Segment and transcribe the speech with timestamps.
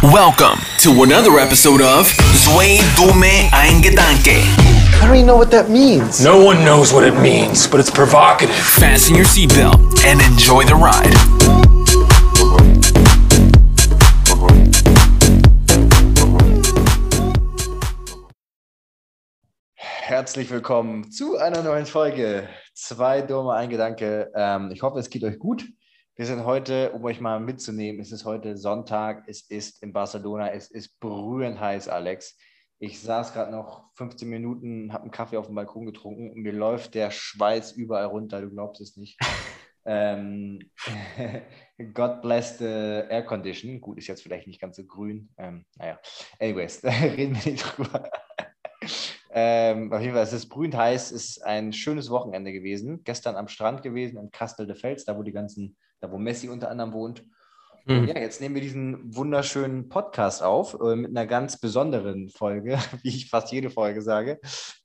[0.00, 4.38] Welcome to another episode of Zwei Dume Ein Gedanke.
[4.38, 6.22] I don't even know what that means.
[6.22, 8.54] No one knows what it means, but it's provocative.
[8.54, 11.12] Fasten your seatbelt and enjoy the ride.
[19.74, 22.48] Herzlich willkommen zu einer neuen Folge.
[22.72, 24.30] Zwei Dumme, ein Gedanke.
[24.36, 25.64] Ähm, ich hoffe, es geht euch gut.
[26.18, 30.50] Wir sind heute, um euch mal mitzunehmen, es ist heute Sonntag, es ist in Barcelona,
[30.50, 32.36] es ist brühend heiß, Alex.
[32.80, 36.50] Ich saß gerade noch 15 Minuten, habe einen Kaffee auf dem Balkon getrunken und mir
[36.50, 39.16] läuft der Schweiß überall runter, du glaubst es nicht.
[39.86, 40.58] ähm,
[41.94, 43.80] God bless the Air Condition.
[43.80, 45.28] Gut, ist jetzt vielleicht nicht ganz so grün.
[45.38, 46.00] Ähm, naja,
[46.40, 48.10] anyways, reden wir nicht drüber.
[49.30, 53.04] Ähm, auf jeden Fall, es ist brühend heiß, es ist ein schönes Wochenende gewesen.
[53.04, 56.48] Gestern am Strand gewesen, in Castel de Fels, da wo die ganzen, da wo Messi
[56.48, 57.24] unter anderem wohnt.
[57.86, 58.08] Und Hm.
[58.08, 63.08] ja, jetzt nehmen wir diesen wunderschönen Podcast auf äh, mit einer ganz besonderen Folge, wie
[63.08, 64.40] ich fast jede Folge sage.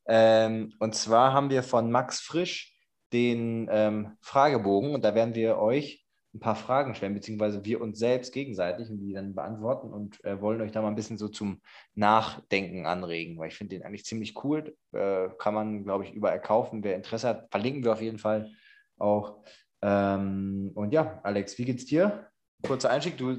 [0.05, 2.77] Ähm, und zwar haben wir von Max Frisch
[3.11, 7.99] den ähm, Fragebogen und da werden wir euch ein paar Fragen stellen, beziehungsweise wir uns
[7.99, 11.27] selbst gegenseitig und die dann beantworten und äh, wollen euch da mal ein bisschen so
[11.27, 11.61] zum
[11.93, 14.75] Nachdenken anregen, weil ich finde den eigentlich ziemlich cool.
[14.93, 16.83] Äh, kann man, glaube ich, überall kaufen.
[16.83, 18.49] Wer Interesse hat, verlinken wir auf jeden Fall
[18.97, 19.43] auch.
[19.83, 22.27] Ähm, und ja, Alex, wie geht's dir?
[22.65, 23.35] Kurzer Einstieg, du,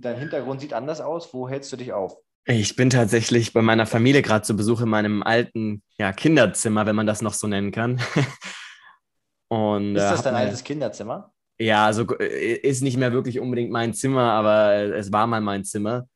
[0.00, 1.32] dein Hintergrund sieht anders aus.
[1.32, 2.18] Wo hältst du dich auf?
[2.44, 6.94] Ich bin tatsächlich bei meiner Familie gerade zu Besuch in meinem alten ja, Kinderzimmer, wenn
[6.94, 8.00] man das noch so nennen kann.
[9.48, 11.32] Und, Ist äh, das hab dein altes Kinderzimmer?
[11.58, 15.64] Ja, also äh, ist nicht mehr wirklich unbedingt mein Zimmer, aber es war mal mein
[15.64, 16.06] Zimmer.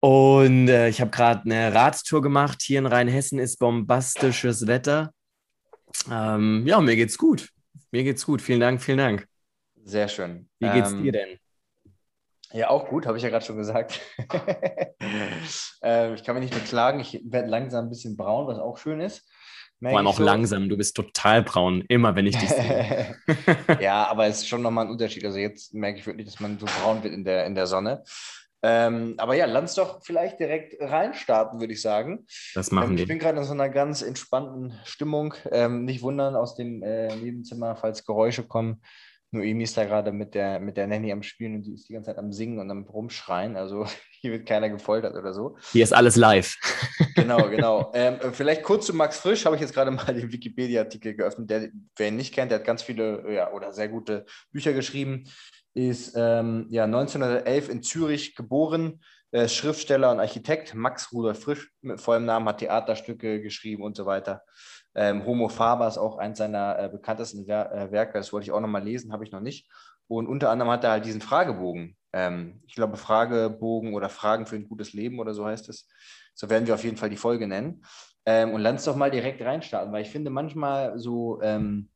[0.00, 2.60] Und äh, ich habe gerade eine Radtour gemacht.
[2.60, 5.12] Hier in Rheinhessen ist bombastisches Wetter.
[6.10, 7.50] Ähm, ja, mir geht's gut.
[7.92, 8.42] Mir geht's gut.
[8.42, 9.28] Vielen Dank, vielen Dank.
[9.84, 10.48] Sehr schön.
[10.58, 11.38] Wie geht's Ähm, dir denn?
[12.52, 14.00] Ja, auch gut, habe ich ja gerade schon gesagt.
[15.82, 17.00] ähm, ich kann mich nicht beklagen.
[17.00, 19.26] Ich werde langsam ein bisschen braun, was auch schön ist.
[19.80, 20.22] Merke Vor allem auch so.
[20.22, 20.68] langsam.
[20.68, 23.16] Du bist total braun, immer wenn ich dich sehe.
[23.78, 25.24] ja, aber es ist schon nochmal ein Unterschied.
[25.24, 28.04] Also jetzt merke ich wirklich, dass man so braun wird in der, in der Sonne.
[28.62, 32.26] Ähm, aber ja, lass doch vielleicht direkt reinstarten, würde ich sagen.
[32.54, 33.08] Das Ähm, machen ich wir.
[33.08, 35.34] bin gerade in so einer ganz entspannten Stimmung.
[35.50, 38.80] Ähm, nicht wundern aus dem äh, Nebenzimmer, falls Geräusche kommen.
[39.34, 41.94] Noemi ist da gerade mit der, mit der Nanny am Spielen und die ist die
[41.94, 43.56] ganze Zeit am Singen und am Rumschreien.
[43.56, 43.86] Also
[44.20, 45.56] hier wird keiner gefoltert oder so.
[45.72, 46.56] Hier ist alles live.
[47.14, 47.92] Genau, genau.
[47.94, 51.50] ähm, äh, vielleicht kurz zu Max Frisch, habe ich jetzt gerade mal den Wikipedia-Artikel geöffnet.
[51.50, 55.24] Der, wer ihn nicht kennt, der hat ganz viele ja, oder sehr gute Bücher geschrieben.
[55.74, 59.00] Ist ähm, ja, 1911 in Zürich geboren,
[59.30, 60.74] äh, Schriftsteller und Architekt.
[60.74, 64.42] Max Rudolf Frisch mit vollem Namen hat Theaterstücke geschrieben und so weiter.
[64.94, 68.18] Ähm, Homo Faber ist auch eins seiner äh, bekanntesten Wer äh, Werke.
[68.18, 69.70] Das wollte ich auch nochmal lesen, habe ich noch nicht.
[70.06, 71.96] Und unter anderem hat er halt diesen Fragebogen.
[72.12, 75.88] Ähm, ich glaube, Fragebogen oder Fragen für ein gutes Leben oder so heißt es.
[76.34, 77.82] So werden wir auf jeden Fall die Folge nennen.
[78.26, 81.88] Ähm, und lass uns doch mal direkt reinstarten, weil ich finde manchmal so ähm,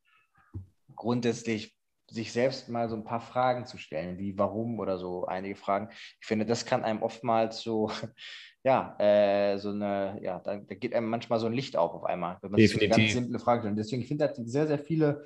[0.94, 1.75] grundsätzlich
[2.10, 5.88] sich selbst mal so ein paar Fragen zu stellen, wie warum oder so einige Fragen.
[6.20, 7.90] Ich finde, das kann einem oftmals so,
[8.64, 12.04] ja, äh, so eine, ja, da, da geht einem manchmal so ein Licht auf auf
[12.04, 13.22] einmal, wenn man sich so eine ganz Definitiv.
[13.22, 13.78] simple Frage stellt.
[13.78, 15.24] Deswegen ich finde, er hat sehr, sehr viele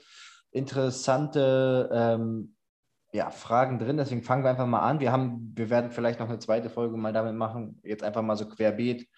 [0.53, 2.55] interessante ähm,
[3.13, 3.97] ja, Fragen drin.
[3.97, 5.01] Deswegen fangen wir einfach mal an.
[5.01, 7.81] Wir haben, wir werden vielleicht noch eine zweite Folge mal damit machen.
[7.83, 9.09] Jetzt einfach mal so querbeet.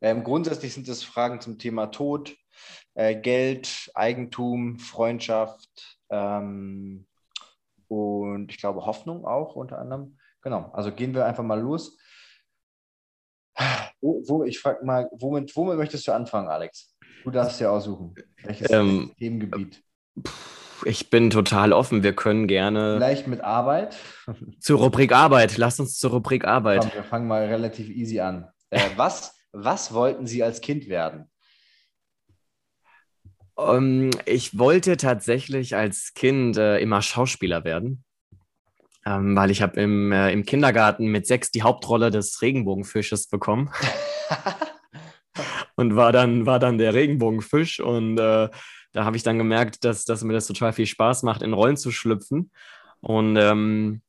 [0.00, 2.34] Ähm, grundsätzlich sind es Fragen zum Thema Tod,
[2.94, 7.06] äh, Geld, Eigentum, Freundschaft ähm,
[7.90, 10.16] und ich glaube Hoffnung auch unter anderem.
[10.42, 11.98] Genau, also gehen wir einfach mal los.
[14.00, 16.96] Wo, wo, ich frage mal, womit, womit möchtest du anfangen, Alex?
[17.24, 18.14] Du darfst dir aussuchen.
[18.44, 19.82] Welches Ähm, Themengebiet?
[20.86, 22.02] Ich bin total offen.
[22.02, 23.96] Wir können gerne Vielleicht mit Arbeit.
[24.60, 25.58] zur Rubrik Arbeit.
[25.58, 26.80] Lass uns zur Rubrik Arbeit.
[26.80, 28.48] Komm, wir fangen mal relativ easy an.
[28.70, 31.29] Äh, was, was wollten Sie als Kind werden?
[33.68, 38.04] Ähm, ich wollte tatsächlich als Kind äh, immer Schauspieler werden,
[39.06, 43.70] ähm, weil ich habe im, äh, im Kindergarten mit sechs die Hauptrolle des Regenbogenfisches bekommen.
[45.76, 47.80] Und war dann, war dann der Regenbogenfisch.
[47.80, 48.50] Und äh,
[48.92, 51.78] da habe ich dann gemerkt, dass, dass mir das total viel Spaß macht, in Rollen
[51.78, 52.50] zu schlüpfen.
[53.00, 54.02] Und ähm,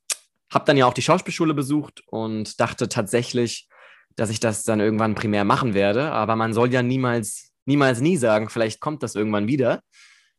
[0.51, 3.69] habe dann ja auch die Schauspielschule besucht und dachte tatsächlich,
[4.15, 8.17] dass ich das dann irgendwann primär machen werde, aber man soll ja niemals, niemals nie
[8.17, 9.81] sagen, vielleicht kommt das irgendwann wieder.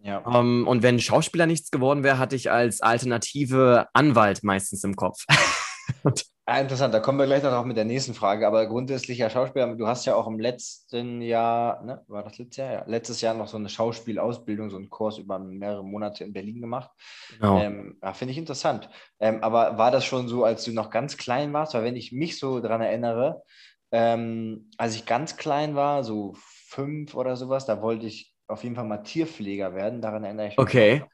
[0.00, 0.22] Ja.
[0.26, 5.24] Ähm, und wenn Schauspieler nichts geworden wäre, hatte ich als Alternative Anwalt meistens im Kopf.
[6.44, 8.48] Ah, interessant, da kommen wir gleich noch mit der nächsten Frage.
[8.48, 12.56] Aber grundsätzlich ja Schauspieler, du hast ja auch im letzten Jahr, ne, war das letztes
[12.56, 12.72] Jahr?
[12.72, 16.60] Ja, letztes Jahr noch so eine Schauspielausbildung, so einen Kurs über mehrere Monate in Berlin
[16.60, 16.90] gemacht.
[17.38, 17.60] Genau.
[17.60, 18.90] Ähm, ja, Finde ich interessant.
[19.20, 21.74] Ähm, aber war das schon so, als du noch ganz klein warst?
[21.74, 23.42] Weil wenn ich mich so daran erinnere,
[23.92, 26.34] ähm, als ich ganz klein war, so
[26.72, 30.00] fünf oder sowas, da wollte ich auf jeden Fall mal Tierpfleger werden.
[30.00, 30.58] Daran erinnere ich mich.
[30.58, 31.04] Okay.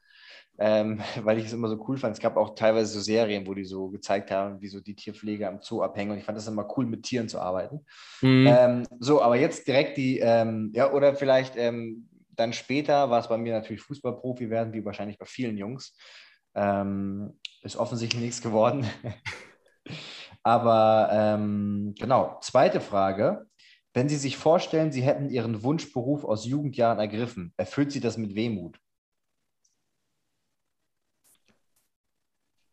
[0.57, 2.15] Ähm, weil ich es immer so cool fand.
[2.15, 5.49] Es gab auch teilweise so Serien, wo die so gezeigt haben, wie so die Tierpfleger
[5.49, 6.11] am Zoo abhängen.
[6.11, 7.85] Und ich fand das immer cool, mit Tieren zu arbeiten.
[8.21, 8.47] Mhm.
[8.47, 13.27] Ähm, so, aber jetzt direkt die, ähm, ja, oder vielleicht ähm, dann später war es
[13.27, 15.97] bei mir natürlich Fußballprofi werden, wie wahrscheinlich bei vielen Jungs.
[16.55, 18.85] Ähm, ist offensichtlich nichts geworden.
[20.43, 23.48] aber ähm, genau, zweite Frage.
[23.93, 28.35] Wenn Sie sich vorstellen, Sie hätten Ihren Wunschberuf aus Jugendjahren ergriffen, erfüllt Sie das mit
[28.35, 28.79] Wehmut?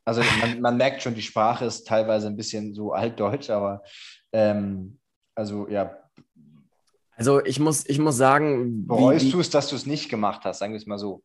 [0.05, 3.83] Also man, man, merkt schon, die Sprache ist teilweise ein bisschen so altdeutsch, aber
[4.33, 5.01] ähm,
[5.35, 5.99] also ja.
[7.17, 8.87] Also ich muss, ich muss sagen.
[8.87, 11.23] Bereust du es, dass du es nicht gemacht hast, sagen wir es mal so.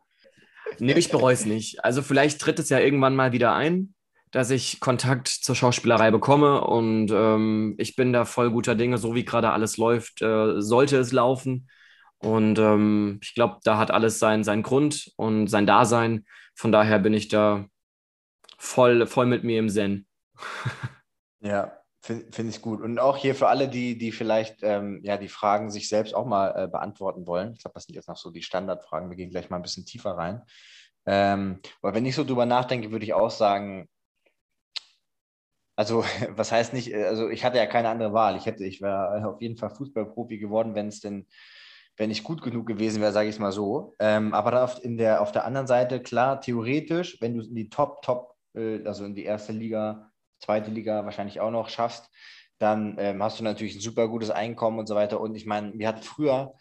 [0.80, 1.84] Nee, ich bereue es nicht.
[1.84, 3.94] Also vielleicht tritt es ja irgendwann mal wieder ein,
[4.32, 9.14] dass ich Kontakt zur Schauspielerei bekomme und ähm, ich bin da voll guter Dinge, so
[9.14, 11.70] wie gerade alles läuft, äh, sollte es laufen.
[12.20, 16.26] Und ähm, ich glaube, da hat alles seinen, seinen Grund und sein Dasein.
[16.56, 17.66] Von daher bin ich da
[18.58, 20.08] voll, voll mit mir im Zen.
[21.42, 22.80] ja, finde find ich gut.
[22.80, 26.26] Und auch hier für alle, die, die vielleicht ähm, ja, die Fragen sich selbst auch
[26.26, 27.54] mal äh, beantworten wollen.
[27.54, 29.10] Ich glaube, das sind jetzt noch so die Standardfragen.
[29.10, 30.44] Wir gehen gleich mal ein bisschen tiefer rein.
[31.08, 33.90] Ähm, aber wenn ich so drüber nachdenke, würde ich auch sagen,
[35.76, 36.04] also
[36.36, 38.38] was heißt nicht, also ich hatte ja keine andere Wahl.
[38.38, 41.28] Ich hätte, ich wäre auf jeden Fall Fußballprofi geworden, wenn es denn,
[41.98, 43.94] wenn ich gut genug gewesen wäre, sage ich es mal so.
[44.00, 47.70] Ähm, aber auf, in der, auf der anderen Seite, klar, theoretisch, wenn du in die
[47.70, 52.10] Top, Top äh, also in die erste Liga, zweite Liga wahrscheinlich auch noch schaffst,
[52.58, 55.20] dann ähm, hast du natürlich ein super gutes Einkommen und so weiter.
[55.20, 56.54] Und ich meine, wir hatten früher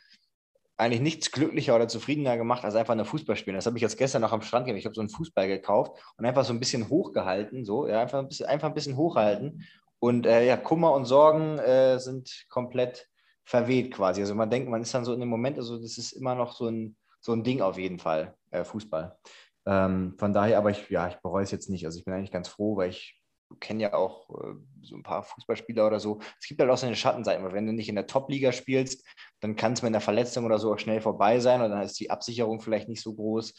[0.80, 3.56] eigentlich nichts glücklicher oder zufriedener gemacht, als einfach eine Fußball spielen.
[3.56, 4.78] Das habe ich jetzt gestern noch am Strand gemacht.
[4.78, 8.18] Ich habe so einen Fußball gekauft und einfach so ein bisschen hochgehalten, so, ja, einfach
[8.18, 9.66] ein bisschen, einfach ein bisschen hochhalten.
[9.98, 13.08] Und äh, ja, Kummer und Sorgen äh, sind komplett
[13.44, 14.20] verweht quasi.
[14.22, 16.52] Also man denkt, man ist dann so in dem Moment, also das ist immer noch
[16.52, 19.18] so ein, so ein Ding auf jeden Fall, äh, Fußball.
[19.66, 21.84] Ähm, von daher, aber ich, ja, ich bereue es jetzt nicht.
[21.84, 23.20] Also ich bin eigentlich ganz froh, weil ich
[23.58, 26.20] kenne ja auch äh, so ein paar Fußballspieler oder so.
[26.40, 29.04] Es gibt halt auch so eine Schattenseite, weil wenn du nicht in der Top-Liga spielst,
[29.40, 31.98] dann kann es mit einer Verletzung oder so auch schnell vorbei sein und dann ist
[31.98, 33.54] die Absicherung vielleicht nicht so groß.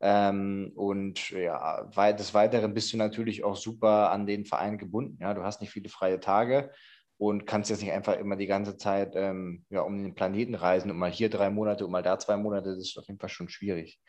[0.00, 5.18] Ähm, und ja, des Weiteren bist du natürlich auch super an den Verein gebunden.
[5.20, 6.70] Ja, du hast nicht viele freie Tage
[7.16, 10.90] und kannst jetzt nicht einfach immer die ganze Zeit ähm, ja, um den Planeten reisen
[10.90, 12.70] und mal hier drei Monate und mal da zwei Monate.
[12.70, 14.00] Das ist auf jeden Fall schon schwierig.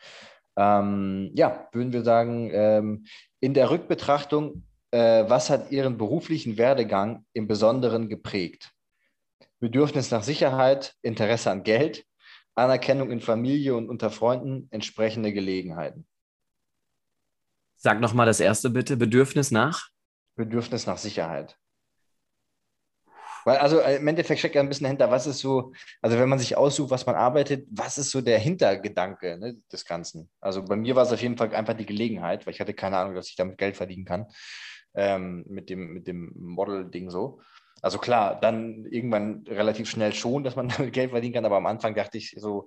[0.56, 3.06] Ähm, ja, würden wir sagen, ähm,
[3.40, 8.72] in der Rückbetrachtung, äh, was hat Ihren beruflichen Werdegang im Besonderen geprägt?
[9.58, 12.04] Bedürfnis nach Sicherheit, Interesse an Geld,
[12.54, 16.06] Anerkennung in Familie und unter Freunden, entsprechende Gelegenheiten.
[17.76, 19.88] Sag nochmal das erste bitte, Bedürfnis nach?
[20.34, 21.56] Bedürfnis nach Sicherheit.
[23.44, 25.72] Weil also im Endeffekt steckt ja ein bisschen dahinter, was ist so,
[26.02, 29.84] also wenn man sich aussucht, was man arbeitet, was ist so der Hintergedanke ne, des
[29.84, 30.28] Ganzen?
[30.40, 32.96] Also bei mir war es auf jeden Fall einfach die Gelegenheit, weil ich hatte keine
[32.96, 34.26] Ahnung, dass ich damit Geld verdienen kann,
[34.94, 37.40] ähm, mit dem, mit dem Model-Ding so.
[37.86, 41.66] Also klar, dann irgendwann relativ schnell schon, dass man damit Geld verdienen kann, aber am
[41.66, 42.66] Anfang dachte ich so,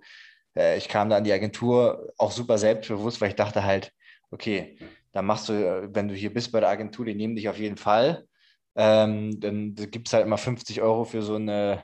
[0.56, 3.92] äh, ich kam da an die Agentur auch super selbstbewusst, weil ich dachte halt,
[4.32, 4.78] okay,
[5.12, 7.60] dann machst du, äh, wenn du hier bist bei der Agentur, die nehmen dich auf
[7.60, 8.28] jeden Fall.
[8.76, 11.84] Ähm, dann gibt es halt immer 50 Euro für so eine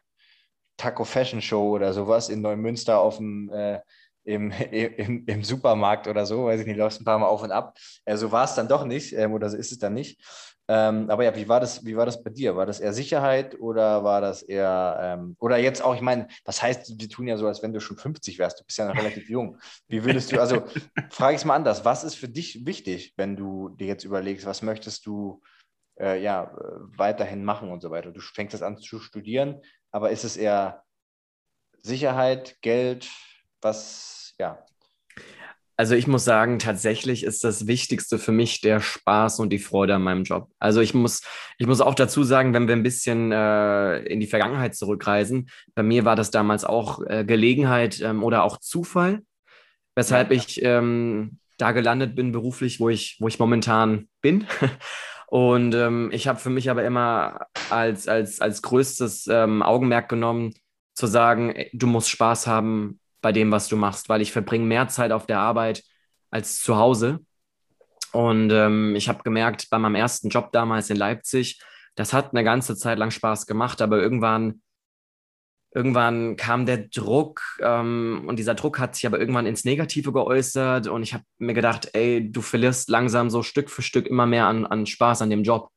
[0.77, 3.81] Taco Fashion Show oder sowas in Neumünster auf dem, äh,
[4.23, 7.51] im, im, im, Supermarkt oder so, weiß ich nicht, läufst ein paar Mal auf und
[7.51, 7.77] ab.
[8.05, 10.21] Äh, so war es dann doch nicht, ähm, oder so ist es dann nicht.
[10.67, 12.55] Ähm, aber ja, wie war, das, wie war das bei dir?
[12.55, 16.61] War das eher Sicherheit oder war das eher, ähm, oder jetzt auch, ich meine, was
[16.61, 18.97] heißt, wir tun ja so, als wenn du schon 50 wärst, du bist ja noch
[18.97, 19.59] relativ jung.
[19.87, 20.63] Wie würdest du, also
[21.11, 24.45] frage ich es mal anders, was ist für dich wichtig, wenn du dir jetzt überlegst,
[24.47, 25.41] was möchtest du
[25.99, 26.51] äh, ja,
[26.97, 28.11] weiterhin machen und so weiter.
[28.11, 30.83] Du fängst jetzt an zu studieren, aber ist es eher
[31.81, 33.09] Sicherheit, Geld,
[33.61, 34.65] was, ja.
[35.77, 39.95] Also ich muss sagen, tatsächlich ist das Wichtigste für mich der Spaß und die Freude
[39.95, 40.49] an meinem Job.
[40.57, 41.21] Also ich muss,
[41.57, 45.83] ich muss auch dazu sagen, wenn wir ein bisschen äh, in die Vergangenheit zurückreisen, bei
[45.83, 49.21] mir war das damals auch äh, Gelegenheit ähm, oder auch Zufall,
[49.95, 50.43] weshalb ja, ja.
[50.43, 54.47] ich ähm, da gelandet bin beruflich, wo ich, wo ich momentan bin.
[55.27, 60.53] Und ähm, ich habe für mich aber immer als, als, als größtes ähm, Augenmerk genommen,
[60.93, 64.87] zu sagen, du musst Spaß haben bei dem, was du machst, weil ich verbringe mehr
[64.87, 65.81] Zeit auf der Arbeit
[66.29, 67.25] als zu Hause.
[68.11, 71.59] Und ähm, ich habe gemerkt, bei meinem ersten Job damals in Leipzig,
[71.95, 74.61] das hat eine ganze Zeit lang Spaß gemacht, aber irgendwann,
[75.73, 80.85] irgendwann kam der Druck ähm, und dieser Druck hat sich aber irgendwann ins Negative geäußert
[80.85, 84.45] und ich habe mir gedacht, ey, du verlierst langsam so Stück für Stück immer mehr
[84.45, 85.71] an, an Spaß an dem Job.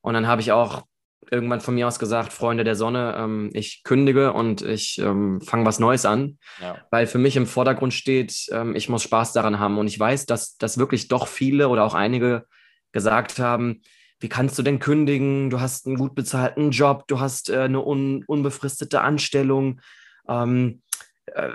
[0.00, 0.84] Und dann habe ich auch
[1.30, 5.64] irgendwann von mir aus gesagt, Freunde der Sonne, ähm, ich kündige und ich ähm, fange
[5.64, 6.76] was Neues an, ja.
[6.90, 9.78] weil für mich im Vordergrund steht, ähm, ich muss Spaß daran haben.
[9.78, 12.46] Und ich weiß, dass, dass wirklich doch viele oder auch einige
[12.92, 13.82] gesagt haben,
[14.20, 15.50] wie kannst du denn kündigen?
[15.50, 19.80] Du hast einen gut bezahlten Job, du hast äh, eine un unbefristete Anstellung.
[20.28, 20.82] Ähm,
[21.26, 21.50] äh,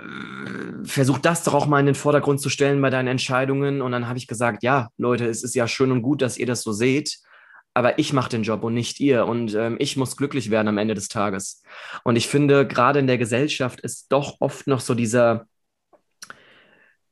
[0.84, 3.82] versuch das doch auch mal in den Vordergrund zu stellen bei deinen Entscheidungen.
[3.82, 6.46] Und dann habe ich gesagt, ja, Leute, es ist ja schön und gut, dass ihr
[6.46, 7.18] das so seht
[7.74, 10.78] aber ich mache den Job und nicht ihr und ähm, ich muss glücklich werden am
[10.78, 11.62] Ende des Tages.
[12.04, 15.46] Und ich finde, gerade in der Gesellschaft ist doch oft noch so dieser,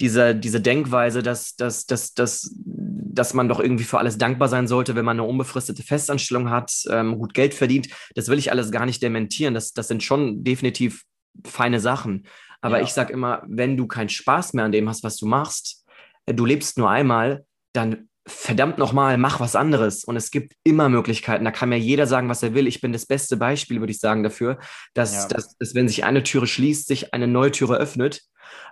[0.00, 4.68] dieser, diese Denkweise, dass, dass, dass, dass, dass man doch irgendwie für alles dankbar sein
[4.68, 7.88] sollte, wenn man eine unbefristete Festanstellung hat, ähm, gut Geld verdient.
[8.14, 9.54] Das will ich alles gar nicht dementieren.
[9.54, 11.02] Das, das sind schon definitiv
[11.44, 12.26] feine Sachen.
[12.60, 12.84] Aber ja.
[12.84, 15.84] ich sage immer, wenn du keinen Spaß mehr an dem hast, was du machst,
[16.26, 20.04] äh, du lebst nur einmal, dann verdammt nochmal, mach was anderes.
[20.04, 21.44] Und es gibt immer Möglichkeiten.
[21.44, 22.66] Da kann mir jeder sagen, was er will.
[22.66, 24.58] Ich bin das beste Beispiel, würde ich sagen, dafür,
[24.94, 25.28] dass, ja.
[25.28, 28.22] dass, dass, wenn sich eine Türe schließt, sich eine neue Türe öffnet.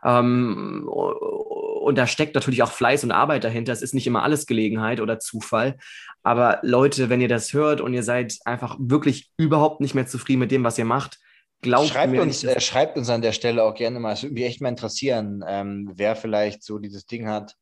[0.04, 3.73] Ähm, und da steckt natürlich auch Fleiß und Arbeit dahinter.
[3.73, 5.76] Es ist nicht immer alles Gelegenheit oder Zufall.
[6.23, 10.40] Aber Leute, wenn ihr das hört und ihr seid einfach wirklich überhaupt nicht mehr zufrieden
[10.40, 11.19] mit dem, was ihr macht,
[11.62, 14.14] Glaubt schreibt uns, äh, schreibt uns an der Stelle auch gerne mal.
[14.14, 17.54] Es würde mich echt mal interessieren, ähm, wer vielleicht so dieses Ding hat,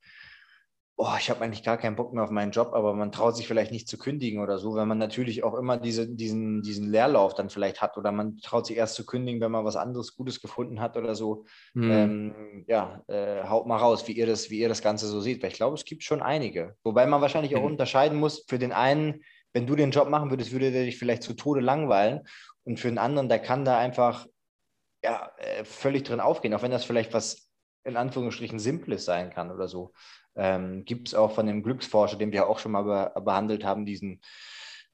[1.00, 3.46] oh, ich habe eigentlich gar keinen Bock mehr auf meinen Job, aber man traut sich
[3.46, 7.34] vielleicht nicht zu kündigen oder so, wenn man natürlich auch immer diese, diesen, diesen Leerlauf
[7.34, 10.40] dann vielleicht hat oder man traut sich erst zu kündigen, wenn man was anderes Gutes
[10.40, 11.44] gefunden hat oder so.
[11.74, 11.90] Mhm.
[11.90, 15.40] Ähm, ja, äh, haut mal raus, wie ihr, das, wie ihr das Ganze so seht,
[15.40, 16.74] weil ich glaube, es gibt schon einige.
[16.82, 17.66] Wobei man wahrscheinlich auch mhm.
[17.68, 21.22] unterscheiden muss, für den einen, wenn du den Job machen würdest, würde der dich vielleicht
[21.22, 22.26] zu Tode langweilen
[22.64, 24.26] und für den anderen, der kann da einfach
[25.04, 27.47] ja, äh, völlig drin aufgehen, auch wenn das vielleicht was
[27.88, 29.92] in Anführungsstrichen Simples sein kann oder so
[30.36, 33.84] ähm, gibt es auch von dem Glücksforscher, den wir auch schon mal be behandelt haben,
[33.84, 34.20] diesen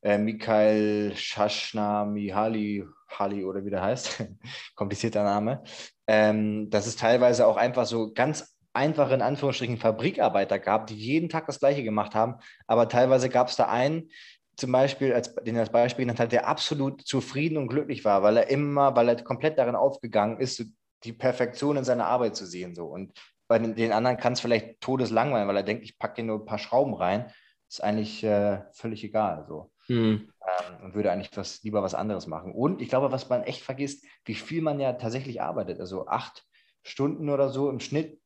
[0.02, 4.24] äh, Mikhail Schaschna Mihali Hali oder wie der heißt,
[4.74, 5.62] komplizierter Name.
[6.06, 11.28] Ähm, dass es teilweise auch einfach so ganz einfache, in Anführungsstrichen, Fabrikarbeiter gab, die jeden
[11.28, 12.36] Tag das Gleiche gemacht haben.
[12.66, 14.10] Aber teilweise gab es da einen,
[14.56, 18.36] zum Beispiel, als, den als Beispiel genannt hat, der absolut zufrieden und glücklich war, weil
[18.36, 20.64] er immer, weil er komplett darin aufgegangen ist,
[21.04, 22.75] die Perfektion in seiner Arbeit zu sehen.
[22.75, 22.87] So.
[22.87, 23.12] Und
[23.46, 26.46] bei den, anderen kann es vielleicht todeslangweilen, weil er denkt, ich packe hier nur ein
[26.46, 27.30] paar Schrauben rein.
[27.68, 29.44] Ist eigentlich äh, völlig egal.
[29.49, 29.70] So.
[29.88, 30.32] Mhm.
[30.46, 32.52] Ähm, und würde eigentlich was, lieber was anderes machen.
[32.52, 35.80] Und ich glaube, was man echt vergisst, wie viel man ja tatsächlich arbeitet.
[35.80, 36.44] Also acht
[36.82, 38.20] Stunden oder so im Schnitt,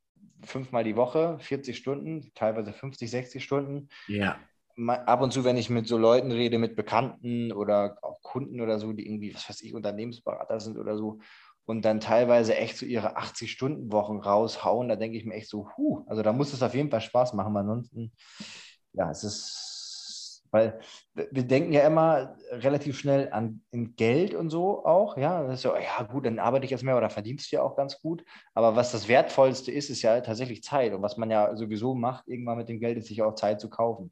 [0.45, 3.89] fünfmal die Woche, 40 Stunden, teilweise 50, 60 Stunden.
[4.07, 4.39] Ja.
[4.87, 8.79] Ab und zu, wenn ich mit so Leuten rede, mit Bekannten oder auch Kunden oder
[8.79, 11.19] so, die irgendwie, was weiß ich, Unternehmensberater sind oder so,
[11.69, 16.03] und dann teilweise echt so ihre 80-Stunden-Wochen raushauen, da denke ich mir echt so, huh,
[16.07, 17.55] also da muss es auf jeden Fall Spaß machen.
[17.59, 18.11] Ansonsten,
[18.95, 20.81] ja, es ist, weil
[21.15, 25.75] wir denken ja immer relativ schnell an Geld und so auch, ja, das ist so,
[25.77, 28.75] ja gut, dann arbeite ich jetzt mehr oder verdienst du ja auch ganz gut, aber
[28.75, 32.57] was das Wertvollste ist, ist ja tatsächlich Zeit und was man ja sowieso macht, irgendwann
[32.57, 34.11] mit dem Geld, ist sich auch Zeit zu kaufen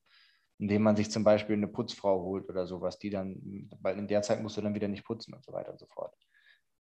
[0.59, 4.23] indem man sich zum Beispiel eine Putzfrau holt oder sowas, die dann, weil in der
[4.23, 6.15] Zeit musst du dann wieder nicht putzen und so weiter und so fort.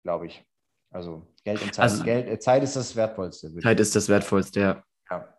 [0.04, 0.46] Glaube ich.
[0.90, 1.84] Also Geld und Zeit.
[1.84, 3.54] Also, Geld, äh, Zeit ist das Wertvollste.
[3.58, 4.84] Zeit ist das Wertvollste, ja.
[5.10, 5.38] ja.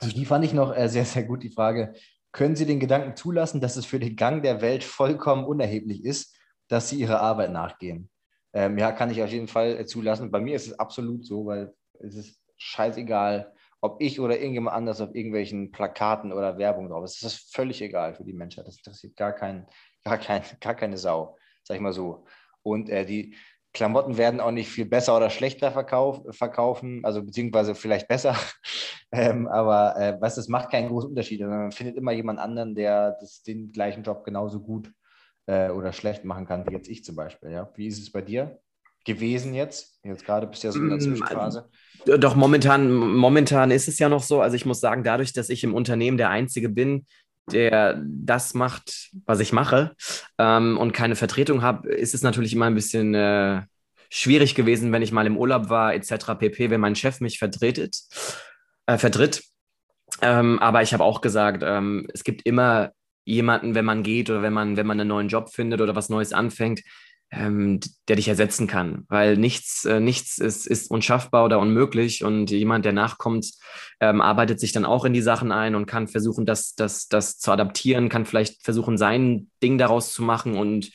[0.00, 1.94] Und die fand ich noch äh, sehr, sehr gut, die Frage.
[2.32, 6.36] Können Sie den Gedanken zulassen, dass es für den Gang der Welt vollkommen unerheblich ist,
[6.68, 8.10] dass Sie Ihrer Arbeit nachgehen?
[8.52, 10.30] Ähm, ja, kann ich auf jeden Fall äh, zulassen.
[10.30, 15.00] Bei mir ist es absolut so, weil es ist scheißegal, ob ich oder irgendjemand anders
[15.00, 17.22] auf irgendwelchen Plakaten oder Werbung drauf ist.
[17.22, 18.66] Das ist völlig egal für die Menschheit.
[18.66, 19.66] Das interessiert gar, kein,
[20.04, 22.24] gar, kein, gar keine Sau, sag ich mal so.
[22.62, 23.36] Und äh, die,
[23.76, 28.34] Klamotten werden auch nicht viel besser oder schlechter verkauf, verkaufen, also beziehungsweise vielleicht besser.
[29.12, 31.42] ähm, aber äh, was das macht keinen großen Unterschied.
[31.42, 34.90] Man findet immer jemand anderen, der das, den gleichen Job genauso gut
[35.44, 37.50] äh, oder schlecht machen kann, wie jetzt ich zum Beispiel.
[37.50, 37.70] Ja?
[37.74, 38.58] Wie ist es bei dir
[39.04, 40.00] gewesen jetzt?
[40.02, 41.68] Jetzt gerade bist du ja so in der mm, Zwischenphase.
[42.06, 44.40] Doch, momentan, momentan ist es ja noch so.
[44.40, 47.04] Also ich muss sagen, dadurch, dass ich im Unternehmen der Einzige bin,
[47.52, 49.94] der das macht, was ich mache
[50.38, 53.62] ähm, und keine Vertretung habe, ist es natürlich immer ein bisschen äh,
[54.10, 56.34] schwierig gewesen, wenn ich mal im Urlaub war, etc.
[56.38, 57.98] pp., wenn mein Chef mich vertretet,
[58.86, 59.44] äh, vertritt.
[60.22, 62.92] Ähm, aber ich habe auch gesagt, ähm, es gibt immer
[63.24, 66.08] jemanden, wenn man geht oder wenn man, wenn man einen neuen Job findet oder was
[66.08, 66.82] Neues anfängt,
[67.36, 72.50] ähm, der dich ersetzen kann, weil nichts, äh, nichts ist, ist unschaffbar oder unmöglich und
[72.50, 73.52] jemand, der nachkommt,
[74.00, 77.38] ähm, arbeitet sich dann auch in die Sachen ein und kann versuchen, das, das, das
[77.38, 80.90] zu adaptieren, kann vielleicht versuchen, sein Ding daraus zu machen und,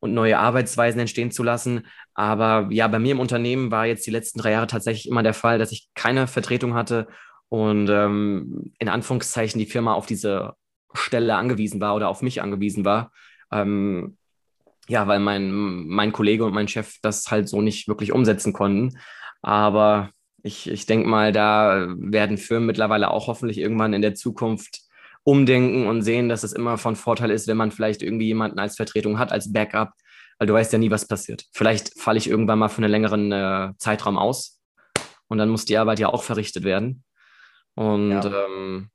[0.00, 1.86] und neue Arbeitsweisen entstehen zu lassen.
[2.14, 5.34] Aber ja, bei mir im Unternehmen war jetzt die letzten drei Jahre tatsächlich immer der
[5.34, 7.08] Fall, dass ich keine Vertretung hatte
[7.48, 10.54] und ähm, in Anführungszeichen die Firma auf diese
[10.92, 13.12] Stelle angewiesen war oder auf mich angewiesen war.
[13.50, 14.18] Ähm,
[14.90, 15.52] ja, weil mein,
[15.86, 18.98] mein Kollege und mein Chef das halt so nicht wirklich umsetzen konnten.
[19.40, 20.10] Aber
[20.42, 24.80] ich, ich denke mal, da werden Firmen mittlerweile auch hoffentlich irgendwann in der Zukunft
[25.22, 28.76] umdenken und sehen, dass es immer von Vorteil ist, wenn man vielleicht irgendwie jemanden als
[28.76, 29.92] Vertretung hat, als Backup,
[30.38, 31.44] weil du weißt ja nie, was passiert.
[31.52, 34.60] Vielleicht falle ich irgendwann mal für einen längeren äh, Zeitraum aus
[35.28, 37.04] und dann muss die Arbeit ja auch verrichtet werden.
[37.74, 38.24] Und ja.
[38.24, 38.90] ähm,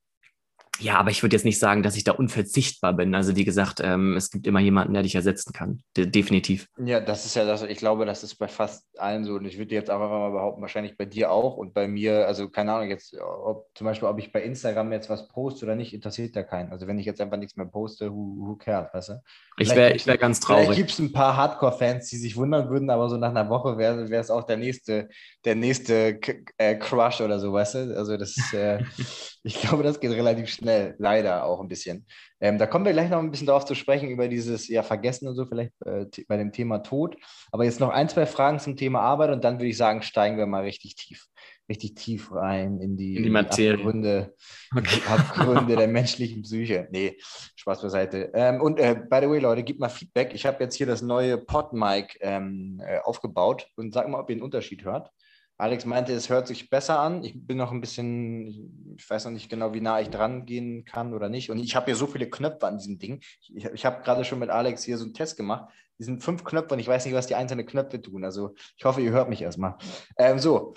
[0.80, 3.16] ja, aber ich würde jetzt nicht sagen, dass ich da unverzichtbar bin.
[3.16, 5.82] Also wie gesagt, ähm, es gibt immer jemanden, der dich ersetzen kann.
[5.96, 6.68] De definitiv.
[6.78, 9.36] Ja, das ist ja das, ich glaube, das ist bei fast allen so.
[9.36, 12.50] Und ich würde jetzt einfach mal behaupten, wahrscheinlich bei dir auch und bei mir, also
[12.50, 15.94] keine Ahnung, jetzt, ob zum Beispiel, ob ich bei Instagram jetzt was poste oder nicht,
[15.94, 16.72] interessiert ja keinen.
[16.72, 19.22] Also wenn ich jetzt einfach nichts mehr poste, who, who cares, weißt du?
[19.58, 20.66] Ich wäre wär ganz traurig.
[20.66, 23.78] Vielleicht gibt es ein paar Hardcore-Fans, die sich wundern würden, aber so nach einer Woche
[23.78, 25.08] wäre es auch der nächste,
[25.46, 26.20] der nächste
[26.58, 27.98] äh, Crush oder so, weißt du?
[27.98, 28.84] Also das, äh,
[29.44, 30.65] ich glaube, das geht relativ schnell,
[30.98, 32.06] leider auch ein bisschen.
[32.40, 35.28] Ähm, da kommen wir gleich noch ein bisschen darauf zu sprechen, über dieses ja, Vergessen
[35.28, 37.16] und so, vielleicht äh, bei dem Thema Tod.
[37.52, 40.38] Aber jetzt noch ein, zwei Fragen zum Thema Arbeit und dann würde ich sagen, steigen
[40.38, 41.28] wir mal richtig tief
[41.70, 43.74] richtig tief rein in die, in die Materie.
[43.76, 44.36] Abgründe,
[44.76, 45.02] okay.
[45.08, 46.88] Abgründe der menschlichen Psyche.
[46.92, 47.18] Nee,
[47.56, 48.32] Spaß beiseite.
[48.34, 50.34] Ähm, und äh, by the way, Leute, gebt mal Feedback.
[50.34, 54.36] Ich habe jetzt hier das neue Podmic ähm, äh, aufgebaut und sag mal, ob ihr
[54.36, 55.12] einen Unterschied hört.
[55.58, 57.24] Alex meinte, es hört sich besser an.
[57.24, 60.84] Ich bin noch ein bisschen, ich weiß noch nicht genau, wie nah ich dran gehen
[60.84, 61.50] kann oder nicht.
[61.50, 63.22] Und ich habe hier so viele Knöpfe an diesem Ding.
[63.54, 65.74] Ich, ich habe gerade schon mit Alex hier so einen Test gemacht.
[65.98, 68.26] Die sind fünf Knöpfe und ich weiß nicht, was die einzelnen Knöpfe tun.
[68.26, 69.78] Also ich hoffe, ihr hört mich erstmal.
[70.18, 70.74] Ähm, so,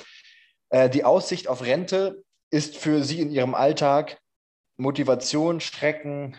[0.70, 4.20] äh, die Aussicht auf Rente ist für Sie in Ihrem Alltag
[4.76, 6.36] Motivation, Schrecken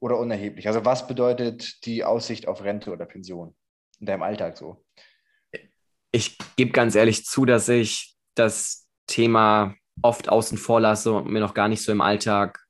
[0.00, 0.68] oder unerheblich?
[0.68, 3.54] Also was bedeutet die Aussicht auf Rente oder Pension
[4.00, 4.84] in deinem Alltag so?
[6.12, 11.40] Ich gebe ganz ehrlich zu, dass ich das Thema oft außen vor lasse und mir
[11.40, 12.60] noch gar nicht so im Alltag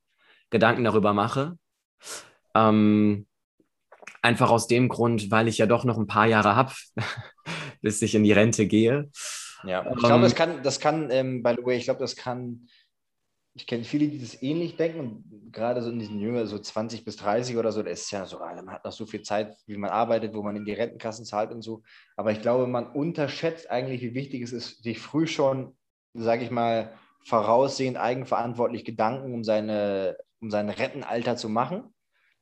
[0.50, 1.56] Gedanken darüber mache.
[2.54, 3.26] Ähm,
[4.22, 6.72] einfach aus dem Grund, weil ich ja doch noch ein paar Jahre habe,
[7.82, 9.10] bis ich in die Rente gehe.
[9.64, 12.16] Ja, ich glaube, das ähm, kann, das kann, ähm, by the way, ich glaube, das
[12.16, 12.66] kann,
[13.54, 17.16] ich kenne viele, die das ähnlich denken gerade so in diesen Jüngern, so 20 bis
[17.16, 19.76] 30 oder so, da ist ja so, ah, man hat noch so viel Zeit, wie
[19.76, 21.82] man arbeitet, wo man in die Rentenkassen zahlt und so.
[22.16, 25.76] Aber ich glaube, man unterschätzt eigentlich, wie wichtig es ist, sich früh schon,
[26.14, 26.92] sage ich mal,
[27.24, 31.94] voraussehend, eigenverantwortlich Gedanken um seine, um sein Rentenalter zu machen.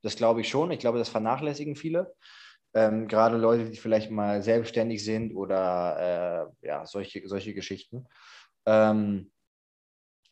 [0.02, 0.70] Das glaube ich schon.
[0.70, 2.14] Ich glaube, das vernachlässigen viele.
[2.74, 8.06] Ähm, gerade Leute, die vielleicht mal selbstständig sind oder äh, ja, solche, solche Geschichten.
[8.66, 9.30] Ähm,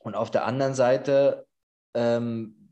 [0.07, 1.49] und auf der anderen Seite
[1.93, 2.71] ähm,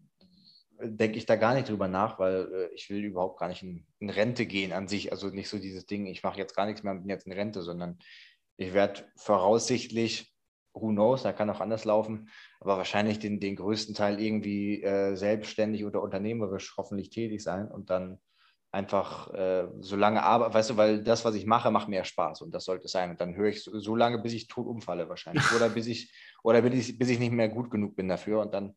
[0.80, 3.84] denke ich da gar nicht drüber nach, weil äh, ich will überhaupt gar nicht in,
[3.98, 5.10] in, Rente gehen an sich.
[5.10, 7.62] Also nicht so dieses Ding, ich mache jetzt gar nichts mehr, bin jetzt in Rente,
[7.62, 7.98] sondern
[8.56, 10.32] ich werde voraussichtlich,
[10.74, 12.28] who knows, da kann auch anders laufen,
[12.60, 17.90] aber wahrscheinlich den, den größten Teil irgendwie äh, selbstständig oder unternehmerisch hoffentlich tätig sein und
[17.90, 18.20] dann
[18.74, 22.42] einfach äh, so lange arbeiten, weißt du, weil das, was ich mache, macht mir Spaß
[22.42, 23.10] und das sollte es sein.
[23.10, 25.44] Und dann höre ich so, so, lange, bis ich tot umfalle wahrscheinlich.
[25.56, 28.52] Oder bis ich, oder bis ich, bis ich nicht mehr gut genug bin dafür und
[28.52, 28.74] dann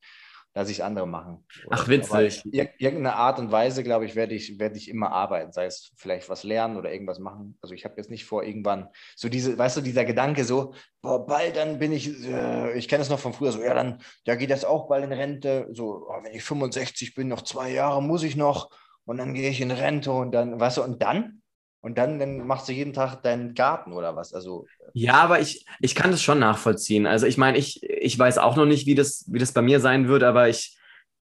[0.53, 1.45] lasse ich es andere machen.
[1.65, 2.43] Oder, Ach, witzig.
[2.45, 6.29] irgendeine Art und Weise, glaube ich, werde ich, werde ich immer arbeiten, sei es vielleicht
[6.29, 7.57] was lernen oder irgendwas machen.
[7.61, 11.25] Also ich habe jetzt nicht vor, irgendwann so diese, weißt du, dieser Gedanke so, boah,
[11.25, 14.35] bald dann bin ich, äh, ich kenne es noch von früher, so, ja, dann, da
[14.35, 18.01] geht das auch bald in Rente, so, oh, wenn ich 65 bin, noch zwei Jahre
[18.01, 18.69] muss ich noch
[19.07, 21.41] und dann gehe ich in Rente und dann, weißt du, und dann?
[21.79, 24.33] Und dann, dann machst du jeden Tag deinen Garten oder was?
[24.33, 27.07] Also, ja, aber ich, ich kann das schon nachvollziehen.
[27.07, 29.79] Also ich meine, ich, ich weiß auch noch nicht, wie das, wie das bei mir
[29.79, 30.77] sein wird, aber ich,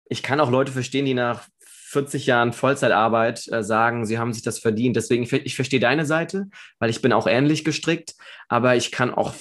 [0.10, 4.42] ich kann auch Leute verstehen, die nach 40 Jahren Vollzeitarbeit äh, sagen, sie haben sich
[4.42, 4.96] das verdient.
[4.96, 6.48] Deswegen, ich verstehe deine Seite,
[6.80, 8.16] weil ich bin auch ähnlich gestrickt,
[8.48, 9.34] aber ich kann auch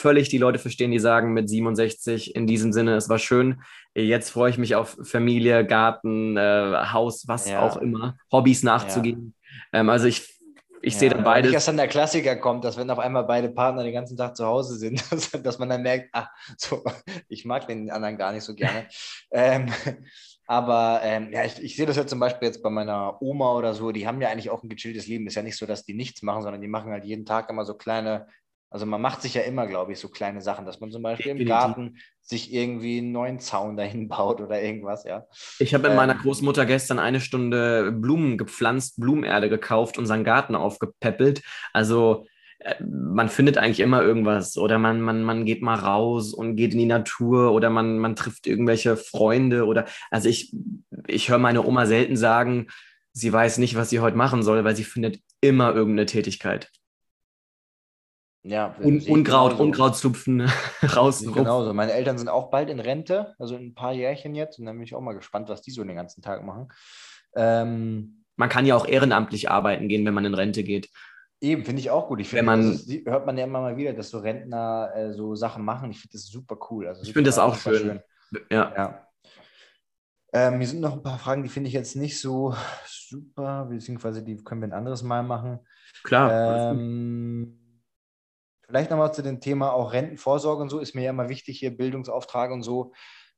[0.00, 3.62] völlig die Leute verstehen, die sagen mit 67 in diesem Sinne, es war schön.
[3.94, 7.60] Jetzt freue ich mich auf Familie, Garten, äh, Haus, was ja.
[7.60, 9.34] auch immer, Hobbys nachzugehen.
[9.72, 9.80] Ja.
[9.80, 10.40] Ähm, also ich,
[10.82, 11.52] ich ja, sehe da beides.
[11.52, 14.46] Dass dann der Klassiker kommt, dass wenn auf einmal beide Partner den ganzen Tag zu
[14.46, 16.82] Hause sind, dass, dass man dann merkt, ach, so,
[17.28, 18.86] ich mag den anderen gar nicht so gerne.
[19.30, 19.66] ähm,
[20.46, 23.72] aber ähm, ja, ich, ich, sehe das ja zum Beispiel jetzt bei meiner Oma oder
[23.72, 25.26] so, die haben ja eigentlich auch ein gechilltes Leben.
[25.26, 27.64] Ist ja nicht so, dass die nichts machen, sondern die machen halt jeden Tag immer
[27.64, 28.26] so kleine
[28.70, 31.32] Also man macht sich ja immer, glaube ich, so kleine Sachen, dass man zum Beispiel
[31.32, 31.46] Definitiv.
[31.46, 35.26] im Garten sich irgendwie einen neuen Zaun dahin baut oder irgendwas, ja.
[35.58, 36.20] Ich habe mit meiner Ähm.
[36.20, 41.42] Großmutter gestern eine Stunde Blumen gepflanzt, Blumenerde gekauft, unseren Garten aufgepäppelt.
[41.72, 42.26] Also
[42.60, 46.72] äh, man findet eigentlich immer irgendwas oder man, man, man geht mal raus und geht
[46.72, 50.54] in die Natur oder man, man trifft irgendwelche Freunde oder also ich,
[51.08, 52.68] ich höre meine Oma selten sagen,
[53.12, 56.70] sie weiß nicht, was sie heute machen soll, weil sie findet immer irgendeine Tätigkeit.
[58.42, 59.62] Ja, Un sehe ich Unkraut, genauso.
[59.64, 60.40] Unkraut zupfen,
[60.96, 61.20] raus.
[61.22, 61.74] Genauso.
[61.74, 64.58] Meine Eltern sind auch bald in Rente, also in ein paar Jährchen jetzt.
[64.58, 66.68] Und dann bin ich auch mal gespannt, was die so den ganzen Tag machen.
[67.36, 70.88] Ähm, Man kann ja auch ehrenamtlich arbeiten gehen, wenn man in Rente geht.
[71.42, 72.20] eben, finde ich auch gut.
[72.20, 75.12] Ich finde, Wenn man- ist- hört man ja immer mal wieder, dass so Rentner äh,
[75.12, 75.90] so Sachen machen.
[75.90, 76.86] Ich finde das super cool.
[76.88, 78.00] Also Ich finde das auch super schön.
[78.50, 78.72] Ja.
[78.76, 79.06] Ja.
[80.32, 82.54] Ähm, hier sind noch ein paar Fragen, die finde ich jetzt nicht so
[82.86, 85.58] super, beziehungsweise die können wir ein anderes Mal machen.
[86.04, 86.70] Klar.
[86.72, 87.59] Ähm,
[88.70, 91.76] vielleicht nochmal zu dem Thema auch Rentenvorsorge und so, ist mir ja immer wichtig hier,
[91.76, 92.92] Bildungsauftrag und so.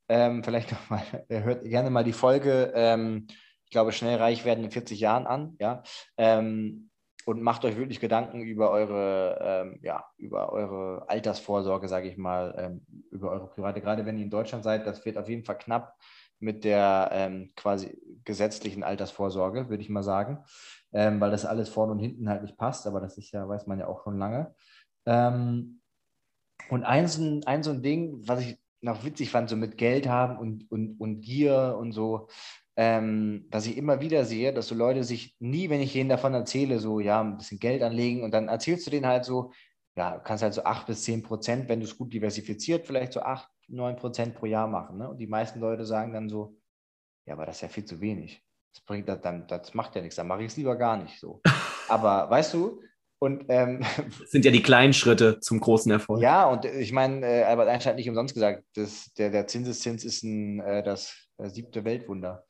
[0.07, 3.27] Ähm, vielleicht nochmal, hört gerne mal die Folge, ähm,
[3.65, 5.81] ich glaube, schnell reich werden in 40 Jahren an, ja.
[6.17, 6.91] Ähm,
[7.25, 12.53] und macht euch wirklich Gedanken über eure, ähm, ja, über eure Altersvorsorge, sage ich mal,
[12.57, 15.57] ähm, über eure private, gerade wenn ihr in Deutschland seid, das wird auf jeden Fall
[15.57, 15.95] knapp
[16.39, 20.43] mit der ähm, quasi gesetzlichen Altersvorsorge, würde ich mal sagen,
[20.91, 23.65] ähm, weil das alles vorne und hinten halt nicht passt, aber das ist ja, weiß
[23.65, 24.53] man ja auch schon lange.
[25.05, 25.81] Ähm,
[26.69, 30.07] und ein so, ein, so ein Ding, was ich noch witzig fand, so mit Geld
[30.07, 32.27] haben und, und, und Gier und so,
[32.75, 36.33] ähm, dass ich immer wieder sehe, dass so Leute sich nie, wenn ich denen davon
[36.33, 39.51] erzähle, so, ja, ein bisschen Geld anlegen und dann erzählst du denen halt so,
[39.95, 43.13] ja, du kannst halt so 8 bis 10 Prozent, wenn du es gut diversifiziert, vielleicht
[43.13, 44.97] so 8, 9 Prozent pro Jahr machen.
[44.97, 45.09] Ne?
[45.09, 46.57] Und die meisten Leute sagen dann so,
[47.25, 48.43] ja, aber das ist ja viel zu wenig.
[48.73, 51.19] Das bringt das dann, das macht ja nichts, dann mache ich es lieber gar nicht
[51.19, 51.41] so.
[51.89, 52.81] Aber weißt du,
[53.23, 53.83] und ähm,
[54.19, 56.21] Das sind ja die kleinen Schritte zum großen Erfolg.
[56.21, 60.03] ja, und ich meine, äh, Albert Einstein hat nicht umsonst gesagt, dass der, der Zinseszins
[60.03, 62.45] ist ein, äh, das, das siebte Weltwunder.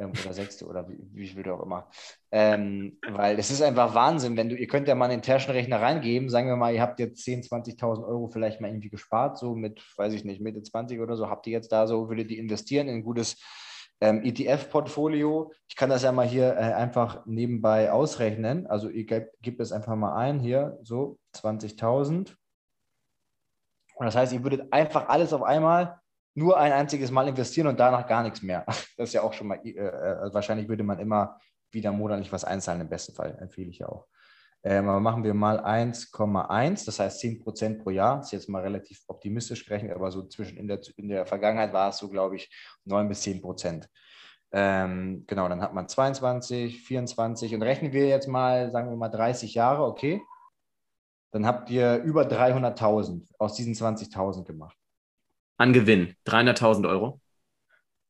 [0.00, 1.90] Ähm, oder sechste oder wie, wie viel auch immer.
[2.30, 5.80] Ähm, weil es ist einfach Wahnsinn, wenn du, ihr könnt ja mal in den Taschenrechner
[5.80, 9.54] reingeben, sagen wir mal, ihr habt jetzt 10.000, 20.000 Euro vielleicht mal irgendwie gespart, so
[9.54, 12.38] mit, weiß ich nicht, Mitte 20 oder so, habt ihr jetzt da so, würdet ihr
[12.38, 13.36] investieren in ein gutes
[14.00, 15.52] ähm, ETF-Portfolio.
[15.68, 18.66] Ich kann das ja mal hier äh, einfach nebenbei ausrechnen.
[18.66, 22.34] Also ihr gebt, gebt es einfach mal ein hier, so 20.000.
[23.94, 26.00] Und das heißt, ihr würdet einfach alles auf einmal
[26.34, 28.64] nur ein einziges Mal investieren und danach gar nichts mehr.
[28.96, 31.38] Das ist ja auch schon mal, äh, äh, wahrscheinlich würde man immer
[31.70, 34.06] wieder monatlich was einzahlen, im besten Fall, empfehle ich ja auch.
[34.62, 38.18] Ähm, aber machen wir mal 1,1, das heißt 10% pro Jahr.
[38.18, 41.72] Das ist jetzt mal relativ optimistisch gerechnet, aber so zwischen in der, in der Vergangenheit
[41.72, 42.50] war es so, glaube ich,
[42.84, 43.88] 9 bis 10 Prozent.
[44.52, 49.08] Ähm, genau, dann hat man 22, 24 und rechnen wir jetzt mal, sagen wir mal
[49.08, 50.20] 30 Jahre, okay.
[51.32, 54.76] Dann habt ihr über 300.000 aus diesen 20.000 gemacht.
[55.56, 56.16] An Gewinn.
[56.26, 57.20] 300.000 Euro.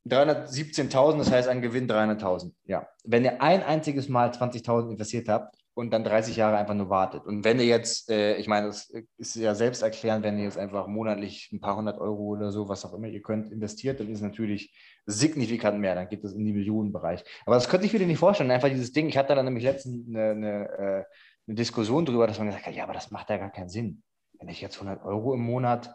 [0.09, 2.53] 317.000, das heißt ein Gewinn 300.000.
[2.65, 2.89] Ja.
[3.05, 7.25] Wenn ihr ein einziges Mal 20.000 investiert habt und dann 30 Jahre einfach nur wartet.
[7.25, 10.59] Und wenn ihr jetzt, äh, ich meine, das ist ja selbst erklären, wenn ihr jetzt
[10.59, 14.09] einfach monatlich ein paar hundert Euro oder so, was auch immer ihr könnt, investiert, dann
[14.09, 15.95] ist es natürlich signifikant mehr.
[15.95, 17.25] Dann geht es in den Millionenbereich.
[17.47, 18.51] Aber das könnte ich mir nicht vorstellen.
[18.51, 21.05] Einfach dieses Ding, ich hatte da nämlich letztens eine, eine, äh,
[21.47, 24.03] eine Diskussion drüber, dass man gesagt hat, ja, aber das macht ja gar keinen Sinn.
[24.39, 25.95] Wenn ich jetzt 100 Euro im Monat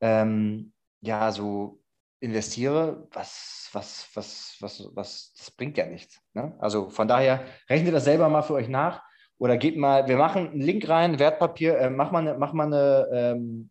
[0.00, 1.80] ähm, ja, so
[2.18, 6.20] investiere, was, was, was, was, was, das bringt ja nichts.
[6.34, 6.56] Ne?
[6.58, 9.02] Also von daher rechnet das selber mal für euch nach
[9.40, 12.66] oder geht mal, wir machen einen Link rein, Wertpapier, äh, mach mal eine, mach mal
[12.66, 13.70] eine, ähm,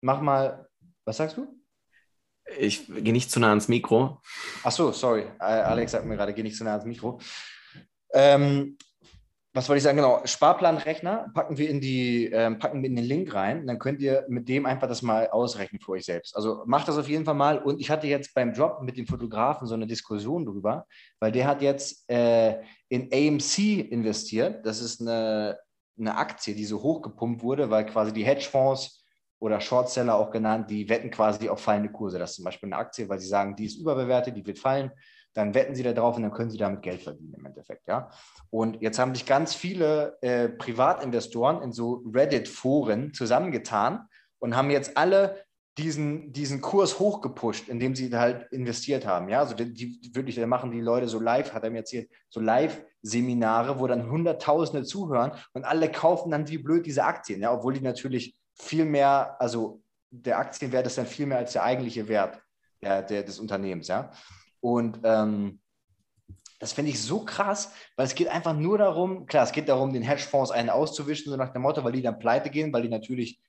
[0.00, 0.68] mach mal,
[1.04, 1.60] was sagst du?
[2.56, 4.20] Ich gehe nicht zu nah ans Mikro.
[4.62, 7.18] Ach so, sorry, äh, Alex sagt mir gerade, geh nicht so nah ans Mikro.
[8.12, 8.78] Ähm,
[9.56, 9.96] was wollte ich sagen?
[9.96, 13.68] Genau, Sparplanrechner packen wir in die, ähm, packen wir in den Link rein.
[13.68, 16.34] Dann könnt ihr mit dem einfach das mal ausrechnen für euch selbst.
[16.34, 17.58] Also macht das auf jeden Fall mal.
[17.58, 20.86] Und ich hatte jetzt beim Job mit dem Fotografen so eine Diskussion drüber,
[21.20, 24.66] weil der hat jetzt äh, in AMC investiert.
[24.66, 25.56] Das ist eine,
[25.96, 29.04] eine Aktie, die so hochgepumpt wurde, weil quasi die Hedgefonds
[29.38, 32.18] oder Shortseller auch genannt, die wetten quasi auf fallende Kurse.
[32.18, 34.90] Das ist zum Beispiel eine Aktie, weil sie sagen, die ist überbewertet, die wird fallen.
[35.34, 38.10] Dann wetten sie da drauf und dann können sie damit Geld verdienen im Endeffekt, ja.
[38.50, 44.96] Und jetzt haben sich ganz viele äh, Privatinvestoren in so Reddit-Foren zusammengetan und haben jetzt
[44.96, 45.44] alle
[45.76, 49.28] diesen, diesen Kurs hochgepusht, indem sie halt investiert haben.
[49.28, 52.08] Ja, also die, die wirklich, da machen die Leute so live, hat er mir erzählt,
[52.28, 57.52] so Live-Seminare, wo dann Hunderttausende zuhören und alle kaufen dann wie blöd diese Aktien, ja,
[57.52, 62.06] obwohl die natürlich viel mehr, also der Aktienwert ist dann viel mehr als der eigentliche
[62.06, 62.40] Wert
[62.80, 64.12] der, der, des Unternehmens, ja.
[64.64, 65.60] Und ähm,
[66.58, 69.92] Das finde ich so krass, weil es geht einfach nur darum, klar, es geht darum,
[69.92, 72.88] den Hedgefonds einen auszuwischen, so nach dem Motto, weil die dann pleite gehen, weil die
[72.88, 73.42] natürlich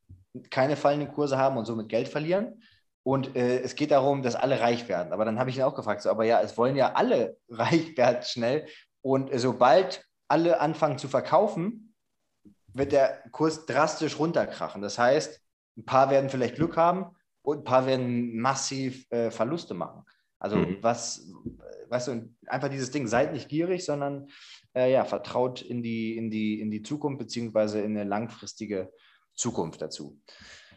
[0.50, 2.62] keine fallenden Kurse haben und somit Geld verlieren.
[3.04, 5.14] Und äh, es geht darum, dass alle reich werden.
[5.14, 7.96] Aber dann habe ich ihn auch gefragt, so, aber ja, es wollen ja alle reich
[7.96, 8.68] werden schnell.
[9.02, 11.96] Und äh, sobald alle anfangen zu verkaufen,
[12.74, 14.82] wird der Kurs drastisch runterkrachen.
[14.82, 15.40] Das heißt,
[15.78, 20.04] ein paar werden vielleicht Glück haben und ein paar werden massiv äh, Verluste machen.
[20.46, 20.78] Also mhm.
[20.82, 21.28] was,
[21.90, 24.28] weißt du, einfach dieses Ding, seid nicht gierig, sondern
[24.76, 28.94] äh, ja, vertraut in die, in, die, in die Zukunft beziehungsweise in eine langfristige
[29.34, 30.22] Zukunft dazu.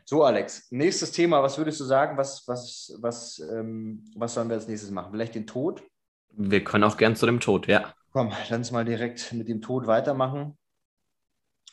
[0.07, 4.55] So, Alex, nächstes Thema, was würdest du sagen, was, was, was, ähm, was sollen wir
[4.55, 5.13] als nächstes machen?
[5.13, 5.83] Vielleicht den Tod?
[6.31, 7.93] Wir können auch gern zu dem Tod, ja.
[8.13, 10.57] Komm, lass uns mal direkt mit dem Tod weitermachen.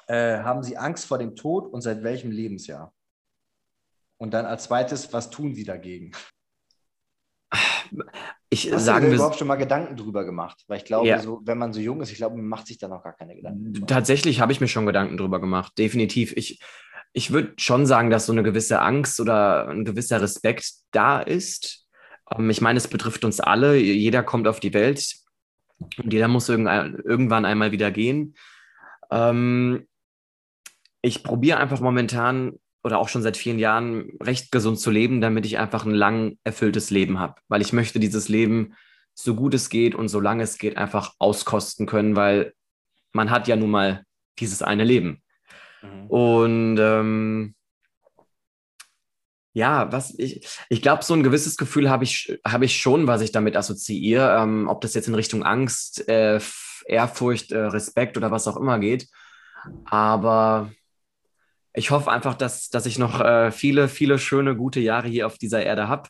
[0.07, 2.93] Äh, haben Sie Angst vor dem Tod und seit welchem Lebensjahr?
[4.17, 6.11] Und dann als zweites, was tun Sie dagegen?
[8.49, 10.63] Ich Hast sagen du dir überhaupt schon mal Gedanken drüber gemacht?
[10.67, 11.19] Weil ich glaube, Ja.
[11.19, 13.35] so, wenn man so jung ist, ich glaube, man macht sich da noch gar keine
[13.35, 13.73] Gedanken.
[13.73, 13.87] drüber.
[13.87, 16.33] Tatsächlich habe ich mir schon Gedanken drüber gemacht, definitiv.
[16.37, 16.59] Ich,
[17.13, 21.85] ich würde schon sagen, dass so eine gewisse Angst oder ein gewisser Respekt da ist.
[22.35, 23.75] Ähm, Ich meine, es betrifft uns alle.
[23.77, 25.15] Jeder kommt auf die Welt
[26.01, 28.35] und jeder muss irgendwann einmal wieder gehen.
[29.11, 29.87] Ähm,
[31.01, 35.43] Ich probiere einfach momentan oder auch schon seit vielen Jahren recht gesund zu leben, damit
[35.47, 37.41] ich einfach ein lang erfülltes Leben habe.
[37.47, 38.75] Weil ich möchte dieses Leben
[39.15, 42.53] so gut es geht und so lange es geht einfach auskosten können, weil
[43.11, 44.03] man hat ja nun mal
[44.37, 45.23] dieses eine Leben.
[45.81, 46.05] Mhm.
[46.11, 47.55] Und ähm,
[49.53, 53.21] ja, was ich, ich glaube, so ein gewisses Gefühl habe ich, habe ich schon, was
[53.21, 56.39] ich damit assoziiere, ähm, ob das jetzt in Richtung Angst, äh,
[56.85, 59.07] Ehrfurcht, äh, Respekt oder was auch immer geht.
[59.85, 60.69] Aber
[61.75, 65.37] ich hoffe einfach, dass, dass ich noch äh, viele, viele schöne, gute Jahre hier auf
[65.37, 66.09] dieser Erde habe.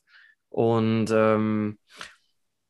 [0.50, 1.78] Und ähm,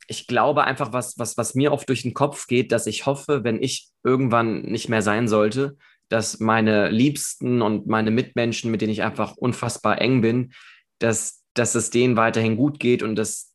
[0.07, 3.43] ich glaube einfach, was, was, was mir oft durch den Kopf geht, dass ich hoffe,
[3.43, 5.77] wenn ich irgendwann nicht mehr sein sollte,
[6.09, 10.53] dass meine Liebsten und meine Mitmenschen, mit denen ich einfach unfassbar eng bin,
[10.99, 13.53] dass, dass es denen weiterhin gut geht und dass,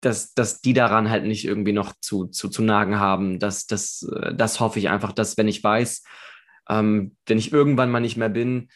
[0.00, 3.38] dass, dass die daran halt nicht irgendwie noch zu, zu, zu nagen haben.
[3.38, 6.02] Das, das, äh, das hoffe ich einfach, dass wenn ich weiß,
[6.68, 8.68] ähm, wenn ich irgendwann mal nicht mehr bin,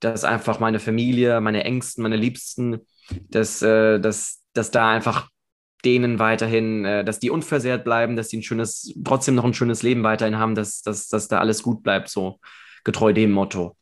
[0.00, 2.80] dass einfach meine Familie, meine Ängsten, meine Liebsten,
[3.28, 5.28] dass, äh, dass, dass da einfach
[5.84, 9.82] denen weiterhin, äh, dass die unversehrt bleiben, dass die ein schönes, trotzdem noch ein schönes
[9.82, 12.40] Leben weiterhin haben, dass, dass, dass da alles gut bleibt, so
[12.84, 13.76] getreu dem Motto.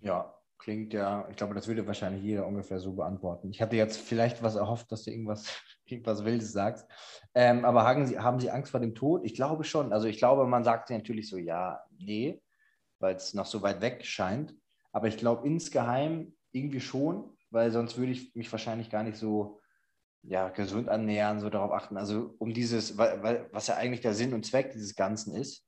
[0.00, 0.31] Ja,
[0.62, 3.50] klingt ja, ich glaube, das würde wahrscheinlich jeder ungefähr so beantworten.
[3.50, 5.44] Ich hatte jetzt vielleicht was erhofft, dass du irgendwas,
[5.86, 6.88] irgendwas Wildes sagst.
[7.34, 9.24] Ähm, aber haben Sie, haben Sie Angst vor dem Tod?
[9.24, 9.92] Ich glaube schon.
[9.92, 12.40] Also ich glaube, man sagt natürlich so, ja, nee,
[13.00, 14.54] weil es noch so weit weg scheint.
[14.92, 19.60] Aber ich glaube insgeheim irgendwie schon, weil sonst würde ich mich wahrscheinlich gar nicht so
[20.22, 21.96] ja, gesund annähern, so darauf achten.
[21.96, 25.66] Also um dieses, was ja eigentlich der Sinn und Zweck dieses Ganzen ist,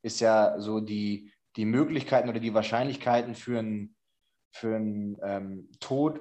[0.00, 3.96] ist ja so die, die Möglichkeiten oder die Wahrscheinlichkeiten für einen
[4.52, 6.20] für einen ähm, Tod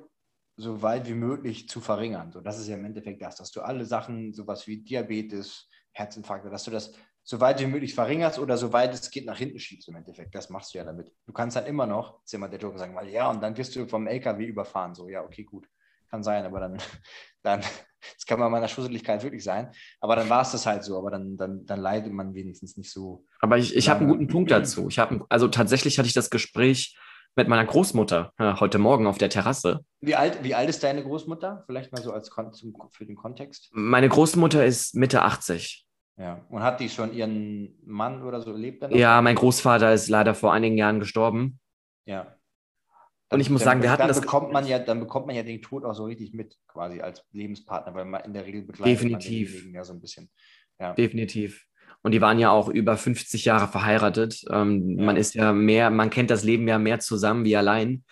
[0.57, 2.31] so weit wie möglich zu verringern.
[2.31, 6.45] So, das ist ja im Endeffekt das, dass du alle Sachen, sowas wie Diabetes, Herzinfarkt,
[6.51, 9.59] dass du das so weit wie möglich verringerst oder so weit es geht nach hinten
[9.59, 10.33] schiebst im Endeffekt.
[10.35, 11.13] Das machst du ja damit.
[11.25, 13.75] Du kannst dann immer noch, ist immer der Joker sagen, weil ja, und dann wirst
[13.75, 14.95] du vom LKW überfahren.
[14.95, 15.67] So, ja, okay, gut.
[16.09, 16.77] Kann sein, aber dann,
[17.43, 17.61] dann
[18.15, 19.71] das kann bei meiner Schusseligkeit wirklich sein.
[20.01, 22.91] Aber dann war es das halt so, aber dann, dann, dann leidet man wenigstens nicht
[22.91, 23.25] so.
[23.39, 24.87] Aber ich, ich habe einen guten Punkt dazu.
[24.89, 26.97] Ich habe, also tatsächlich hatte ich das Gespräch
[27.35, 29.85] mit meiner Großmutter äh, heute Morgen auf der Terrasse.
[30.01, 31.63] Wie alt, wie alt ist deine Großmutter?
[31.65, 33.69] Vielleicht mal so als zum, für den Kontext.
[33.71, 35.85] Meine Großmutter ist Mitte 80.
[36.17, 36.45] Ja.
[36.49, 38.81] Und hat die schon ihren Mann oder so lebt?
[38.81, 38.97] er noch?
[38.97, 41.59] Ja, mein Großvater ist leider vor einigen Jahren gestorben.
[42.05, 42.35] Ja.
[43.31, 45.35] Und ich muss Dann- sagen, wir hatten dann das- bekommt man ja, dann bekommt man
[45.35, 48.63] ja den Tod auch so richtig mit, quasi als Lebenspartner, weil man in der Regel
[48.63, 49.65] begleitet Definitiv.
[49.65, 50.29] man ja so ein bisschen.
[50.79, 50.93] Ja.
[50.93, 51.65] Definitiv.
[52.01, 54.43] Und die waren ja auch über 50 Jahre verheiratet.
[54.49, 55.05] Ähm, Ja.
[55.05, 58.03] Man ist ja mehr, man kennt das Leben ja mehr zusammen wie allein.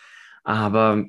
[0.43, 1.05] Aber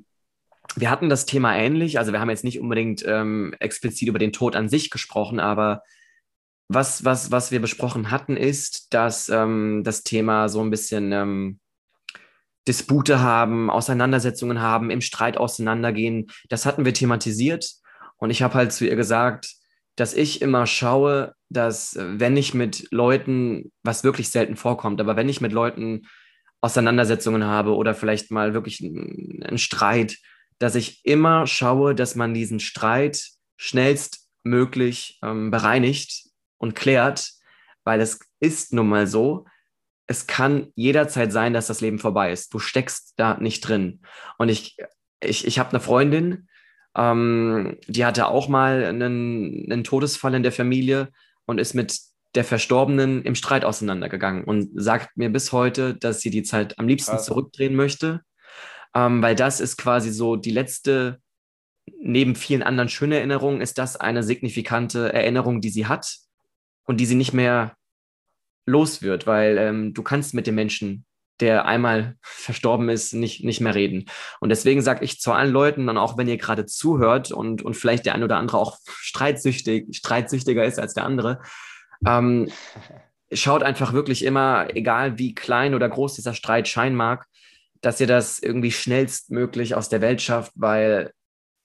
[0.77, 1.99] wir hatten das Thema ähnlich.
[1.99, 5.83] Also wir haben jetzt nicht unbedingt ähm, explizit über den Tod an sich gesprochen, aber
[6.69, 11.61] was, was, was wir besprochen hatten, ist, dass ähm, das Thema so ein bisschen ähm,
[12.69, 16.27] Dispute haben, Auseinandersetzungen haben, im Streit auseinandergehen.
[16.51, 17.73] Das hatten wir thematisiert.
[18.19, 19.55] Und ich habe halt zu ihr gesagt,
[19.99, 25.17] dass ich immer schaue, dass äh, wenn ich mit Leuten, was wirklich selten vorkommt, aber
[25.17, 26.07] wenn ich mit Leuten
[26.61, 30.19] Auseinandersetzungen habe oder vielleicht mal wirklich einen Streit,
[30.59, 37.33] dass ich immer schaue, dass man diesen Streit schnellstmöglich ähm, bereinigt und klärt,
[37.85, 39.47] weil es ist nun mal so,
[40.09, 42.53] es kann jederzeit sein, dass das Leben vorbei ist.
[42.53, 44.01] Du steckst da nicht drin.
[44.39, 44.77] Und ich,
[45.23, 46.49] ich, ich habe eine Freundin
[46.97, 51.09] Ähm, die hatte auch mal einen, einen Todesfall in der Familie
[51.47, 51.99] und ist mit
[52.35, 56.87] der Verstorbenen im Streit auseinandergegangen und sagt mir bis heute, dass sie die Zeit am
[56.87, 57.25] liebsten Krass.
[57.25, 58.21] zurückdrehen möchte,
[58.95, 61.21] ähm, weil das ist quasi so die letzte,
[62.01, 66.19] neben vielen anderen schönen Erinnerungen, ist das eine signifikante Erinnerung, die sie hat
[66.85, 67.77] und die sie nicht mehr
[68.67, 71.07] los wird, weil ähm, du kannst mit dem Menschen,
[71.41, 74.07] der einmal verstorben ist, nicht, nicht mehr reden.
[74.41, 77.75] Und deswegen sage ich zu allen Leuten, und auch wenn ihr gerade zuhört und, und
[77.75, 81.41] vielleicht der ein oder andere auch streitsüchtig, streitsüchtiger ist als der andere,
[82.07, 82.49] ähm,
[83.33, 87.27] schaut einfach wirklich immer, egal wie klein oder groß dieser Streit scheinen mag,
[87.81, 91.13] dass ihr das irgendwie schnellstmöglich aus der Welt schafft, weil,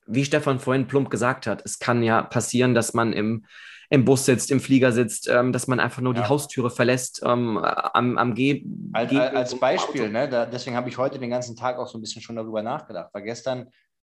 [0.05, 3.45] wie Stefan vorhin plump gesagt hat, es kann ja passieren, dass man im,
[3.93, 6.21] im Bus sitzt, im Flieger sitzt, ähm, dass man einfach nur Ja.
[6.23, 10.89] die Haustüre verlässt, ähm, am, am Ge Als, Ge- als Beispiel, ne, da, deswegen habe
[10.89, 13.67] ich heute den ganzen Tag auch so ein bisschen schon darüber nachgedacht, weil gestern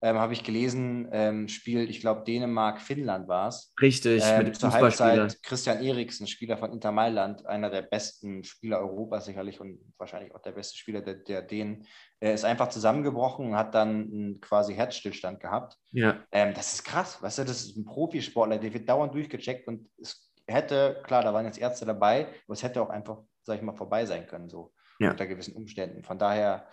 [0.05, 3.73] ähm, habe ich gelesen, ähm, spielt, ich glaube, Dänemark-Finnland war es.
[3.81, 5.21] Richtig, mit Ähm, dem zur Fußballspieler.
[5.23, 10.33] Halbzeit Christian Eriksen, Spieler von Inter Mailand, einer der besten Spieler Europas sicherlich und wahrscheinlich
[10.35, 11.85] auch der beste Spieler der, der Dänen,
[12.19, 15.77] er ist einfach zusammengebrochen und hat dann einen quasi Herzstillstand gehabt.
[15.91, 19.67] Ja, Ähm, das ist krass, weißt du, das ist ein Profisportler, der wird dauernd durchgecheckt
[19.67, 23.57] und es hätte, klar, da waren jetzt Ärzte dabei, aber es hätte auch einfach, sag
[23.57, 25.11] ich mal, vorbei sein können, so Ja.
[25.11, 26.03] unter gewissen Umständen.
[26.03, 26.67] Von daher,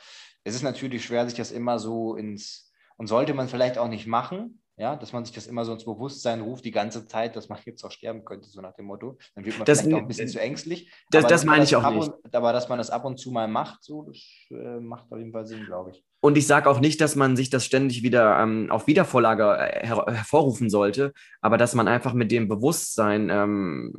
[0.45, 2.72] es ist natürlich schwer, sich das immer so ins,
[3.03, 5.85] und sollte man vielleicht auch nicht machen, ja, dass man sich das immer so ins
[5.85, 9.19] Bewusstsein ruft, die ganze Zeit, dass man jetzt auch sterben könnte, so nach dem Motto.
[9.35, 10.89] Dann wird man Das- vielleicht auch ein bisschen zu ängstlich.
[11.11, 12.09] das- das meine ich auch nicht.
[12.13, 14.19] Und, aber dass man das ab und zu mal macht, so, das
[14.53, 16.05] äh, macht auf jeden Fall Sinn, glaube ich.
[16.21, 19.85] Und ich sage auch nicht, dass man sich das ständig wieder ähm, auf Wiedervorlage äh,
[19.85, 23.93] her hervorrufen sollte, aber dass man einfach mit dem Bewusstsein ähm,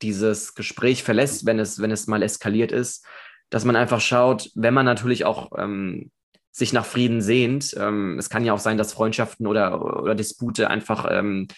[0.00, 3.06] dieses Gespräch verlässt, wenn es, wenn es mal eskaliert ist,
[3.50, 6.10] dass man einfach schaut, wenn man natürlich auch ähm,
[6.56, 7.76] sich nach Frieden sehnt.
[7.78, 11.48] Ähm, es kann ja auch sein, dass Freundschaften oder, oder Dispute einfach ähm,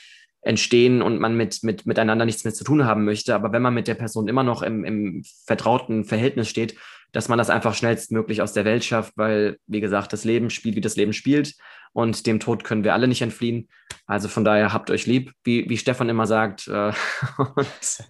[0.40, 3.32] entstehen und man mit, mit, miteinander nichts mehr zu tun haben möchte.
[3.32, 6.74] Aber wenn man mit der Person immer noch im, im vertrauten Verhältnis steht,
[7.12, 10.74] dass man das einfach schnellstmöglich aus der Welt schafft, weil, wie gesagt, das Leben spielt,
[10.74, 11.54] wie das Leben spielt
[11.92, 13.68] und dem Tod können wir alle nicht entfliehen.
[14.06, 16.66] Also von daher habt euch lieb, wie, wie Stefan immer sagt.
[16.66, 16.92] Äh,
[17.38, 18.04] und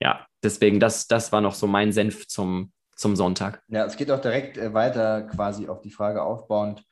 [0.00, 3.62] ja, deswegen, das, das war noch so mein Senf zum, zum Sonntag.
[3.68, 6.84] Ja, es geht auch direkt äh, weiter quasi auf die Frage aufbauend.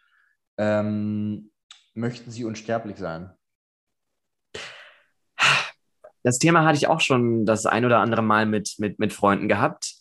[0.57, 1.51] Ähm,
[1.95, 3.31] möchten Sie unsterblich sein?
[6.25, 9.49] Das Thema hatte ich auch schon das ein oder andere Mal mit, mit, mit Freunden
[9.49, 9.95] gehabt.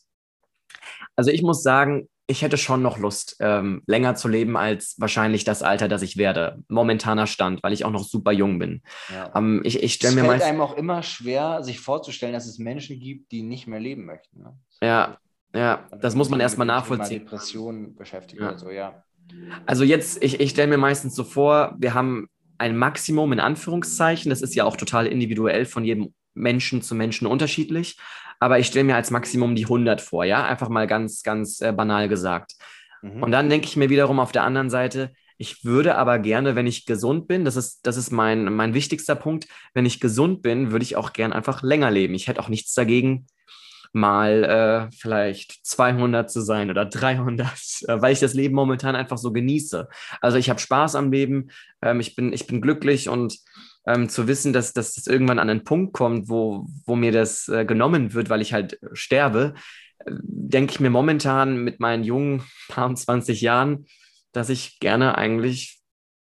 [1.15, 5.43] Also ich muss sagen, ich hätte schon noch Lust, ähm, länger zu leben als wahrscheinlich
[5.43, 6.63] das Alter, das ich werde.
[6.67, 8.81] Momentaner Stand, weil ich auch noch super jung bin.
[9.13, 9.31] Ja.
[9.35, 12.59] Ähm, ich ich es stelle mir fällt einem auch immer schwer, sich vorzustellen, dass es
[12.59, 14.41] Menschen gibt, die nicht mehr leben möchten.
[14.41, 14.57] Ne?
[14.81, 15.17] ja,
[15.57, 17.23] ja, das muss man erstmal nachvollziehen.
[17.23, 18.49] Depressionen beschäftigt Ja.
[18.49, 19.03] oder so, ja.
[19.65, 24.29] Also jetzt, ich, ich stelle mir meistens so vor, wir haben ein Maximum in Anführungszeichen.
[24.29, 27.97] Das ist ja auch total individuell von jedem Menschen zu Menschen unterschiedlich.
[28.39, 31.71] Aber ich stelle mir als Maximum die 100 vor, ja, einfach mal ganz, ganz äh,
[31.71, 32.53] banal gesagt.
[33.01, 33.23] Mhm.
[33.23, 36.65] Und dann denke ich mir wiederum auf der anderen Seite, ich würde aber gerne, wenn
[36.65, 40.71] ich gesund bin, das ist, das ist mein, mein wichtigster Punkt, wenn ich gesund bin,
[40.71, 42.15] würde ich auch gern einfach länger leben.
[42.15, 43.27] Ich hätte auch nichts dagegen,
[43.93, 44.43] mal
[44.89, 47.47] äh, vielleicht 200 zu sein oder 300,
[47.87, 49.87] äh, weil ich das Leben momentan einfach so genieße.
[50.21, 51.49] Also ich habe Spaß am Leben,
[51.81, 53.37] ähm, ich, bin, ich bin glücklich und
[53.87, 57.47] ähm, zu wissen, dass, dass das irgendwann an einen Punkt kommt, wo, wo mir das
[57.47, 59.53] äh, genommen wird, weil ich halt sterbe,
[59.99, 63.85] äh, denke ich mir momentan mit meinen jungen paar und 20 Jahren,
[64.33, 65.79] dass ich gerne eigentlich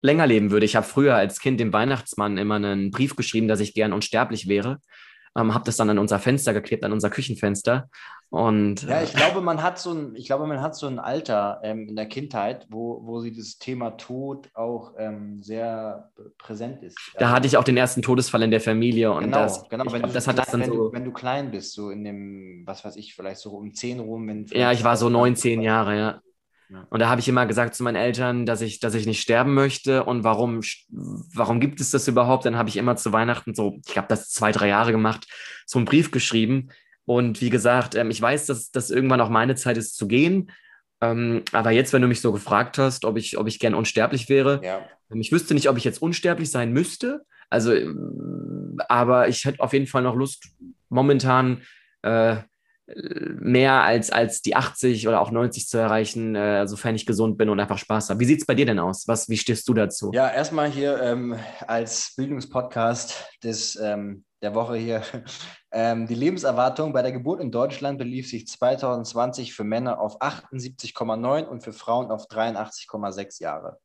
[0.02, 0.66] länger leben würde.
[0.66, 4.48] Ich habe früher als Kind dem Weihnachtsmann immer einen Brief geschrieben, dass ich gern unsterblich
[4.48, 4.80] wäre.
[5.38, 7.90] Ähm, habe das dann an unser Fenster geklebt, an unser Küchenfenster.
[8.30, 11.00] Und Ja, äh, ich glaube, man hat so ein, ich glaube, man hat so ein
[11.00, 16.84] Alter ähm, in der Kindheit, wo, wo sie das Thema Tod auch ähm, sehr präsent
[16.84, 16.98] ist.
[17.18, 19.86] da hatte ich auch den ersten Todesfall in der Familie und genau, das, genau.
[19.86, 20.90] Wenn, glaub, du, das dann wenn, so.
[20.90, 24.00] du, wenn du klein bist, so in dem, was weiß ich, vielleicht so um 10
[24.00, 24.28] rum.
[24.28, 26.22] Wenn Ja, ich war so 19 Jahre, ja.
[26.70, 26.86] Ja.
[26.90, 29.54] Und da habe ich immer gesagt zu meinen Eltern, dass ich, dass ich nicht sterben
[29.54, 32.46] möchte und warum, warum gibt es das überhaupt?
[32.46, 35.28] Dann habe ich immer zu Weihnachten so, ich habe das zwei, drei Jahre gemacht,
[35.66, 36.70] so einen Brief geschrieben.
[37.06, 40.52] Und wie gesagt, ähm, ich weiß, dass das irgendwann auch meine Zeit ist zu gehen.
[41.02, 44.30] Ähm, aber jetzt, wenn du mich so gefragt hast, ob ich, ob ich gern unsterblich
[44.30, 47.26] wäre, Ja, ähm, ich wüsste nicht, ob ich jetzt unsterblich sein müsste.
[47.50, 47.74] Also,
[48.88, 50.50] aber ich hätte auf jeden Fall noch Lust,
[50.90, 51.64] momentan
[52.04, 52.38] äh,
[53.40, 57.50] mehr als, als die 80 oder auch 90 zu erreichen, äh, sofern ich gesund bin
[57.50, 58.20] und einfach Spaß habe.
[58.20, 59.08] Wie sieht es bei dir denn aus?
[59.08, 60.12] Was, wie stehst du dazu?
[60.14, 61.36] ja erstmal hier ähm,
[61.68, 65.02] als Bildungspodcast des, ähm, der Woche hier.
[65.72, 71.46] Ähm, die Lebenserwartung bei der Geburt in Deutschland belief sich 2020 für Männer auf 78,9
[71.46, 73.78] und für Frauen auf 83,6 Jahre.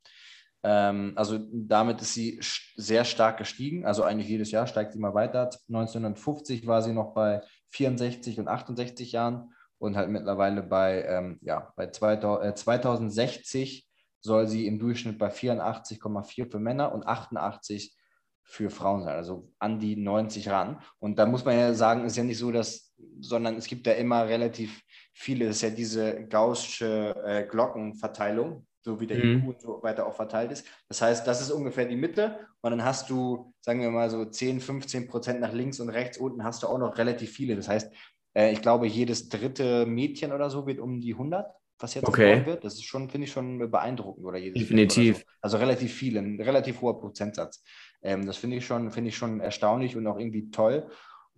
[0.63, 2.39] Ähm, also damit ist sie
[2.75, 3.85] sehr stark gestiegen.
[3.85, 5.51] Also eigentlich jedes Jahr steigt sie mal weiter.
[5.67, 7.41] 1950 war sie noch bei
[7.75, 13.87] 64 und 68 Jahren und halt mittlerweile bei, ähm, ja, bei 2000, äh, 2060
[14.21, 17.95] soll sie im Durchschnitt bei 84,4 für Männer und 88
[18.43, 20.79] für Frauen sein, also an die 90 ran.
[20.99, 23.93] Und da muss man ja sagen, ist ja nicht so, dass, sondern es gibt ja
[23.93, 24.81] immer relativ
[25.13, 29.39] viele, das ist ja diese gaussische äh, Glockenverteilung, so wie der mhm.
[29.39, 30.65] IQ und so weiter auch verteilt ist.
[30.87, 34.23] Das heißt, das ist ungefähr die Mitte und dann hast du, sagen wir mal so
[34.23, 37.55] 10, 15 Prozent nach links und rechts unten hast du auch noch relativ viele.
[37.55, 37.91] Das heißt,
[38.35, 41.47] äh, ich glaube, jedes dritte Mädchen oder so wird um die 100,
[41.79, 42.45] was jetzt okay.
[42.45, 42.63] wird.
[42.63, 44.23] Das ist schon, finde ich, schon beeindruckend.
[44.23, 45.17] Oder jedes Definitiv.
[45.17, 45.23] So.
[45.41, 47.63] Also relativ viel, ein relativ hoher Prozentsatz.
[48.03, 50.87] Ähm, das finde ich, schon, find ich schon erstaunlich und auch irgendwie toll.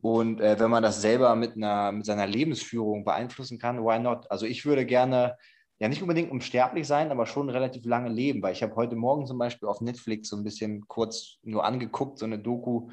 [0.01, 4.29] Und äh, wenn man das selber mit, einer, mit seiner Lebensführung beeinflussen kann, why not?
[4.29, 5.37] Also ich würde gerne
[5.79, 9.25] ja nicht unbedingt unsterblich sein, aber schon relativ lange leben, weil ich habe heute Morgen
[9.25, 12.89] zum Beispiel auf Netflix so ein bisschen kurz nur angeguckt, so eine Doku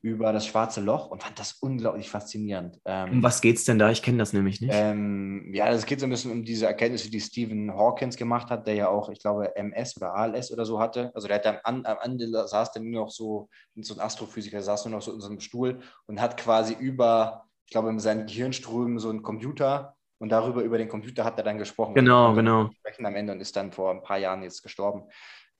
[0.00, 2.78] über das schwarze Loch und fand das unglaublich faszinierend.
[2.84, 3.90] Ähm, um was geht es denn da?
[3.90, 4.70] Ich kenne das nämlich nicht.
[4.72, 8.68] Ähm, ja, es geht so ein bisschen um diese Erkenntnisse, die Stephen Hawkins gemacht hat,
[8.68, 11.10] der ja auch, ich glaube, MS oder ALS oder so hatte.
[11.14, 14.84] Also der hat am, am Ende saß der nur noch so, so ein Astrophysiker saß
[14.84, 18.26] nur noch so in so einem Stuhl und hat quasi über, ich glaube, mit seinen
[18.26, 21.94] Gehirnströmen so einen Computer und darüber, über den Computer hat er dann gesprochen.
[21.94, 22.70] Genau, genau.
[22.78, 25.04] Sprechen am Ende und ist dann vor ein paar Jahren jetzt gestorben.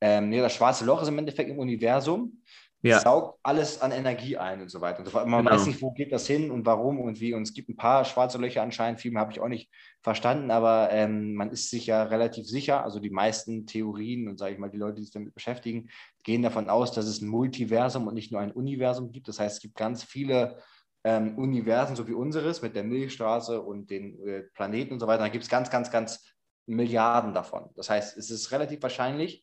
[0.00, 2.40] Ähm, nee, das schwarze Loch ist im Endeffekt im Universum.
[2.80, 3.00] Ja.
[3.00, 5.00] saugt alles an Energie ein und so weiter.
[5.00, 5.50] Und man genau.
[5.50, 7.34] weiß nicht, wo geht das hin und warum und wie.
[7.34, 9.68] Und es gibt ein paar schwarze Löcher anscheinend, viel mehr habe ich auch nicht
[10.00, 12.84] verstanden, aber ähm, man ist sich ja relativ sicher.
[12.84, 15.88] Also die meisten Theorien und sage ich mal, die Leute, die sich damit beschäftigen,
[16.22, 19.26] gehen davon aus, dass es ein Multiversum und nicht nur ein Universum gibt.
[19.26, 20.58] Das heißt, es gibt ganz viele
[21.08, 25.22] ähm, Universen, so wie unseres, mit der Milchstraße und den äh, Planeten und so weiter.
[25.22, 26.22] Da gibt es ganz, ganz, ganz
[26.66, 27.70] Milliarden davon.
[27.76, 29.42] Das heißt, es ist relativ wahrscheinlich,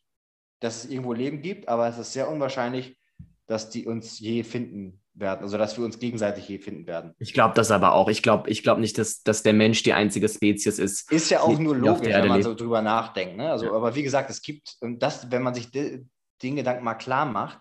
[0.59, 2.99] dass es irgendwo Leben gibt, aber es ist sehr unwahrscheinlich,
[3.47, 7.13] dass die uns je finden werden, also dass wir uns gegenseitig je finden werden.
[7.17, 8.09] Ich glaube das aber auch.
[8.09, 11.11] Ich glaube ich glaub nicht, dass, dass der Mensch die einzige Spezies ist.
[11.11, 13.37] Ist ja auch nur logisch, wenn man so drüber nachdenkt.
[13.37, 13.49] Ne?
[13.49, 13.71] Also, ja.
[13.71, 16.05] Aber wie gesagt, es gibt, und das, wenn man sich de,
[16.43, 17.59] den Gedanken mal klar macht,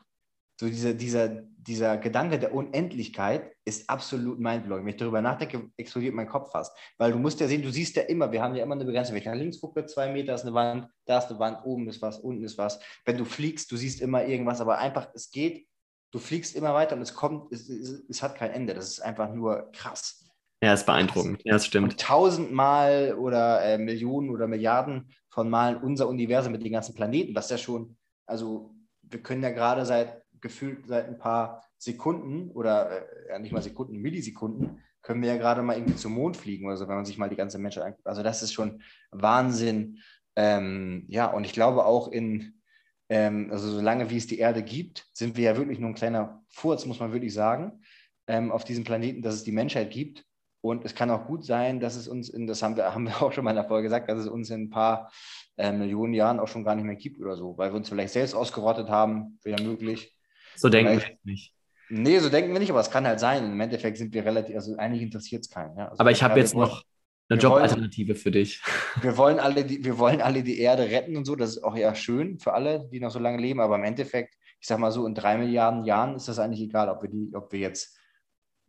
[0.61, 4.85] so diese, dieser, dieser Gedanke der Unendlichkeit ist absolut mindblowing.
[4.85, 6.77] Wenn ich darüber nachdenke, explodiert mein Kopf fast.
[6.99, 9.15] Weil du musst ja sehen, du siehst ja immer, wir haben ja immer eine Begrenzung.
[9.15, 11.89] Wenn ich nach links gucke, zwei Meter ist eine Wand, da ist eine Wand, oben
[11.89, 12.79] ist was, unten ist was.
[13.05, 15.67] Wenn du fliegst, du siehst immer irgendwas, aber einfach, es geht
[16.15, 18.73] du fliegst immer weiter und es kommt, es, es, es hat kein Ende.
[18.73, 20.25] Das ist einfach nur krass.
[20.63, 21.43] Ja, ist beeindruckend.
[21.45, 21.93] Ja, das stimmt.
[21.93, 27.35] Und tausendmal oder äh, Millionen oder Milliarden von Malen unser Universum mit den ganzen Planeten,
[27.35, 27.97] was ja schon,
[28.27, 33.53] also wir können ja gerade seit gefühlt seit ein paar Sekunden oder äh, ja nicht
[33.53, 36.97] mal Sekunden, Millisekunden, können wir ja gerade mal irgendwie zum Mond fliegen oder so, wenn
[36.97, 38.07] man sich mal die ganze Menschheit anguckt.
[38.07, 39.99] Also das ist schon Wahnsinn.
[40.37, 42.61] Ähm, ja, und ich glaube auch in,
[43.09, 46.45] ähm, also solange wie es die Erde gibt, sind wir ja wirklich nur ein kleiner
[46.51, 47.83] Furz, muss man wirklich sagen,
[48.27, 50.25] ähm, auf diesem Planeten, dass es die Menschheit gibt.
[50.61, 53.23] Und es kann auch gut sein, dass es uns, in, das haben wir, haben wir
[53.23, 55.11] auch schon mal in der Folge gesagt, dass es uns in ein paar
[55.57, 58.13] äh, Millionen Jahren auch schon gar nicht mehr gibt oder so, weil wir uns vielleicht
[58.13, 60.15] selbst ausgerottet haben, wäre möglich.
[60.57, 61.55] So denken wir nicht.
[61.91, 63.45] Nee, so denken wir nicht, aber es kann halt sein.
[63.45, 65.77] Im Endeffekt sind wir relativ, also eigentlich interessiert es keinen.
[65.77, 65.89] Ja?
[65.89, 66.83] Also aber ich habe jetzt noch,
[67.29, 68.63] eine Jobalternative für dich.
[69.01, 71.35] Wir wollen, alle die, wir wollen alle die Erde retten und so.
[71.37, 73.61] Das ist auch ja schön für alle, die noch so lange leben.
[73.61, 76.91] Aber im Endeffekt, ich sag mal so, in drei Milliarden Jahren ist das eigentlich egal,
[76.91, 77.99] ob wir, die, ob wir jetzt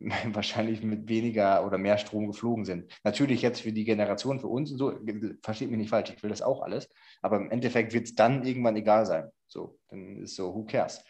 [0.00, 2.90] wahrscheinlich mit weniger oder mehr Strom geflogen sind.
[3.04, 4.98] Natürlich jetzt für die Generation, für uns und so,
[5.42, 6.88] versteht mich nicht falsch, ich will das auch alles.
[7.20, 9.28] Aber im Endeffekt wird es dann irgendwann egal sein.
[9.48, 11.04] So, dann ist so, who cares?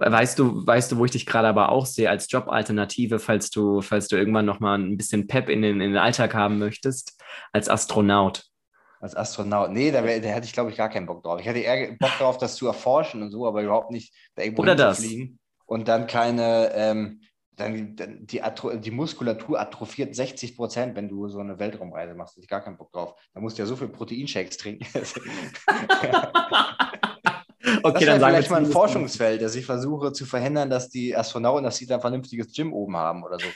[0.00, 3.80] Weißt du, weißt du, wo ich dich gerade aber auch sehe als Jobalternative, falls du,
[3.80, 7.20] falls du irgendwann nochmal ein bisschen Pep in den, in den Alltag haben möchtest,
[7.52, 8.44] als Astronaut?
[9.00, 9.72] Als Astronaut.
[9.72, 11.40] Nee, da, wär, da hätte ich, glaube ich, gar keinen Bock drauf.
[11.40, 14.62] Ich hätte eher Bock drauf, das zu erforschen und so, aber überhaupt nicht da irgendwo
[14.62, 15.00] Oder das.
[15.00, 15.40] fliegen.
[15.66, 17.20] Und dann keine, ähm,
[17.56, 18.40] dann, dann die,
[18.80, 22.34] die, Muskulatur atrophiert 60 Prozent, wenn du so eine Weltraumreise machst.
[22.34, 23.20] Da hätte ich gar keinen Bock drauf.
[23.34, 24.86] Da musst du ja so viel Proteinshakes trinken.
[27.82, 31.16] Okay, das dann sagen vielleicht mal ein Forschungsfeld, dass ich versuche zu verhindern, dass die
[31.16, 33.46] Astronauten, dass sie da ein vernünftiges Gym oben haben oder so.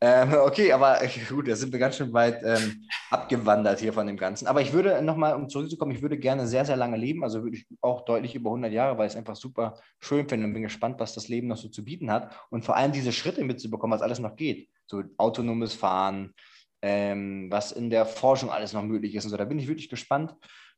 [0.00, 4.16] Ähm, okay, aber gut, da sind wir ganz schön weit ähm, abgewandert hier von dem
[4.16, 4.46] Ganzen.
[4.46, 7.56] Aber ich würde nochmal, um zurückzukommen, ich würde gerne sehr, sehr lange leben, also würde
[7.56, 10.62] ich auch deutlich über 100 Jahre, weil ich es einfach super schön finde und bin
[10.62, 12.34] gespannt, was das Leben noch so zu bieten hat.
[12.50, 14.68] Und vor allem diese Schritte mitzubekommen, was alles noch geht.
[14.86, 16.34] So autonomes Fahren,
[16.82, 19.36] ähm, was in der Forschung alles noch möglich ist und so.
[19.36, 20.34] Da bin ich wirklich gespannt.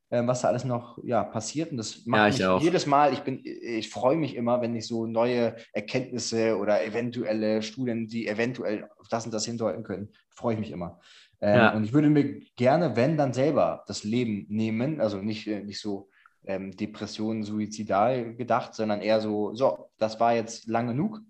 [0.09, 1.73] Ähm, was da alles noch ja, passiert.
[1.73, 5.05] Und das macht ja, jedes Mal, ich bin, ich freue mich immer, wenn ich so
[5.05, 10.61] neue Erkenntnisse oder eventuelle Studien, die eventuell auf das und das hindeuten können, freue ich
[10.61, 11.01] mich immer.
[11.41, 11.75] Ähm, ja.
[11.75, 15.81] Und ich würde mir gerne, wenn, dann selber das Leben nehmen, also nicht, äh, nicht
[15.81, 16.09] so
[16.45, 21.21] ähm, Depression, suizidal gedacht, sondern eher so, so, das war jetzt lang genug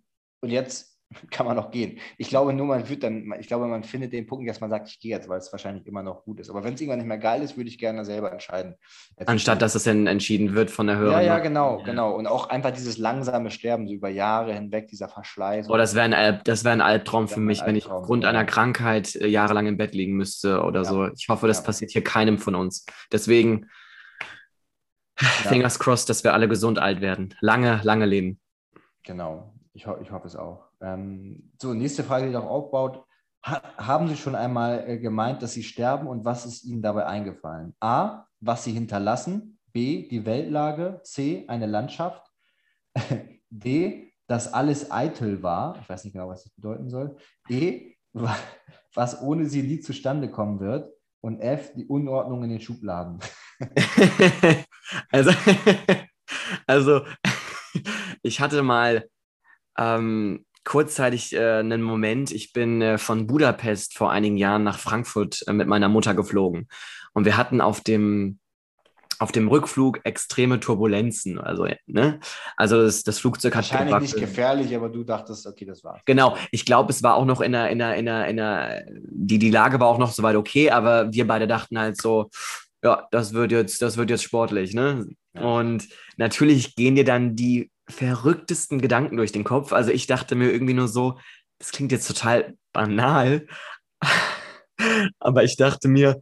[0.41, 0.96] und jetzt
[1.31, 1.99] kann man noch gehen.
[2.19, 4.89] Ich glaube nur, man wird dann, ich glaube, man findet den Punkt, dass man sagt,
[4.89, 6.51] ich gehe jetzt, weil es wahrscheinlich immer noch gut ist.
[6.51, 8.75] Aber wenn es irgendwann nicht mehr geil ist, würde ich gerne selber entscheiden.
[9.19, 11.27] Jetzt Anstatt dass es dann entschieden wird von der Hörerin.
[11.27, 11.85] Ja, ja, genau, ja.
[11.85, 12.13] genau.
[12.15, 15.69] Und auch einfach dieses langsame Sterben, so über Jahre hinweg, dieser Verschleiß.
[15.71, 19.15] Oh, das wäre ein, Alb, wär ein Albtraum für mich, wenn ich aufgrund einer Krankheit
[19.17, 20.85] äh, jahrelang im Bett liegen müsste oder ja.
[20.85, 21.09] so.
[21.09, 22.85] Ich hoffe, das passiert hier keinem von uns.
[23.13, 23.69] Deswegen,
[25.17, 27.35] fingers crossed, dass wir alle gesund alt werden.
[27.41, 28.41] Lange, lange leben.
[29.03, 30.66] Genau, ich, ho ich hoffe es auch.
[30.81, 33.05] Ähm, so, nächste Frage, die darauf aufbaut.
[33.45, 37.07] Ha haben Sie schon einmal äh, gemeint, dass Sie sterben und was ist Ihnen dabei
[37.07, 37.75] eingefallen?
[37.81, 39.59] A, was Sie hinterlassen.
[39.73, 41.01] B, die Weltlage.
[41.05, 42.27] C, eine Landschaft.
[43.51, 45.79] D, dass alles eitel war.
[45.81, 47.17] Ich weiß nicht genau, was das bedeuten soll.
[47.49, 47.95] E,
[48.95, 50.91] was ohne Sie nie zustande kommen wird.
[51.21, 53.19] Und F, die Unordnung in den Schubladen.
[55.11, 55.31] also,
[56.67, 57.01] also,
[58.23, 59.09] ich hatte mal
[59.79, 62.33] ähm, kurzzeitig äh, einen Moment.
[62.33, 66.69] Ich bin äh, von Budapest vor einigen Jahren nach Frankfurt äh, mit meiner Mutter geflogen.
[67.15, 68.41] Und wir hatten auf dem,
[69.21, 71.39] auf dem Rückflug extreme Turbulenzen.
[71.39, 72.19] Also, ne?
[72.57, 73.65] also das, das Flugzeug hat.
[73.65, 74.13] Wahrscheinlich gewackelt.
[74.13, 76.03] nicht gefährlich, aber du dachtest, okay, das war's.
[76.05, 78.85] Genau, ich glaube, es war auch noch in der, in der, in der, in der,
[78.91, 82.29] die, die Lage war auch noch soweit okay, aber wir beide dachten halt so,
[82.83, 85.07] ja, das wird jetzt, das wird jetzt sportlich, ne?
[85.35, 85.43] Ja.
[85.43, 89.73] Und natürlich gehen dir dann die verrücktesten Gedanken durch den Kopf.
[89.73, 91.19] Also ich dachte mir irgendwie nur so,
[91.59, 93.47] das klingt jetzt total banal,
[95.19, 96.21] aber ich dachte mir,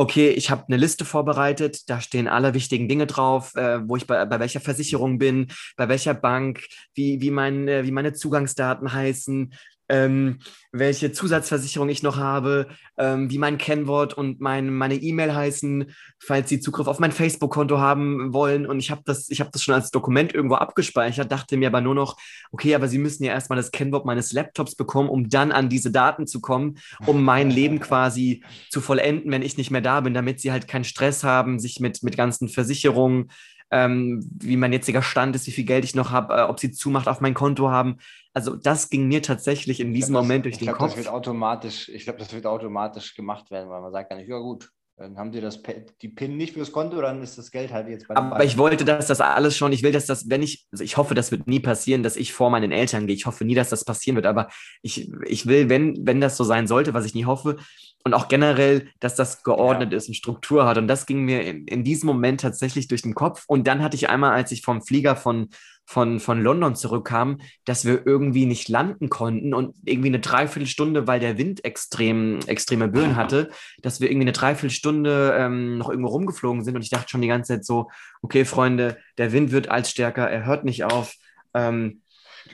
[0.00, 4.06] okay, ich habe eine Liste vorbereitet, da stehen alle wichtigen Dinge drauf, äh, wo ich
[4.06, 8.94] bei, bei welcher Versicherung bin, bei welcher Bank, wie, wie, mein, äh, wie meine Zugangsdaten
[8.94, 9.52] heißen,
[9.90, 10.38] ähm,
[10.72, 16.48] welche Zusatzversicherung ich noch habe, ähm, wie mein Kennwort und mein, meine E-Mail heißen, falls
[16.48, 18.66] Sie Zugriff auf mein Facebook-Konto haben wollen.
[18.66, 21.96] Und ich habe das, hab das schon als Dokument irgendwo abgespeichert, dachte mir aber nur
[21.96, 22.16] noch,
[22.52, 25.90] okay, aber Sie müssen ja erstmal das Kennwort meines Laptops bekommen, um dann an diese
[25.90, 30.14] Daten zu kommen, um mein Leben quasi zu vollenden, wenn ich nicht mehr da bin,
[30.14, 33.30] damit Sie halt keinen Stress haben, sich mit, mit ganzen Versicherungen
[33.70, 36.72] ähm, wie mein jetziger Stand ist, wie viel Geld ich noch habe, äh, ob sie
[36.72, 37.98] Zumacht auf mein Konto haben.
[38.32, 40.90] Also das ging mir tatsächlich in diesem glaub, Moment durch den glaub, Kopf.
[40.90, 44.28] Das wird automatisch, ich glaube, das wird automatisch gemacht werden, weil man sagt gar nicht,
[44.28, 44.70] ja gut,
[45.00, 45.60] dann haben sie das,
[46.02, 48.84] die PIN nicht fürs Konto, dann ist das Geld halt jetzt bei Aber ich wollte,
[48.84, 51.46] dass das alles schon, ich will, dass das, wenn ich, also ich hoffe, das wird
[51.46, 53.16] nie passieren, dass ich vor meinen Eltern gehe.
[53.16, 54.48] Ich hoffe nie, dass das passieren wird, aber
[54.82, 57.56] ich, ich will, wenn, wenn das so sein sollte, was ich nie hoffe,
[58.04, 59.98] und auch generell, dass das geordnet ja.
[59.98, 60.78] ist und Struktur hat.
[60.78, 63.44] Und das ging mir in, in diesem Moment tatsächlich durch den Kopf.
[63.46, 65.48] Und dann hatte ich einmal, als ich vom Flieger von,
[65.84, 71.20] von, von London zurückkam, dass wir irgendwie nicht landen konnten und irgendwie eine Dreiviertelstunde, weil
[71.20, 73.50] der Wind extrem, extreme Böen hatte,
[73.82, 76.76] dass wir irgendwie eine Dreiviertelstunde ähm, noch irgendwo rumgeflogen sind.
[76.76, 77.90] Und ich dachte schon die ganze Zeit so,
[78.22, 81.14] okay, Freunde, der Wind wird als stärker, er hört nicht auf.
[81.54, 82.02] Ähm,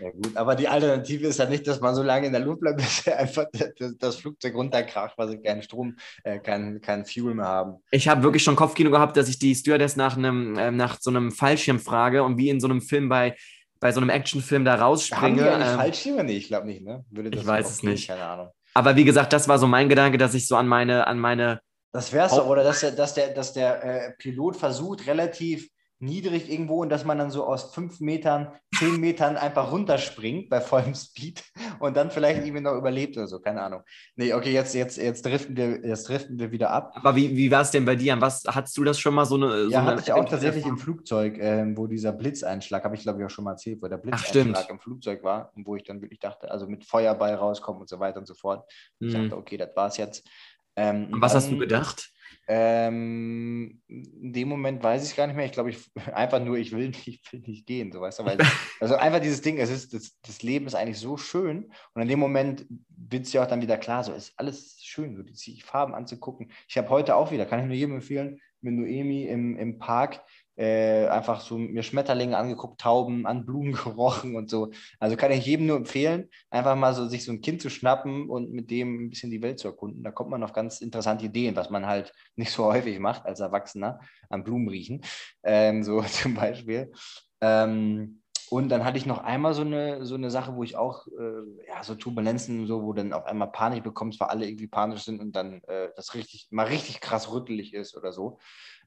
[0.01, 2.61] ja gut, aber die Alternative ist ja nicht, dass man so lange in der Luft
[2.61, 3.47] bleibt, bis einfach
[3.79, 7.77] das, das Flugzeug runterkracht, weil sie keinen Strom, äh, keinen kein Fuel mehr haben.
[7.91, 11.11] Ich habe wirklich schon Kopfkino gehabt, dass ich die Stewardess nach, einem, äh, nach so
[11.11, 13.37] einem Fallschirm frage und wie in so einem Film bei,
[13.81, 15.45] bei so einem Actionfilm da rausspringe.
[15.45, 16.25] Haben die ähm, Fallschirme?
[16.25, 17.05] Nee, ich glaube nicht, ne?
[17.31, 18.09] ich weiß es nicht.
[18.09, 18.49] Keine Ahnung.
[18.75, 21.61] Aber wie gesagt, das war so mein Gedanke, dass ich so an meine, an meine
[21.97, 25.71] das wäre es doch, oder dass der, dass der, dass der äh, Pilot versucht, relativ
[25.99, 30.61] niedrig irgendwo und dass man dann so aus fünf Metern, zehn Metern einfach runterspringt bei
[30.61, 31.43] vollem Speed
[31.81, 33.83] und dann vielleicht irgendwie noch überlebt oder so, keine Ahnung.
[34.15, 36.93] Nee, okay, jetzt, jetzt, jetzt, driften, wir, jetzt driften wir wieder ab.
[36.97, 38.21] Aber wie, wie war es denn bei dir?
[38.21, 39.65] Was hattest du das schon mal so eine.
[39.65, 43.03] So ja, eine hatte ich auch tatsächlich im Flugzeug, ähm, wo dieser Blitzeinschlag, habe ich
[43.03, 45.85] glaube ich auch schon mal erzählt, wo der Blitzeinschlag im Flugzeug war und wo ich
[45.85, 48.71] dann wirklich dachte, also mit Feuerball rauskommen und so weiter und so fort.
[48.99, 49.23] Ich mhm.
[49.23, 50.29] dachte, okay, das war's jetzt.
[50.77, 52.11] Ähm, und was dann, hast du gedacht?
[52.49, 55.47] Ähm, in dem Moment weiß ich gar nicht mehr.
[55.47, 55.79] Ich glaube, ich
[56.15, 58.25] einfach nur, ich will nicht, ich will nicht gehen, so weißt du.
[58.25, 58.39] Weil,
[58.81, 61.73] also einfach dieses Ding, es ist, das, das Leben ist eigentlich so schön.
[61.95, 65.17] Und in dem Moment wird es ja auch dann wieder klar, so ist alles schön,
[65.17, 66.53] so die Farben anzugucken.
[66.69, 70.23] Ich habe heute auch wieder, kann ich nur jedem empfehlen, mit Noemi im, im Park
[70.57, 74.71] äh, einfach so mir Schmetterlinge angeguckt, Tauben an Blumen gerochen und so.
[74.99, 78.29] Also kann ich jedem nur empfehlen, einfach mal so sich so ein Kind zu schnappen
[78.29, 80.03] und mit dem ein bisschen die Welt zu erkunden.
[80.03, 83.41] Da kommt man auf ganz interessante Ideen, was man halt nicht so häufig macht als
[83.41, 85.03] Erwachsener, an Blumen riechen,
[85.43, 86.93] ähm, so zum Beispiel.
[87.41, 91.07] Ähm, und dann hatte ich noch einmal so eine, so eine Sache, wo ich auch,
[91.09, 95.03] äh, ja, so Turbulenzen, so, wo dann auf einmal Panik bekommst, weil alle irgendwie panisch
[95.03, 98.39] sind und dann äh, das richtig, mal richtig krass rüttelig ist oder so.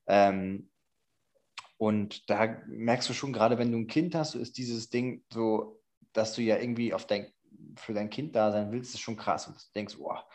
[0.07, 0.69] Ähm,
[1.79, 5.23] und da merkst du schon, gerade wenn du ein Kind hast, so ist dieses Ding
[5.31, 7.31] so, dass du ja irgendwie auf dein,
[7.77, 9.47] für dein Kind da sein willst, ist schon krass.
[9.47, 10.27] Und du denkst, boah,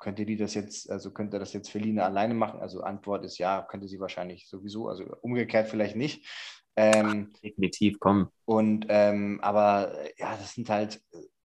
[0.00, 2.58] könnte die das jetzt, also könnte das jetzt Feline alleine machen?
[2.58, 6.26] Also Antwort ist ja, könnte sie wahrscheinlich sowieso, also umgekehrt vielleicht nicht.
[6.74, 8.32] Ähm, Definitiv, komm.
[8.44, 11.00] und ähm, aber ja, das sind halt,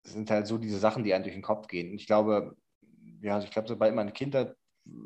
[0.03, 1.93] das sind halt so diese Sachen, die einem durch den Kopf gehen.
[1.93, 2.57] Und ich glaube,
[3.23, 4.57] ja, also ich glaube, sobald man ein Kind hat,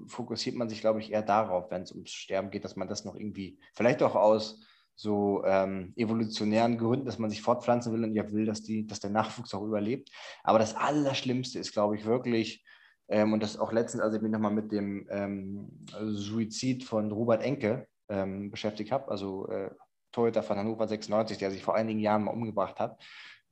[0.06, 3.04] fokussiert man sich, glaube ich, eher darauf, wenn es ums Sterben geht, dass man das
[3.04, 4.60] noch irgendwie, vielleicht auch aus
[4.94, 9.00] so ähm, evolutionären Gründen, dass man sich fortpflanzen will und ja will, dass, die, dass
[9.00, 10.10] der Nachwuchs auch überlebt.
[10.42, 12.62] Aber das Allerschlimmste ist, glaube ich, wirklich,
[13.08, 15.70] ähm, und das auch letztens, als ich mich nochmal mit dem ähm,
[16.12, 19.70] Suizid von Robert Enke ähm, beschäftigt habe, also äh,
[20.12, 23.02] Torhüter von Hannover 96, der sich vor einigen Jahren mal umgebracht hat.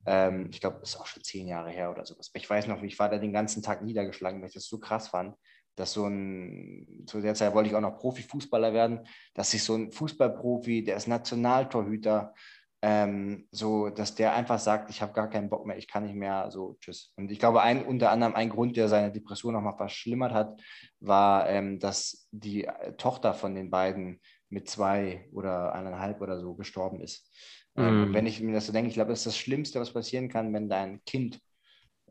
[0.05, 2.29] Ähm, ich glaube, das ist auch schon zehn Jahre her oder sowas.
[2.33, 5.07] Ich weiß noch, ich war da den ganzen Tag niedergeschlagen, weil ich das so krass
[5.07, 5.35] fand,
[5.79, 9.75] dass so ein, zu der Zeit wollte ich auch noch Profifußballer werden, dass sich so
[9.75, 12.33] ein Fußballprofi, der ist Nationaltorhüter,
[12.81, 16.15] ähm, so, dass der einfach sagt, ich habe gar keinen Bock mehr, ich kann nicht
[16.15, 17.13] mehr, so, tschüss.
[17.17, 20.61] Und ich glaube, ein, unter anderem ein Grund, der seine Depression nochmal verschlimmert hat,
[20.99, 26.55] war, ähm, dass die äh, Tochter von den beiden mit zwei oder eineinhalb oder so
[26.55, 27.29] gestorben ist.
[27.75, 28.03] Ähm, Mm.
[28.03, 30.27] und wenn ich mir das so denke, ich glaube, das ist das Schlimmste, was passieren
[30.29, 31.39] kann, wenn dein Kind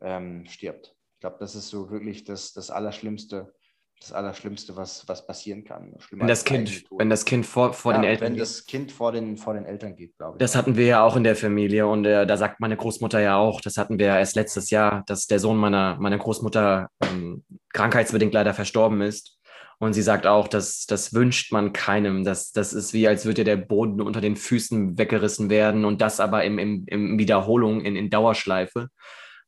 [0.01, 0.95] ähm, stirbt.
[1.15, 3.53] Ich glaube, das ist so wirklich das, das Allerschlimmste,
[3.99, 5.93] das Allerschlimmste, was, was passieren kann.
[5.99, 8.41] Schlimmer Wenn das Kind, wenn das Kind vor, vor ja, den Eltern Wenn geht.
[8.41, 10.39] das Kind vor den, vor den Eltern geht, glaube ich.
[10.39, 13.37] Das hatten wir ja auch in der Familie und äh, da sagt meine Großmutter ja
[13.37, 17.43] auch, das hatten wir ja erst letztes Jahr, dass der Sohn meiner, meiner Großmutter ähm,
[17.73, 19.37] krankheitsbedingt leider verstorben ist.
[19.81, 22.25] Und sie sagt auch, dass das wünscht man keinem.
[22.25, 26.19] Das, das ist wie, als würde der Boden unter den Füßen weggerissen werden und das
[26.19, 28.89] aber im, im, im Wiederholung, in, in Dauerschleife.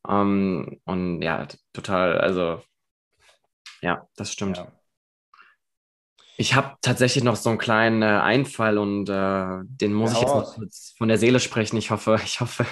[0.08, 2.62] Ähm, und ja, total, also
[3.82, 4.58] ja, das stimmt.
[4.58, 4.68] Ja.
[6.38, 10.22] Ich habe tatsächlich noch so einen kleinen äh, Einfall und äh, den muss Ja, ich
[10.24, 11.78] jetzt noch kurz von der Seele sprechen.
[11.78, 12.66] Ich hoffe, ich hoffe,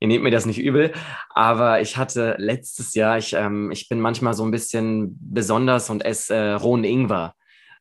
[0.00, 0.92] ihr nehmt mir das nicht übel.
[1.30, 6.04] Aber ich hatte letztes Jahr, ich, ähm, ich bin manchmal so ein bisschen besonders und
[6.04, 7.34] esse äh, rohen Ingwer.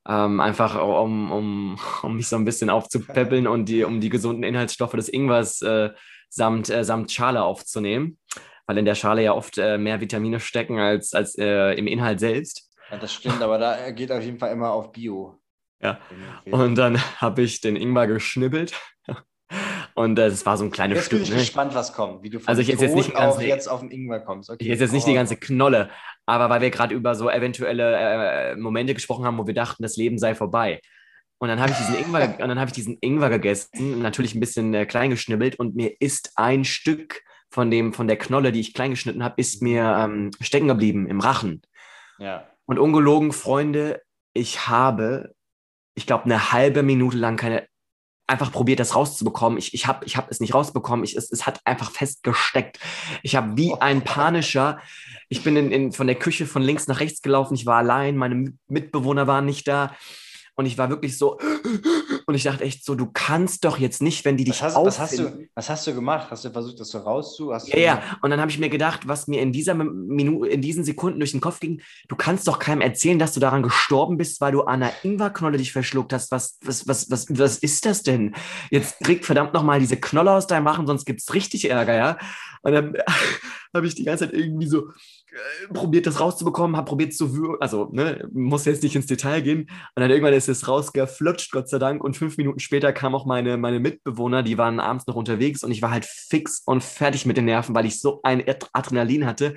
[0.07, 4.43] Ähm, einfach um, um, um mich so ein bisschen aufzupäppeln und die, um die gesunden
[4.43, 5.89] Inhaltsstoffe des Ingwers äh,
[6.29, 8.19] samt, äh, samt Schale aufzunehmen.
[8.65, 12.19] Weil in der Schale ja oft äh, mehr Vitamine stecken als, als äh, im Inhalt
[12.19, 12.69] selbst.
[12.91, 15.37] Ja, das stimmt, aber da geht auf jeden Fall immer auf Bio.
[15.81, 15.99] Ja.
[16.45, 18.73] Und dann habe ich den Ingwer geschnibbelt.
[19.95, 21.27] Und äh, es war so ein kleines Jetzt bin Stück.
[21.29, 21.39] ich Ne?
[21.41, 22.23] gespannt, was kommt.
[22.23, 24.49] Wie du von Also ich esse jetzt nicht auf jetzt auf den Ingwer kommst.
[24.49, 25.17] Okay, Ich esse jetzt nicht die raus.
[25.29, 25.89] ganze Knolle,
[26.25, 29.95] aber weil wir gerade über so eventuelle äh, Momente gesprochen haben, wo wir dachten, das
[29.95, 30.79] Leben sei vorbei.
[31.37, 34.39] Und dann habe ich diesen Ingwer, und dann habe ich diesen Ingwer gegessen, natürlich ein
[34.39, 37.21] bisschen äh, klein geschnibbelt und mir ist ein Stück
[37.53, 41.05] von dem, von der Knolle, die ich klein geschnitten habe, ist mir ähm, stecken geblieben
[41.07, 41.61] im Rachen.
[42.17, 42.47] Ja.
[42.65, 44.01] Und ungelogen, Freunde,
[44.33, 45.35] ich habe,
[45.93, 47.67] ich glaube, eine halbe Minute lang keine,
[48.25, 49.59] einfach probiert, das rauszubekommen.
[49.59, 51.05] Ich, ich habe ich hab es nicht rausbekommen.
[51.05, 52.79] Ich, es, es hat einfach festgesteckt.
[53.21, 54.79] Ich habe wie ein panischer,
[55.29, 57.53] ich bin in, in, von der Küche von links nach rechts gelaufen.
[57.53, 59.95] Ich war allein, meine Mitbewohner waren nicht da.
[60.55, 61.37] Und ich war wirklich so,
[62.25, 64.85] und ich dachte echt so, du kannst doch jetzt nicht, wenn die dich Was hast,
[64.85, 66.27] was, hast du, was hast du gemacht?
[66.31, 67.51] Hast du versucht, das so rauszu?
[67.51, 68.03] Ja, du ja.
[68.21, 71.31] Und dann habe ich mir gedacht, was mir in dieser Minute, in diesen Sekunden durch
[71.31, 74.61] den Kopf ging, du kannst doch keinem erzählen, dass du daran gestorben bist, weil du
[74.61, 76.31] an einer Ingwerknolle dich verschluckt hast.
[76.31, 78.35] Was, was, was, was, was ist das denn?
[78.71, 82.17] Jetzt krieg verdammt nochmal diese Knolle aus deinem Rachen, sonst gibt's richtig Ärger, ja.
[82.61, 82.93] Und dann
[83.73, 84.89] habe ich die ganze Zeit irgendwie so
[85.73, 89.61] probiert, das rauszubekommen, habe probiert zu würgen, also ne, muss jetzt nicht ins Detail gehen.
[89.61, 92.03] Und dann irgendwann ist es rausgeflutscht, Gott sei Dank.
[92.03, 95.71] Und fünf Minuten später kamen auch meine, meine Mitbewohner, die waren abends noch unterwegs und
[95.71, 99.25] ich war halt fix und fertig mit den Nerven, weil ich so ein Ad- Adrenalin
[99.25, 99.55] hatte.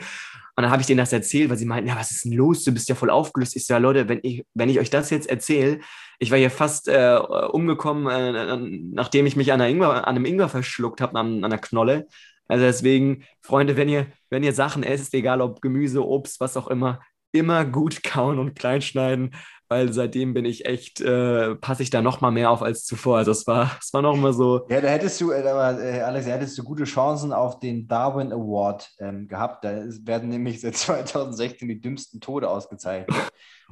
[0.59, 2.65] Und dann habe ich denen das erzählt, weil sie meinten, ja, was ist denn los?
[2.65, 3.55] Du bist ja voll aufgelöst.
[3.57, 5.81] Ich so, ja, Leute, wenn ich, wenn ich euch das jetzt erzähle,
[6.19, 7.19] ich war hier fast äh,
[7.53, 8.57] umgekommen, äh,
[8.95, 12.07] nachdem ich mich an, Ingwer, an einem Ingwer verschluckt habe, an, an einer Knolle.
[12.49, 16.69] Also deswegen, Freunde, wenn ihr, wenn ihr Sachen esst, egal ob Gemüse, Obst, was auch
[16.69, 17.01] immer,
[17.33, 19.35] immer gut kauen und kleinschneiden,
[19.69, 23.19] weil seitdem bin ich echt, äh, passe ich da noch mal mehr auf als zuvor.
[23.19, 26.01] Also es war, es war noch mal so, Ja, da hättest du, äh, aber, äh,
[26.01, 29.65] Alex, da hättest du gute Chancen auf den Darwin Award ähm, gehabt.
[29.65, 33.17] Da werden nämlich seit 2016 die dümmsten Tode ausgezeichnet.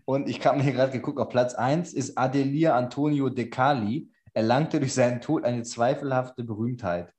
[0.05, 4.81] Und ich habe mir gerade geguckt, auf Platz 1 ist Adelia Antonio De Cali, erlangte
[4.81, 7.13] durch seinen Tod eine zweifelhafte Berühmtheit.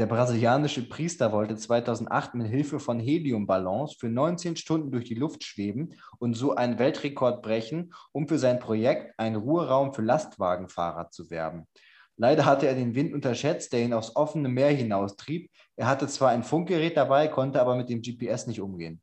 [0.00, 5.44] Der brasilianische Priester wollte 2008 mit Hilfe von Heliumballons für 19 Stunden durch die Luft
[5.44, 11.28] schweben und so einen Weltrekord brechen, um für sein Projekt einen Ruheraum für Lastwagenfahrer zu
[11.28, 11.66] werben.
[12.16, 15.50] Leider hatte er den Wind unterschätzt, der ihn aufs offene Meer hinaustrieb.
[15.76, 19.02] Er hatte zwar ein Funkgerät dabei, konnte aber mit dem GPS nicht umgehen.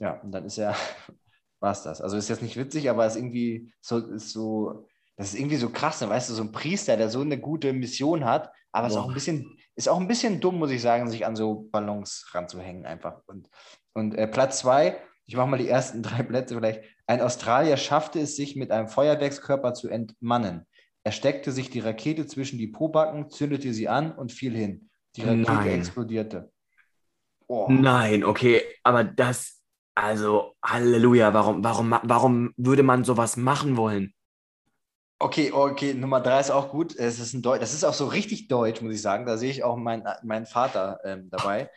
[0.00, 0.74] Ja, und dann ist er,
[1.60, 2.00] war es das.
[2.00, 5.70] Also ist jetzt nicht witzig, aber ist irgendwie so, ist so, das ist irgendwie so
[5.70, 6.08] krass, ne?
[6.08, 9.04] weißt du, so ein Priester, der so eine gute Mission hat, aber ist Boah.
[9.04, 12.26] auch ein bisschen, ist auch ein bisschen dumm, muss ich sagen, sich an so Ballons
[12.32, 13.20] ranzuhängen einfach.
[13.26, 13.48] Und,
[13.92, 16.82] und äh, Platz zwei Ich mache mal die ersten drei Plätze vielleicht.
[17.06, 20.66] Ein Australier schaffte es sich mit einem Feuerwerkskörper zu entmannen.
[21.04, 24.90] Er steckte sich die Rakete zwischen die Pobacken, zündete sie an und fiel hin.
[25.14, 25.78] Die Rakete Nein.
[25.78, 26.50] explodierte.
[27.46, 27.68] Oh.
[27.70, 29.62] Nein, okay, aber das,
[29.94, 34.15] also Halleluja, warum, warum, warum würde man sowas machen wollen?
[35.18, 36.94] Okay, okay, Nummer drei ist auch gut.
[36.94, 39.24] Es ist ein Deu das ist auch so richtig deutsch, muss ich sagen.
[39.24, 41.70] Da sehe ich auch meinen meinen Vater ähm, dabei.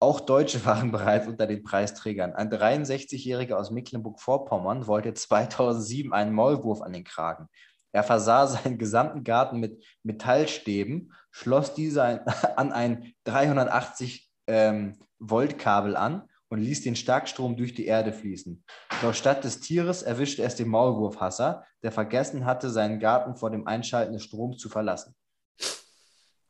[0.00, 2.32] Auch Deutsche waren bereits unter den Preisträgern.
[2.32, 7.48] Ein 63-Jähriger aus Mecklenburg-Vorpommern wollte 2007 einen Maulwurf an den Kragen.
[7.92, 12.02] Er versah seinen gesamten Garten mit Metallstäben, schloss diese
[12.56, 18.64] an ein 380 ähm, an und ließ den Starkstrom durch die Erde fließen.
[19.02, 23.66] Doch statt des Tieres erwischte es den Maulwurfhasser, der vergessen hatte, seinen Garten vor dem
[23.66, 25.14] Einschalten des Stroms zu verlassen.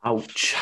[0.01, 0.55] Autsch,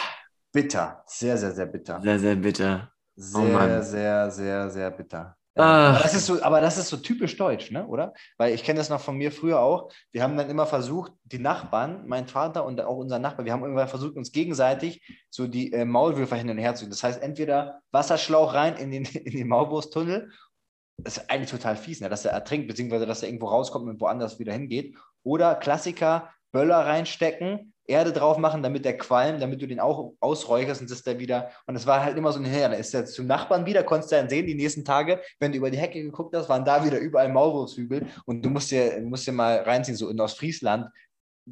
[0.52, 2.02] Bitter, sehr, sehr, sehr bitter.
[2.02, 2.92] sehr, sehr bitter.
[3.16, 3.84] Sehr, Mann.
[3.84, 5.38] sehr, sehr, sehr bitter.
[5.58, 5.90] Ja.
[5.90, 7.88] Aber, das ist so, aber das ist so typisch deutsch, ne?
[7.88, 8.14] oder?
[8.38, 9.92] Weil ich kenne das noch von mir früher auch.
[10.12, 13.64] Wir haben dann immer versucht, die Nachbarn, mein Vater und auch unser Nachbar, wir haben
[13.64, 16.88] irgendwann versucht, uns gegenseitig so die äh, Maulwürfer hin und her zu.
[16.88, 20.32] Das heißt, entweder Wasserschlauch rein in den, in den Maulwurfstunnel,
[20.98, 22.10] das ist eigentlich total fies, ne?
[22.10, 24.96] dass er ertrinkt, beziehungsweise dass er irgendwo rauskommt und woanders wieder hingeht.
[25.24, 30.82] Oder Klassiker, Böller reinstecken, Erde drauf machen, damit der qualmt, damit du den auch ausräucherst
[30.82, 31.50] und das da wieder.
[31.66, 32.70] Und es war halt immer so ein Her.
[32.70, 35.58] Da ist er zum Nachbarn wieder, konntest du dann sehen, die nächsten Tage, wenn du
[35.58, 38.06] über die Hecke geguckt hast, waren da wieder überall Maulwurfshügel.
[38.26, 40.88] Und du musst dir, musst dir mal reinziehen, so in Ostfriesland,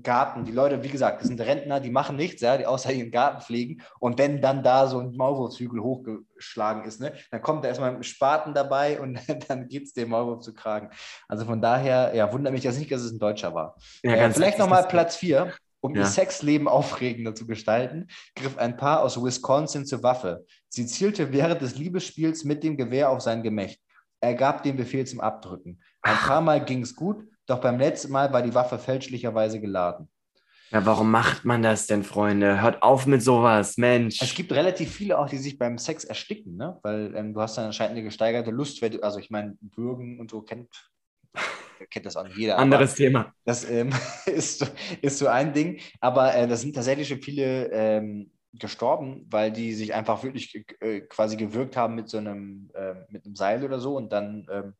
[0.04, 0.44] Garten.
[0.44, 3.42] Die Leute, wie gesagt, das sind Rentner, die machen nichts, ja, die außer ihren Garten
[3.42, 3.82] pflegen.
[4.00, 8.04] Und wenn dann da so ein Maulwurfshügel hochgeschlagen ist, ne, dann kommt da erstmal ein
[8.04, 9.18] Spaten dabei und
[9.50, 10.90] dann geht es dem Maulwurf zu kragen.
[11.28, 13.76] Also von daher, ja, wundert mich das nicht, dass es ein Deutscher war.
[14.04, 15.54] Ja, Äh, vielleicht nochmal Platz 4.
[15.86, 16.08] Um ihr Ja.
[16.08, 20.44] Sexleben aufregender zu gestalten, griff ein Paar aus Wisconsin zur Waffe.
[20.68, 23.80] Sie zielte während des Liebesspiels mit dem Gewehr auf sein Gemächt.
[24.20, 25.80] Er gab den Befehl zum Abdrücken.
[26.02, 30.10] Ein paar Mal ging es gut, doch beim letzten Mal war die Waffe fälschlicherweise geladen.
[30.72, 32.60] Ja, warum macht man das denn, Freunde?
[32.64, 34.20] Hört auf mit sowas, Mensch.
[34.24, 36.80] Es gibt relativ viele auch, die sich beim Sex ersticken, ne?
[36.82, 40.32] weil ähm, du hast dann anscheinend eine gesteigerte Lust, du, also ich meine, Bürgen und
[40.32, 40.90] so kennt,
[41.90, 42.60] kennt das auch nicht jeder.
[42.60, 43.34] Anderes Thema.
[43.46, 43.92] Das ähm,
[44.26, 44.68] ist, so-
[45.02, 45.80] ist so ein Ding.
[46.00, 51.02] Aber äh, da sind tatsächlich schon viele ähm, gestorben, weil die sich einfach wirklich äh,
[51.02, 54.74] quasi gewirkt haben mit so einem, äh, mit einem Seil oder so und dann ähm,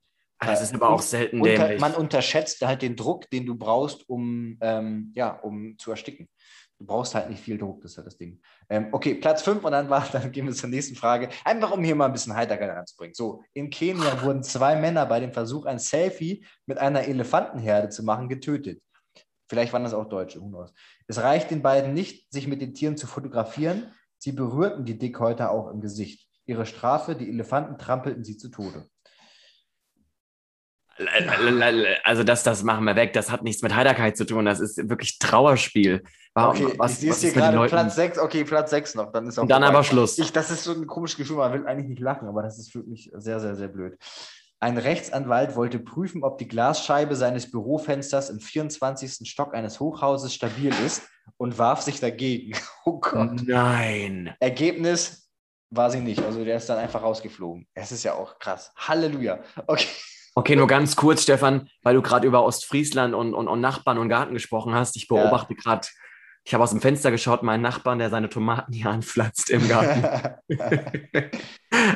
[0.44, 1.82] Das ist aber auch selten unter, dämlich.
[1.82, 6.30] man unterschätzt halt den Druck, den du brauchst, um, ähm, ja, um zu ersticken.
[6.78, 8.42] Du brauchst halt nicht viel Druck, das ist halt das Ding.
[8.70, 11.30] Ähm, okay, Platz 5 und dann, war, dann gehen wir zur nächsten Frage.
[11.44, 13.14] Einfach um hier mal ein bisschen Heiterkeit reinzubringen.
[13.14, 18.04] So, in Kenia wurden zwei Männer bei dem Versuch, ein Selfie mit einer Elefantenherde zu
[18.04, 18.82] machen, getötet.
[19.48, 20.74] Vielleicht waren das auch Deutsche, who knows.
[21.08, 23.94] Es reicht den beiden nicht, sich mit den Tieren zu fotografieren.
[24.18, 26.28] Sie berührten die Dickhäuter auch im Gesicht.
[26.46, 28.90] Ihre Strafe, die Elefanten trampelten sie zu Tode.
[32.04, 33.14] Also das, das machen wir weg.
[33.14, 34.46] Das hat nichts mit Heiterkeit zu tun.
[34.46, 36.04] Das ist wirklich Trauerspiel.
[36.36, 37.66] Warum, Okay, was, ich sehe es hier gerade?
[37.68, 38.20] Platz 6.
[38.20, 39.12] Okay, Platz 6 noch.
[39.14, 39.78] Dann ist auch Und dann vorbei.
[39.78, 40.18] aber Schluss.
[40.18, 42.76] Ich, das ist so ein komisches Gefühl, man will eigentlich nicht lachen, aber das ist
[42.76, 43.98] wirklich sehr, sehr, sehr blöd.
[44.60, 49.30] Ein Rechtsanwalt wollte prüfen, ob die Glasscheibe seines Bürofensters im 24.
[49.30, 51.04] Stock eines Hochhauses stabil ist
[51.38, 52.54] und warf sich dagegen.
[52.88, 53.42] Oh Gott.
[53.46, 54.36] Nein.
[54.40, 55.28] Ergebnis
[55.72, 56.22] war sie nicht.
[56.24, 57.66] Also der ist dann einfach rausgeflogen.
[57.74, 58.72] Es ist ja auch krass.
[58.78, 59.40] Halleluja.
[59.66, 59.88] Okay.
[60.36, 64.10] Okay, nur ganz kurz, Stefan, weil du gerade über Ostfriesland und, und, und Nachbarn und
[64.10, 64.98] Garten gesprochen hast.
[64.98, 65.88] Ich beobachte gerade,
[66.48, 70.40] ich habe aus dem Fenster geschaut, meinen Nachbarn, der seine Tomaten hier anpflanzt im Garten.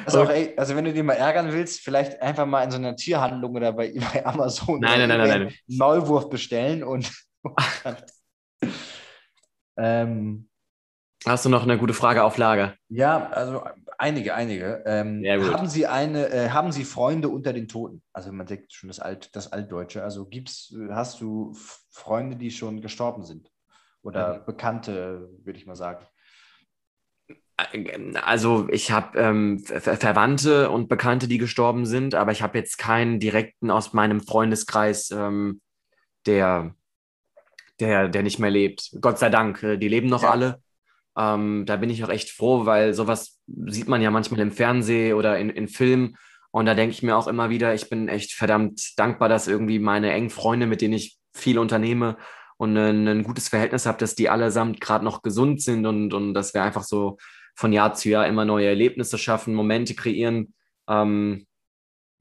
[0.06, 2.78] also, auch, ey, also wenn du den mal ärgern willst, vielleicht einfach mal in so
[2.78, 7.12] einer Tierhandlung oder bei, bei Amazon Nein, nein, nein, einen Maulwurf bestellen und
[9.78, 10.50] ähm,
[11.28, 12.74] Hast du noch eine gute Frage auf Lager?
[12.88, 13.64] ja, also
[14.00, 14.82] einige, einige.
[14.88, 15.54] Ähm, gut.
[15.54, 18.02] haben Sie eine, äh, haben Sie Freunde unter den Toten?
[18.14, 20.02] Also man denkt schon das Alt, das Altdeutsche.
[20.02, 21.54] Also gibt's, hast du
[21.91, 23.52] Freunde, die schon gestorben sind?
[24.04, 24.45] Oder Mhm.
[24.45, 26.06] Bekannte, würde ich mal sagen.
[28.24, 32.78] Also ich habe ähm, Ver Verwandte und Bekannte, die gestorben sind, aber ich habe jetzt
[32.78, 35.60] keinen direkten aus meinem Freundeskreis, ähm,
[36.26, 36.74] der,
[37.82, 38.91] der, der nicht mehr lebt.
[39.02, 40.32] Gott sei Dank, äh, die leben noch Ja.
[40.32, 40.62] alle.
[41.18, 45.16] Ähm, da bin ich auch echt froh, weil sowas sieht man ja manchmal im Fernsehen
[45.16, 46.16] oder in, in Filmen.
[46.52, 49.80] Und da denke ich mir auch immer wieder, ich bin echt verdammt dankbar, dass irgendwie
[49.80, 52.18] meine engen Freunde, mit denen ich viel unternehme
[52.60, 56.34] und ein, ein gutes Verhältnis habe, dass die allesamt gerade noch gesund sind und, und
[56.34, 57.18] dass wir einfach so
[57.55, 60.53] von Jahr zu Jahr immer neue Erlebnisse schaffen, Momente kreieren.
[60.89, 61.47] Ähm,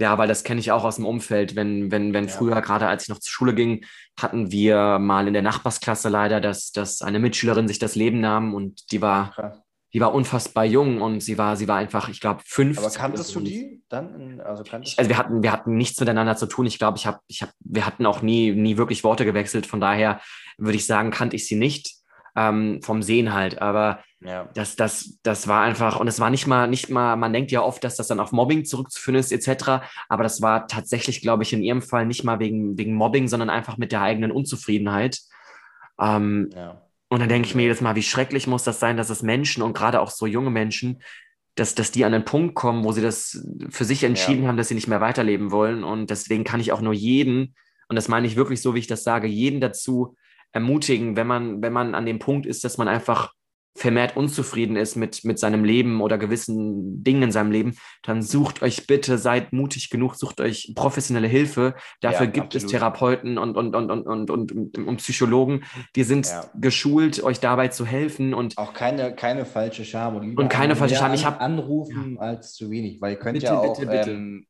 [0.00, 1.56] ja, weil das kenne ich auch aus dem Umfeld.
[1.56, 2.30] Wenn, wenn, wenn Ja.
[2.30, 3.84] früher, gerade als ich noch zur Schule ging,
[4.16, 8.54] hatten wir mal in der Nachbarsklasse leider, dass, dass eine Mitschülerin sich das Leben nahm
[8.54, 9.60] und die war Krass.
[9.94, 12.78] Die war unfassbar jung und sie war, sie war einfach, ich glaube, fünf.
[12.78, 14.40] Aber kanntest du die dann?
[14.40, 16.66] Also, kanntest also wir hatten, wir hatten nichts miteinander zu tun.
[16.66, 19.66] Ich glaube, ich habe, ich habe, wir hatten auch nie, nie wirklich Worte gewechselt.
[19.66, 20.20] Von daher
[20.58, 21.94] würde ich sagen, kannte ich sie nicht
[22.36, 23.62] ähm, vom Sehen halt.
[23.62, 24.48] Aber ja.
[24.54, 27.62] das, das, das war einfach, und es war nicht mal, nicht mal, man denkt ja
[27.62, 29.86] oft, dass das dann auf Mobbing zurückzuführen ist, etc.
[30.10, 33.48] Aber das war tatsächlich, glaube ich, in ihrem Fall nicht mal wegen, wegen Mobbing, sondern
[33.48, 35.18] einfach mit der eigenen Unzufriedenheit.
[35.98, 36.82] Ähm, ja.
[37.08, 39.62] Und dann denke ich mir jedes Mal, wie schrecklich muss das sein, dass es Menschen
[39.62, 41.02] und gerade auch so junge Menschen,
[41.54, 44.48] dass, dass die an den Punkt kommen, wo sie das für sich entschieden Ja.
[44.48, 45.84] haben, dass sie nicht mehr weiterleben wollen.
[45.84, 47.54] Und deswegen kann ich auch nur jeden,
[47.88, 50.16] und das meine ich wirklich so, wie ich das sage, jeden dazu
[50.52, 53.32] ermutigen, wenn man, wenn man an dem Punkt ist, dass man einfach
[53.76, 58.60] vermehrt unzufrieden ist mit, mit seinem Leben oder gewissen Dingen in seinem Leben, dann sucht
[58.62, 61.74] euch bitte, seid mutig genug, sucht euch professionelle Hilfe.
[62.00, 62.80] Dafür Ja, gibt es absolut.
[62.80, 65.62] Therapeuten und, und, und, und, und, und, und, Psychologen,
[65.94, 66.44] die sind Ja.
[66.60, 68.34] geschult, euch dabei zu helfen.
[68.34, 70.16] Und Auch keine, keine falsche Scham.
[70.16, 71.14] Und, Und keine falsche Scham.
[71.14, 74.10] Ich an- hab- anrufen als zu wenig, weil ihr könnt Bitte, ja auch, bitte, bitte.
[74.10, 74.46] Ähm,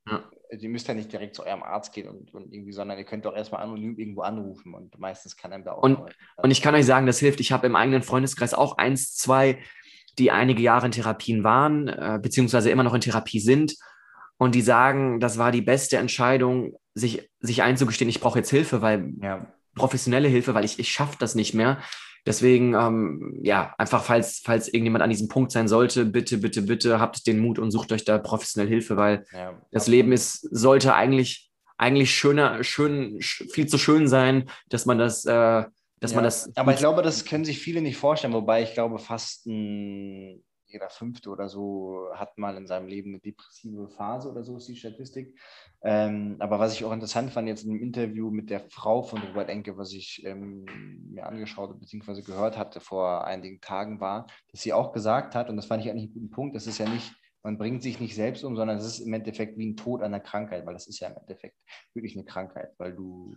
[0.51, 0.57] Ja.
[0.57, 3.25] ihr müsst ja nicht direkt zu eurem Arzt gehen und, und irgendwie, sondern ihr könnt
[3.25, 5.99] doch erstmal anonym irgendwo anrufen und meistens kann einem da auch Und-.
[6.37, 7.39] Und ich kann euch sagen, das hilft.
[7.39, 9.59] Ich habe im eigenen Freundeskreis auch eins, zwei,
[10.17, 13.75] die einige Jahre in Therapien waren, äh, beziehungsweise immer noch in Therapie sind.
[14.37, 18.81] Und die sagen, das war die beste Entscheidung, sich, sich einzugestehen, ich brauche jetzt Hilfe,
[18.81, 19.45] weil ja.
[19.75, 21.81] professionelle Hilfe, weil ich, ich schaffe das nicht mehr.
[22.29, 26.99] Deswegen, ähm, ja, einfach, falls, falls irgendjemand an diesem Punkt sein sollte, bitte, bitte, bitte
[26.99, 29.87] habt den Mut und sucht euch da professionell Hilfe, weil Ja, das.
[29.87, 35.25] Leben ist, sollte eigentlich, eigentlich schöner, schön, sch- viel zu schön sein, dass man das,
[35.25, 35.63] äh,
[36.01, 36.55] dass man Ja, das.
[36.55, 40.89] Aber ich glaube, das können sich viele nicht vorstellen, wobei ich glaube, fast ein, jeder
[40.89, 44.75] Fünfte oder so hat mal in seinem Leben eine depressive Phase oder so, ist die
[44.75, 45.37] Statistik.
[45.81, 49.49] Ähm, aber was ich auch interessant fand, jetzt einem Interview mit der Frau von Robert
[49.49, 50.65] Enke, was ich ähm,
[51.11, 52.21] mir angeschaut bzw.
[52.21, 55.89] gehört hatte vor einigen Tagen, war, dass sie auch gesagt hat, und das fand ich
[55.89, 57.13] eigentlich einen guten Punkt, das ist ja nicht,
[57.43, 60.19] man bringt sich nicht selbst um, sondern es ist im Endeffekt wie ein Tod einer
[60.19, 61.55] Krankheit, weil das ist ja im Endeffekt
[61.93, 63.35] wirklich eine Krankheit, weil du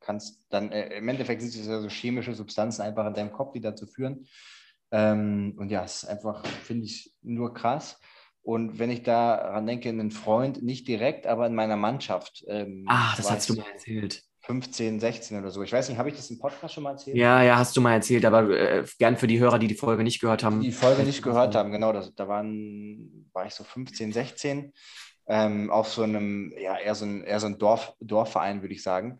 [0.00, 3.52] kannst dann, äh, im Endeffekt sind es ja so chemische Substanzen einfach in deinem Kopf,
[3.52, 4.26] die dazu führen.
[4.90, 7.98] Ähm, und ja, es ist einfach, finde ich, nur krass.
[8.42, 12.44] Und wenn ich daran denke, einen Freund, nicht direkt, aber in meiner Mannschaft.
[12.46, 14.22] Ähm, Ah, das hast du mal erzählt.
[14.40, 15.62] 15, 16 oder so.
[15.62, 17.16] Ich weiß nicht, habe ich das im Podcast schon mal erzählt?
[17.16, 20.02] Ja, ja, hast du mal erzählt, aber äh, gern für die Hörer, die die Folge
[20.04, 20.60] nicht gehört haben.
[20.60, 24.74] die Folge nicht gehört haben, genau, das, da waren, war ich so 15, 16,
[25.28, 28.82] ähm, auf so einem, ja, eher so ein, eher so ein Dorf, Dorfverein, würde ich
[28.82, 29.18] sagen.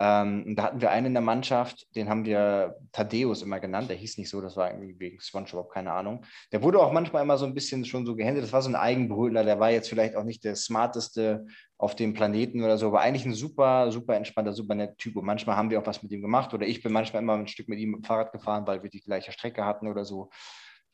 [0.00, 3.96] Ähm, da hatten wir einen in der Mannschaft, den haben wir Thaddeus immer genannt, der
[3.96, 6.24] hieß nicht so, das war irgendwie wegen Spongebob, keine Ahnung.
[6.50, 8.74] Der wurde auch manchmal immer so ein bisschen schon so gehändet, das war so ein
[8.74, 11.46] Eigenbrötler, der war jetzt vielleicht auch nicht der smarteste
[11.78, 15.16] auf dem Planeten oder so, aber eigentlich ein super, super entspannter, super netter Typ.
[15.16, 17.46] Und manchmal haben wir auch was mit ihm gemacht oder ich bin manchmal immer ein
[17.46, 20.30] Stück mit ihm dem Fahrrad gefahren, weil wir die gleiche Strecke hatten oder so.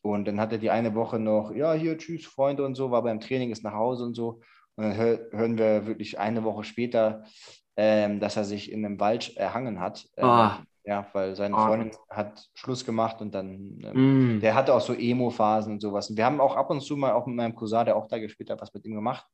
[0.02, 3.02] Und dann hat er die eine Woche noch, ja, hier, tschüss, Freunde und so, war
[3.02, 4.40] beim Training, ist nach Hause und so.
[4.76, 7.24] Und dann hör, hören wir wirklich eine Woche später,
[7.82, 10.06] ähm, dass er sich in einem Wald erhangen hat.
[10.18, 10.58] Ähm, Ah.
[10.84, 11.66] Ja, weil seine Ah.
[11.66, 14.40] Freundin hat Schluss gemacht und dann, ähm, Mm.
[14.40, 16.10] der hatte auch so Emo-Phasen und sowas.
[16.10, 18.18] Und wir haben auch ab und zu mal, auch mit meinem Cousin, der auch da
[18.18, 19.24] gespielt hat, was mit ihm gemacht.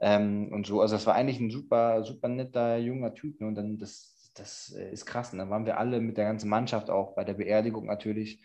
[0.00, 3.38] Ähm, und so, also das war eigentlich ein super, super netter, junger Typ.
[3.40, 3.48] Ne?
[3.48, 5.32] Und dann, das, das äh, ist krass.
[5.32, 8.42] Und dann waren wir alle mit der ganzen Mannschaft auch bei der Beerdigung natürlich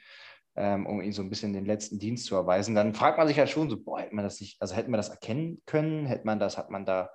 [0.55, 2.75] ähm, um ihm so ein bisschen den letzten Dienst zu erweisen.
[2.75, 4.97] Dann fragt man sich ja schon so, boah, hätte man das nicht, also hätte man
[4.97, 7.09] das erkennen können, hätte man das, hat man da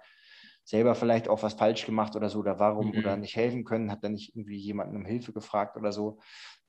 [0.65, 2.99] selber vielleicht auch was falsch gemacht oder so, oder warum Mhm.
[2.99, 6.19] oder nicht helfen können, hat da nicht irgendwie jemanden um Hilfe gefragt oder so.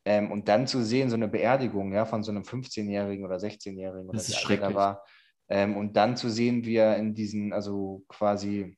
[0.05, 4.09] Ähm, und dann zu sehen, so eine Beerdigung ja, von so einem 15-Jährigen oder 16-Jährigen
[4.09, 4.69] oder Das ist schrecklich.
[4.69, 5.03] da war.
[5.47, 8.77] Ähm, und dann zu sehen, wie er in diesen, also quasi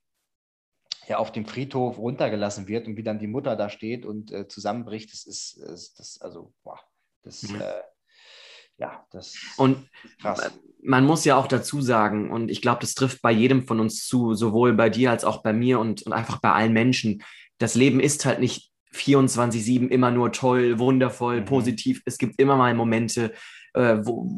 [1.08, 4.48] ja, auf dem Friedhof runtergelassen wird und wie dann die Mutter da steht und äh,
[4.48, 6.80] zusammenbricht, das ist, ist das, also, boah,
[7.24, 7.62] das, Mhm.
[7.62, 7.82] äh,
[8.78, 9.90] ja, das Und
[10.22, 10.52] krass.
[10.84, 14.06] man muss ja auch dazu sagen, und ich glaube, das trifft bei jedem von uns
[14.06, 17.24] zu, sowohl bei dir als auch bei mir und, und einfach bei allen Menschen.
[17.58, 21.46] Das Leben ist halt nicht 24-7 immer nur toll, wundervoll, Mhm.
[21.46, 22.02] positiv.
[22.06, 23.34] Es gibt immer mal Momente,
[23.74, 24.30] äh, wo,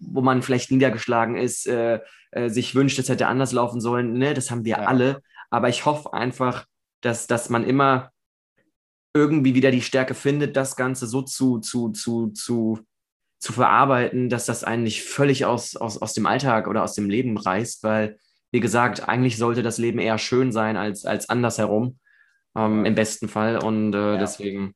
[0.00, 2.00] wo man vielleicht niedergeschlagen ist, äh,
[2.32, 4.14] äh, sich wünscht, es hätte anders laufen sollen.
[4.14, 4.34] Ne?
[4.34, 4.84] Das haben wir Ja.
[4.86, 5.22] alle.
[5.50, 6.64] Aber ich hoffe einfach,
[7.02, 8.10] dass, dass man immer
[9.14, 12.78] irgendwie wieder die Stärke findet, das Ganze so zu, zu, zu, zu,
[13.40, 17.36] zu verarbeiten, dass das eigentlich völlig aus, aus, aus dem Alltag oder aus dem Leben
[17.38, 18.18] reißt, weil,
[18.52, 21.98] wie gesagt, eigentlich sollte das Leben eher schön sein als, als andersherum,
[22.54, 23.58] ähm, im besten Fall.
[23.58, 24.16] Und äh, Ja.
[24.18, 24.74] deswegen,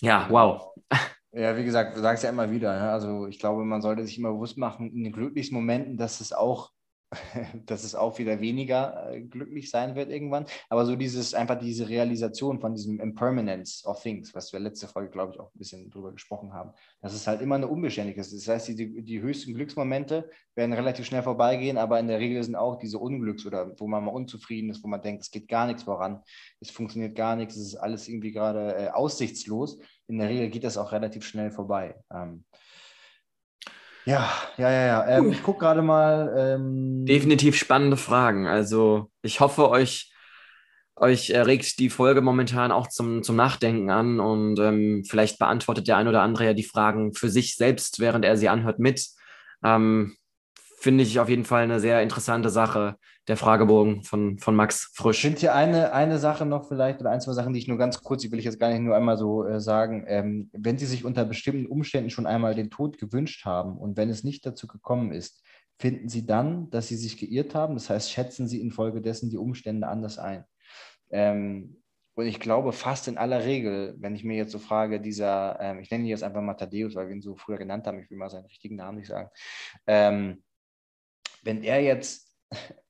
[0.00, 0.72] ja, wow.
[1.32, 2.90] Ja, wie gesagt, du sagst ja immer wieder, ne?
[2.90, 6.32] also ich glaube, man sollte sich immer bewusst machen, in den glücklichsten Momenten, dass es
[6.32, 6.72] auch
[7.66, 10.46] dass es auch wieder weniger äh, glücklich sein wird irgendwann.
[10.68, 15.10] Aber so dieses, einfach diese Realisation von diesem Impermanence of Things, was wir letzte Folge,
[15.10, 18.46] glaube ich, auch ein bisschen drüber gesprochen haben, dass es halt immer eine Unbeständigkeit ist.
[18.46, 22.54] Das heißt, die, die höchsten Glücksmomente werden relativ schnell vorbeigehen, aber in der Regel sind
[22.54, 25.66] auch diese Unglücks- oder wo man mal unzufrieden ist, wo man denkt, es geht gar
[25.66, 26.22] nichts voran,
[26.60, 29.78] es funktioniert gar nichts, es ist alles irgendwie gerade äh, aussichtslos.
[30.06, 31.96] In der Regel geht das auch relativ schnell vorbei.
[32.12, 32.44] Ähm,
[34.04, 35.08] ja, ja, ja, ja.
[35.18, 36.34] Ähm, ich gucke gerade mal.
[36.36, 38.46] Ähm, Definitiv spannende Fragen.
[38.46, 40.12] Also ich hoffe, euch,
[40.96, 45.96] euch regt die Folge momentan auch zum, zum Nachdenken an und ähm, vielleicht beantwortet der
[45.96, 49.06] ein oder andere ja die Fragen für sich selbst, während er sie anhört, mit.
[49.64, 50.16] Ähm,
[50.78, 52.96] finde ich auf jeden Fall eine sehr interessante Sache,
[53.30, 55.18] der Fragebogen von, von Max Frisch.
[55.18, 57.78] Ich finde hier eine, eine Sache noch vielleicht oder ein, zwei Sachen, die ich nur
[57.78, 60.04] ganz kurz, die will ich jetzt gar nicht nur einmal so äh, sagen.
[60.08, 64.10] Ähm, wenn Sie sich unter bestimmten Umständen schon einmal den Tod gewünscht haben und wenn
[64.10, 65.44] es nicht dazu gekommen ist,
[65.78, 67.74] finden Sie dann, dass Sie sich geirrt haben?
[67.74, 70.44] Das heißt, schätzen Sie infolgedessen die Umstände anders ein?
[71.12, 71.76] Ähm,
[72.14, 75.78] und ich glaube fast in aller Regel, wenn ich mir jetzt so frage, dieser, ähm,
[75.78, 78.10] ich nenne ihn jetzt einfach mal Thaddeus, weil wir ihn so früher genannt haben, ich
[78.10, 79.30] will mal seinen richtigen Namen nicht sagen,
[79.86, 80.42] ähm,
[81.44, 82.29] wenn er jetzt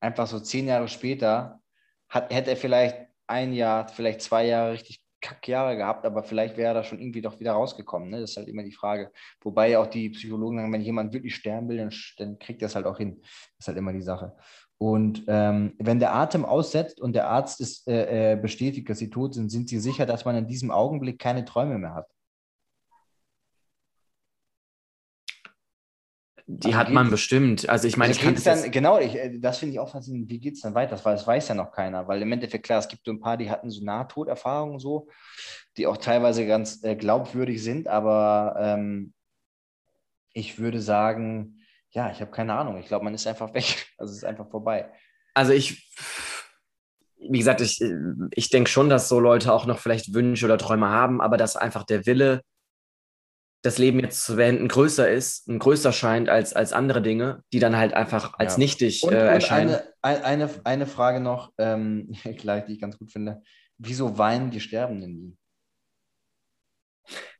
[0.00, 1.60] einfach so zehn Jahre später,
[2.08, 2.96] hat, hätte er vielleicht
[3.26, 7.20] ein Jahr, vielleicht zwei Jahre richtig Kackjahre gehabt, aber vielleicht wäre er da schon irgendwie
[7.20, 8.10] doch wieder rausgekommen.
[8.10, 8.20] Ne?
[8.20, 9.12] Das ist halt immer die Frage.
[9.42, 12.74] Wobei auch die Psychologen sagen, wenn jemand wirklich sterben will, dann, dann kriegt er es
[12.74, 13.18] halt auch hin.
[13.20, 13.30] Das
[13.60, 14.34] ist halt immer die Sache.
[14.78, 19.10] Und ähm, wenn der Atem aussetzt und der Arzt ist, äh, äh bestätigt, dass sie
[19.10, 22.08] tot sind, sind sie sicher, dass man in diesem Augenblick keine Träume mehr hat.
[26.58, 27.68] Die hat man bestimmt.
[27.68, 30.30] Also ich meine, also ich kann dann, Genau, ich, äh, das finde ich auch faszinierend.
[30.30, 30.98] Wie geht es dann weiter?
[31.04, 32.08] Weil das weiß ja noch keiner.
[32.08, 35.08] Weil im Endeffekt, klar, es gibt so ein paar, die hatten so Nahtoderfahrungen so,
[35.76, 37.86] die auch teilweise ganz äh, glaubwürdig sind.
[37.86, 39.12] Aber ähm,
[40.32, 42.78] ich würde sagen, ja, ich habe keine Ahnung.
[42.78, 43.86] Ich glaube, man ist einfach weg.
[43.96, 44.90] Also es ist einfach vorbei.
[45.34, 45.88] Also ich,
[47.18, 47.80] wie gesagt, ich,
[48.32, 51.56] ich denke schon, dass so Leute auch noch vielleicht Wünsche oder Träume haben, aber dass
[51.56, 52.42] einfach der Wille
[53.62, 57.58] das Leben jetzt zu beenden größer ist, ein größer scheint als, als andere Dinge, die
[57.58, 58.58] dann halt einfach als ja.
[58.58, 59.74] nichtig und, äh, erscheinen.
[59.74, 63.42] Und eine, eine, eine Frage noch, ähm, gleich, die ich ganz gut finde.
[63.76, 65.36] Wieso weinen die Sterbenden nie?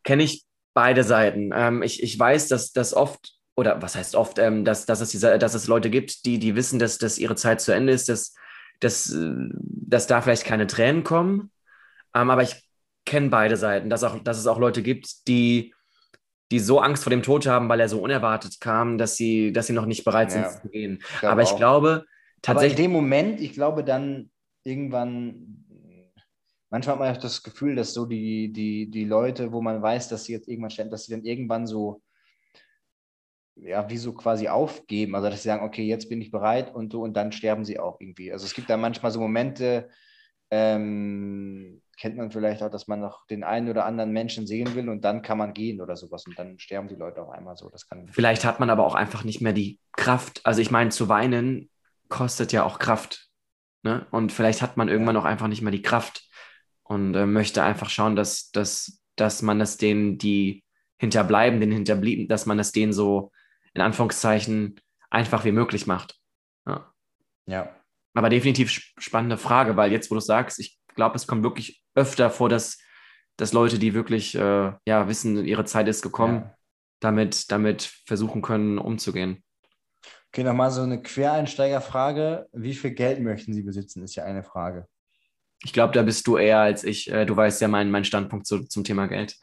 [0.02, 0.44] Kenne ich
[0.74, 1.50] beide Seiten.
[1.54, 5.10] Ähm, ich, ich weiß, dass das oft, oder was heißt oft, ähm, dass, dass, es
[5.10, 8.08] diese, dass es Leute gibt, die, die wissen, dass, dass ihre Zeit zu Ende ist,
[8.08, 8.34] dass,
[8.80, 11.50] dass, äh, dass da vielleicht keine Tränen kommen.
[12.14, 12.68] Ähm, aber ich
[13.06, 15.74] kenne beide Seiten, dass, auch, dass es auch Leute gibt, die
[16.50, 19.66] die so Angst vor dem Tod haben, weil er so unerwartet kam, dass sie, dass
[19.66, 21.02] sie noch nicht bereit sind ja, zu gehen.
[21.20, 21.56] Ich Aber ich auch.
[21.56, 22.06] glaube
[22.42, 22.72] tatsächlich.
[22.72, 24.30] Aber in dem Moment, ich glaube dann
[24.64, 25.64] irgendwann,
[26.70, 30.08] manchmal hat man auch das Gefühl, dass so die, die, die Leute, wo man weiß,
[30.08, 32.02] dass sie jetzt irgendwann stehen, dass sie dann irgendwann so,
[33.54, 35.14] ja, wie so quasi aufgeben.
[35.14, 37.78] Also dass sie sagen, okay, jetzt bin ich bereit und so und dann sterben sie
[37.78, 38.32] auch irgendwie.
[38.32, 39.88] Also es gibt da manchmal so Momente,
[40.50, 44.88] ähm, kennt man vielleicht auch, dass man noch den einen oder anderen Menschen sehen will
[44.88, 47.68] und dann kann man gehen oder sowas und dann sterben die Leute auf einmal so.
[47.68, 50.40] Das kann vielleicht hat man aber auch einfach nicht mehr die Kraft.
[50.44, 51.68] Also ich meine, zu weinen
[52.08, 53.28] kostet ja auch Kraft.
[53.82, 54.06] Ne?
[54.10, 56.26] Und vielleicht hat man irgendwann auch einfach nicht mehr die Kraft
[56.82, 60.64] und äh, möchte einfach schauen, dass, dass, dass man es denen, die
[60.98, 63.30] hinterbleiben, den hinterblieben, dass man es denen so
[63.74, 64.80] in Anführungszeichen
[65.10, 66.18] einfach wie möglich macht.
[66.66, 66.92] Ja.
[67.46, 67.76] ja.
[68.14, 72.30] Aber definitiv spannende Frage, weil jetzt, wo du sagst, ich glaube, es kommt wirklich öfter
[72.30, 72.78] vor, dass,
[73.36, 76.54] dass Leute, die wirklich äh, ja, wissen, ihre Zeit ist gekommen, ja.
[77.00, 79.42] damit, damit versuchen können, umzugehen.
[80.28, 82.48] Okay, nochmal so eine Quereinsteigerfrage.
[82.52, 84.86] Wie viel Geld möchten Sie besitzen, ist ja eine Frage.
[85.62, 87.10] Ich glaube, da bist du eher als ich.
[87.10, 89.36] Äh, du weißt ja meinen mein Standpunkt zu, zum Thema Geld.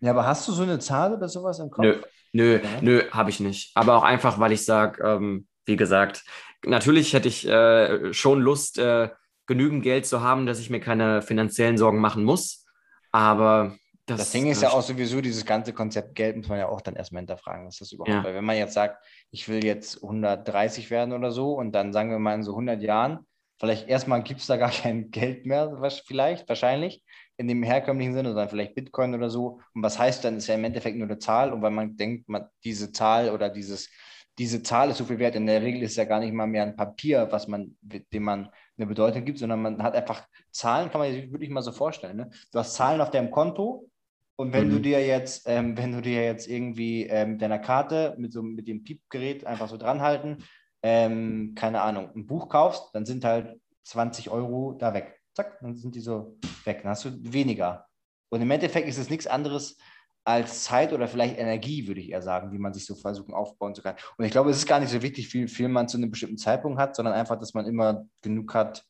[0.00, 1.84] Ja, aber hast du so eine Zahl oder sowas im Kopf?
[1.84, 2.00] Nö,
[2.32, 2.68] nö, ja.
[2.80, 3.72] nö, habe ich nicht.
[3.74, 6.24] Aber auch einfach, weil ich sage, ähm, wie gesagt,
[6.64, 9.10] natürlich hätte ich äh, schon Lust, äh,
[9.50, 12.64] genügend Geld zu haben, dass ich mir keine finanziellen Sorgen machen muss.
[13.10, 13.76] Aber
[14.06, 16.80] das, das Ding ist ja auch sowieso, dieses ganze Konzept Geld muss man ja auch
[16.80, 18.22] dann erstmal hinterfragen, was das überhaupt ja.
[18.22, 22.12] Weil wenn man jetzt sagt, ich will jetzt 130 werden oder so und dann sagen
[22.12, 23.26] wir mal in so 100 Jahren,
[23.58, 27.02] vielleicht erstmal gibt es da gar kein Geld mehr, was vielleicht, wahrscheinlich,
[27.36, 29.60] in dem herkömmlichen Sinne, sondern vielleicht Bitcoin oder so.
[29.74, 31.52] Und was heißt dann, ist ja im Endeffekt nur eine Zahl.
[31.52, 33.90] Und weil man denkt, man, diese Zahl oder dieses,
[34.38, 36.46] diese Zahl ist so viel wert, in der Regel ist es ja gar nicht mal
[36.46, 40.90] mehr ein Papier, was man, dem man eine Bedeutung gibt, sondern man hat einfach Zahlen,
[40.90, 42.16] kann man sich wirklich mal so vorstellen.
[42.16, 42.30] Ne?
[42.52, 43.90] Du hast Zahlen auf deinem Konto
[44.36, 44.72] und wenn mhm.
[44.72, 48.66] du dir jetzt, ähm, wenn du dir jetzt irgendwie ähm, deiner Karte mit so mit
[48.68, 50.44] dem Piepgerät einfach so dranhalten,
[50.82, 55.20] ähm, keine Ahnung, ein Buch kaufst, dann sind halt 20 Euro da weg.
[55.34, 56.80] Zack, dann sind die so weg.
[56.82, 57.86] Dann hast du weniger.
[58.30, 59.76] Und im Endeffekt ist es nichts anderes
[60.24, 63.74] als Zeit oder vielleicht Energie, würde ich eher sagen, die man sich so versuchen aufbauen
[63.74, 63.96] zu können.
[64.18, 66.36] Und ich glaube, es ist gar nicht so wichtig, wie viel man zu einem bestimmten
[66.36, 68.84] Zeitpunkt hat, sondern einfach, dass man immer genug hat,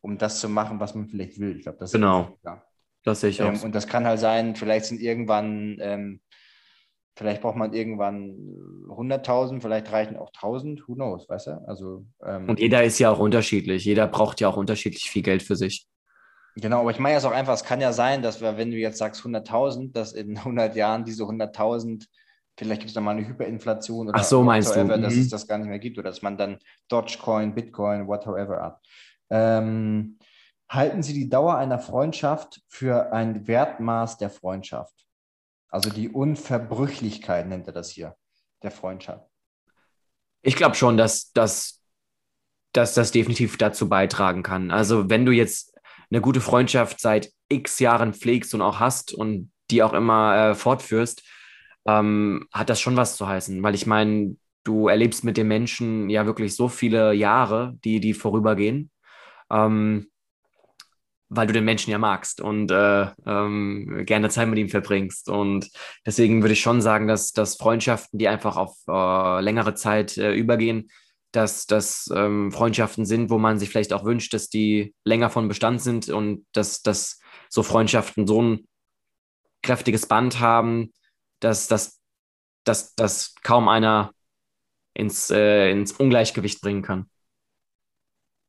[0.00, 1.56] um das zu machen, was man vielleicht will.
[1.56, 2.22] Ich glaube, das Genau.
[2.22, 2.64] ist wichtiger.
[3.04, 3.48] Das sehe ich auch.
[3.48, 3.66] Ähm, so.
[3.66, 6.20] und das kann halt sein, vielleicht sind irgendwann, ähm,
[7.16, 8.36] vielleicht braucht man irgendwann
[8.88, 11.50] 100.000, vielleicht reichen auch 1.000, who knows, weißt du?
[11.66, 13.84] Also, ähm, Und jeder ist ja auch unterschiedlich.
[13.84, 15.86] Jeder braucht ja auch unterschiedlich viel Geld für sich.
[16.60, 18.76] Genau, aber ich meine jetzt auch einfach, es kann ja sein, dass wir, wenn du
[18.76, 22.06] jetzt sagst 100.000, dass in 100 Jahren diese 100.000,
[22.56, 25.20] vielleicht gibt es nochmal eine Hyperinflation oder Ach so, meinst du, dass mhm.
[25.20, 26.58] es das gar nicht mehr gibt oder dass man dann
[26.88, 28.80] Dogecoin, Bitcoin, whatever hat.
[29.30, 30.18] Ähm,
[30.68, 34.94] halten Sie die Dauer einer Freundschaft für ein Wertmaß der Freundschaft?
[35.68, 38.16] Also die Unverbrüchlichkeit nennt er das hier,
[38.62, 39.26] der Freundschaft.
[40.42, 41.80] Ich glaube schon, dass, dass,
[42.72, 44.70] dass das definitiv dazu beitragen kann.
[44.70, 45.69] Also wenn du jetzt
[46.10, 50.54] eine gute Freundschaft seit x Jahren pflegst und auch hast und die auch immer äh,
[50.54, 51.22] fortführst,
[51.86, 53.62] ähm, hat das schon was zu heißen.
[53.62, 58.14] Weil ich meine, du erlebst mit dem Menschen ja wirklich so viele Jahre, die, die
[58.14, 58.90] vorübergehen,
[59.50, 60.08] ähm,
[61.28, 65.28] weil du den Menschen ja magst und äh, ähm, gerne Zeit mit ihm verbringst.
[65.28, 65.70] Und
[66.04, 70.32] deswegen würde ich schon sagen, dass, dass Freundschaften, die einfach auf äh, längere Zeit äh,
[70.34, 70.90] übergehen,
[71.32, 75.48] dass das ähm, Freundschaften sind, wo man sich vielleicht auch wünscht, dass die länger von
[75.48, 78.68] Bestand sind und dass, dass so Freundschaften so ein
[79.62, 80.92] kräftiges Band haben,
[81.40, 82.00] dass, dass,
[82.64, 84.12] dass, dass kaum einer
[84.94, 87.08] ins, äh, ins Ungleichgewicht bringen kann.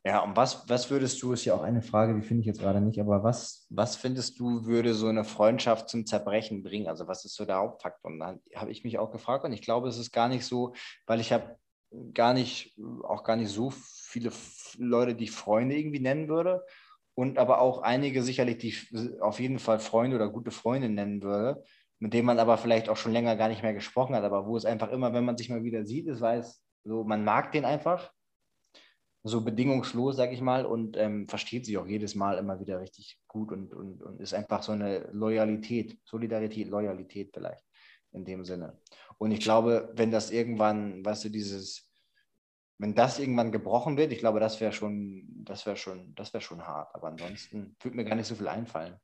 [0.03, 2.59] Ja, und was, was würdest du, ist ja auch eine Frage, die finde ich jetzt
[2.59, 6.87] gerade nicht, aber was, was findest du, würde so eine Freundschaft zum Zerbrechen bringen?
[6.87, 8.09] Also was ist so der Hauptfaktor?
[8.09, 10.73] Und dann habe ich mich auch gefragt und ich glaube, es ist gar nicht so,
[11.05, 11.55] weil ich habe
[12.13, 14.31] gar nicht, auch gar nicht so viele
[14.77, 16.63] Leute, die ich Freunde irgendwie nennen würde.
[17.13, 21.21] Und aber auch einige sicherlich, die ich auf jeden Fall Freunde oder gute Freunde nennen
[21.21, 21.63] würde,
[21.99, 24.57] mit denen man aber vielleicht auch schon länger gar nicht mehr gesprochen hat, aber wo
[24.57, 27.65] es einfach immer, wenn man sich mal wieder sieht, ist, weiß, so, man mag den
[27.65, 28.11] einfach
[29.23, 33.19] so bedingungslos, sag ich mal, und ähm, versteht sich auch jedes Mal immer wieder richtig
[33.27, 37.63] gut und, und, und ist einfach so eine Loyalität, Solidarität, Loyalität vielleicht
[38.13, 38.77] in dem Sinne.
[39.17, 41.89] Und ich glaube, wenn das irgendwann, weißt du, dieses,
[42.77, 46.41] wenn das irgendwann gebrochen wird, ich glaube, das wäre schon, das wäre schon, das wäre
[46.41, 46.93] schon hart.
[46.95, 48.95] Aber ansonsten würde mir gar nicht so viel einfallen.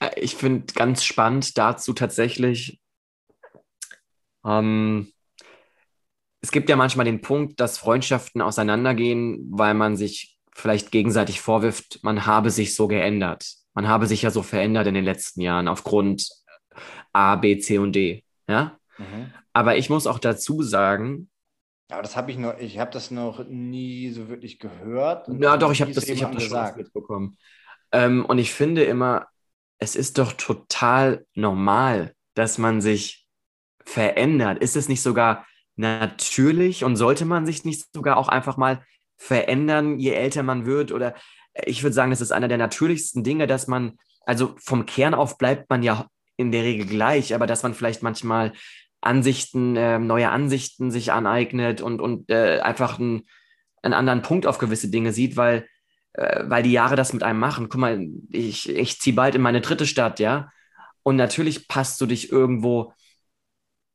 [0.00, 2.80] Äh, Ich finde ganz spannend dazu tatsächlich,
[4.44, 5.12] ähm,
[6.40, 11.98] es gibt ja manchmal den Punkt, dass Freundschaften auseinandergehen, weil man sich vielleicht gegenseitig vorwirft,
[12.02, 13.56] man habe sich so geändert.
[13.74, 16.30] Man habe sich ja so verändert in den letzten Jahren aufgrund
[17.12, 18.24] A, B, C und D.
[18.48, 18.78] Ja?
[19.52, 21.30] Aber ich muss auch dazu sagen,
[21.88, 25.28] Aber das habe ich noch, ich habe das noch nie so wirklich gehört.
[25.28, 27.38] Ja, noch doch, ich habe das, ich hab das schon mitbekommen.
[27.92, 29.28] Ähm, und ich finde immer,
[29.78, 33.26] es ist doch total normal, dass man sich
[33.84, 34.58] verändert.
[34.58, 38.82] Ist es nicht sogar natürlich und sollte man sich nicht sogar auch einfach mal
[39.16, 40.92] verändern, je älter man wird?
[40.92, 41.14] Oder
[41.64, 45.38] ich würde sagen, das ist einer der natürlichsten Dinge, dass man, also vom Kern auf
[45.38, 46.06] bleibt man ja
[46.36, 48.52] in der Regel gleich, aber dass man vielleicht manchmal
[49.00, 53.22] Ansichten, äh, neue Ansichten sich aneignet und, und äh, einfach einen,
[53.82, 55.66] einen anderen Punkt auf gewisse Dinge sieht, weil,
[56.14, 57.68] äh, weil die Jahre das mit einem machen.
[57.68, 60.50] Guck mal, ich, ich ziehe bald in meine dritte Stadt, ja.
[61.02, 62.92] Und natürlich passt du dich irgendwo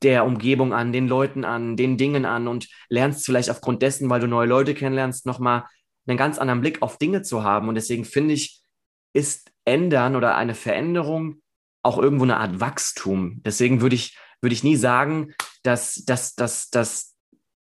[0.02, 4.22] der Umgebung an, den Leuten an, den Dingen an und lernst vielleicht aufgrund dessen, weil
[4.22, 5.66] du neue Leute kennenlernst, nochmal
[6.08, 7.68] einen ganz anderen Blick auf Dinge zu haben.
[7.68, 8.62] Und deswegen finde ich,
[9.14, 11.42] ist ändern oder eine Veränderung
[11.84, 13.42] auch irgendwo eine Art Wachstum.
[13.46, 17.16] Deswegen würde ich, würde ich nie sagen, dass, dass, dass, dass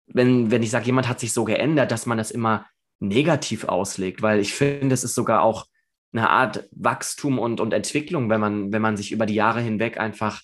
[0.07, 2.67] wenn, wenn ich sage, jemand hat sich so geändert, dass man das immer
[2.99, 5.67] negativ auslegt, weil ich finde, es ist sogar auch
[6.13, 9.99] eine Art Wachstum und, und Entwicklung, wenn man, wenn man sich über die Jahre hinweg
[9.99, 10.43] einfach,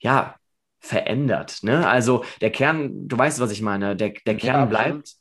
[0.00, 0.36] ja,
[0.80, 1.62] verändert.
[1.62, 1.88] Ne?
[1.88, 5.14] Also der Kern, du weißt, was ich meine, der, der Ja, Kern bleibt,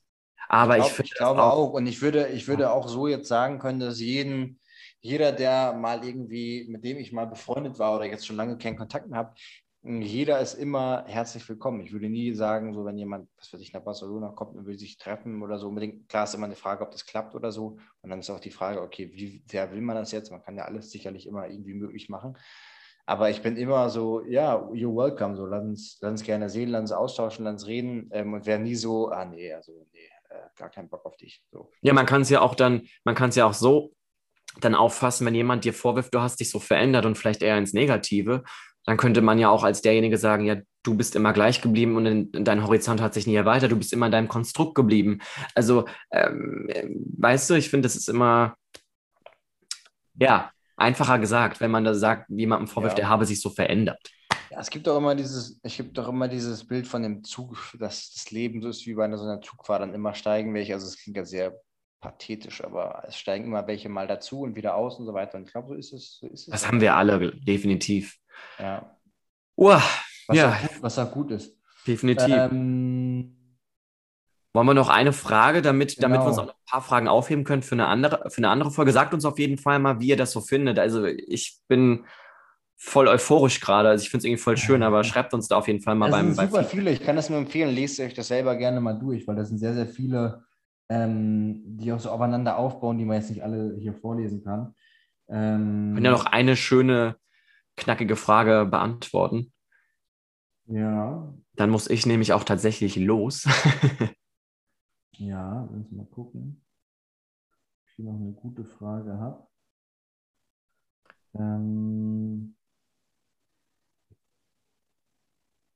[0.49, 1.73] aber ich, glaub- finde ich glaube das auch.
[1.73, 4.59] Und ich würde, ich würde auch so jetzt sagen können, dass jeden,
[5.01, 8.77] jeder, der mal irgendwie, mit dem ich mal befreundet war oder jetzt schon lange keinen
[8.77, 9.33] Kontakt mehr habe,
[9.81, 11.79] jeder ist immer herzlich willkommen.
[11.81, 14.77] Ich würde nie sagen, so wenn jemand, was weiß ich, nach Barcelona kommt und will
[14.77, 17.77] sich treffen oder so unbedingt, klar ist immer eine Frage, ob das klappt oder so.
[18.01, 20.31] Und dann ist auch die Frage, okay, wie sehr will man das jetzt?
[20.31, 22.37] Man kann ja alles sicherlich immer irgendwie möglich machen.
[23.05, 25.37] Aber ich bin immer so, ja, you're welcome.
[25.37, 28.09] So, lass uns, lass uns gerne sehen, lass uns austauschen, lass uns reden.
[28.11, 31.41] Ähm, und wäre nie so, ah nee, also nee, äh, gar keinen Bock auf dich.
[31.51, 31.71] So.
[31.81, 33.93] Ja, man kann es ja auch dann, man kann es ja auch so
[34.59, 37.73] dann auffassen, wenn jemand dir vorwirft, du hast dich so verändert und vielleicht eher ins
[37.73, 38.43] Negative,
[38.85, 42.05] dann könnte man ja auch als derjenige sagen, ja, du bist immer gleich geblieben und
[42.05, 45.19] in, dein Horizont hat sich nie erweitert, du bist immer in deinem Konstrukt geblieben.
[45.53, 46.67] Also, ähm,
[47.17, 48.55] weißt du, ich finde, das ist immer,
[50.15, 53.05] ja, einfacher gesagt, wenn man da sagt, jemandem vorwirft, Ja.
[53.05, 53.99] er habe sich so verändert.
[54.49, 57.57] Ja, es gibt doch immer dieses, es gibt doch immer dieses Bild von dem Zug,
[57.77, 60.73] dass das Leben so ist wie bei einer, so einer Zugfahrt, dann immer steigen welche,
[60.73, 61.53] also es klingt ja sehr
[62.01, 65.37] pathetisch, aber es steigen immer welche mal dazu und wieder aus und so weiter.
[65.37, 66.17] Und ich glaube, so ist es.
[66.19, 68.17] So ist es Das haben wir alle, definitiv.
[68.57, 68.95] Ja.
[69.55, 69.81] Uah,
[70.27, 71.57] Was, ja, auch gut, was auch gut ist.
[71.85, 72.29] definitiv.
[72.29, 73.35] Ähm,
[74.53, 76.49] Wollen wir noch eine Frage, damit, damit wir uns Genau.
[76.49, 78.91] auch noch ein paar Fragen aufheben können für eine andere, für eine andere Folge?
[78.91, 80.79] Sagt uns auf jeden Fall mal, wie ihr das so findet.
[80.79, 82.05] Also ich bin
[82.75, 83.89] voll euphorisch gerade.
[83.89, 86.07] Also ich finde es irgendwie voll schön, aber schreibt uns da auf jeden Fall mal
[86.07, 86.91] Es beim, sind beim super viele.
[86.91, 87.75] Ich kann das nur empfehlen.
[87.75, 90.43] Lest euch das selber gerne mal durch, weil das sind sehr, sehr viele,
[90.89, 94.75] ähm, die auch so aufeinander aufbauen, die man jetzt nicht alle hier vorlesen kann.
[95.29, 97.17] Ähm, Wir können ja noch eine schöne,
[97.77, 99.53] knackige Frage beantworten.
[100.65, 103.45] Ja, Dann muss ich nämlich auch tatsächlich los.
[105.13, 106.63] ja, lass uns mal gucken.
[107.51, 109.47] Ob ich hier noch eine gute Frage habe.
[111.35, 112.55] Ähm,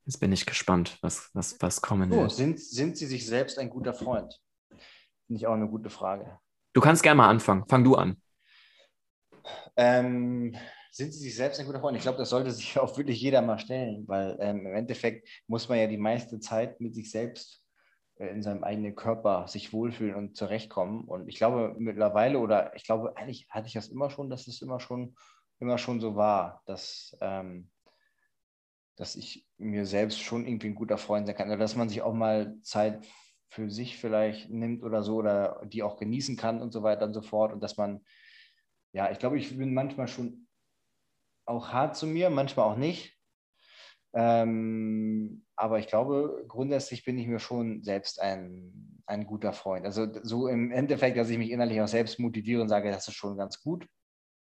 [0.06, 2.32] Jetzt bin ich gespannt, was, was, was kommen so, wird.
[2.32, 4.38] sind, sind Sie sich selbst ein guter Freund?
[5.26, 6.38] Finde ich auch eine gute Frage.
[6.72, 7.64] Du kannst gerne mal anfangen.
[7.68, 8.20] Fang du an.
[9.76, 10.56] Ähm,
[10.90, 11.96] sind Sie sich selbst ein guter Freund?
[11.96, 15.68] Ich glaube, das sollte sich auch wirklich jeder mal stellen, weil ähm, im Endeffekt muss
[15.68, 17.64] man ja die meiste Zeit mit sich selbst
[18.16, 21.04] äh, in seinem eigenen Körper sich wohlfühlen und zurechtkommen.
[21.04, 24.62] Und ich glaube mittlerweile, oder ich glaube, eigentlich hatte ich das immer schon, dass es
[24.62, 25.16] immer schon,
[25.58, 27.70] immer schon so war, dass, ähm,
[28.96, 31.48] dass ich mir selbst schon irgendwie ein guter Freund sein kann.
[31.48, 33.04] Oder dass man sich auch mal Zeit
[33.54, 37.14] für sich vielleicht nimmt oder so, oder die auch genießen kann und so weiter und
[37.14, 37.52] so fort.
[37.52, 38.00] Und dass man
[38.94, 40.46] ja, ich glaube, ich bin manchmal schon
[41.46, 43.18] auch hart zu mir, manchmal auch nicht.
[44.14, 49.84] Ähm, aber ich glaube, grundsätzlich bin ich mir schon selbst ein, ein guter Freund.
[49.84, 53.14] Also so im Endeffekt, dass ich mich innerlich auch selbst motiviere und sage, das ist
[53.14, 53.84] schon ganz gut.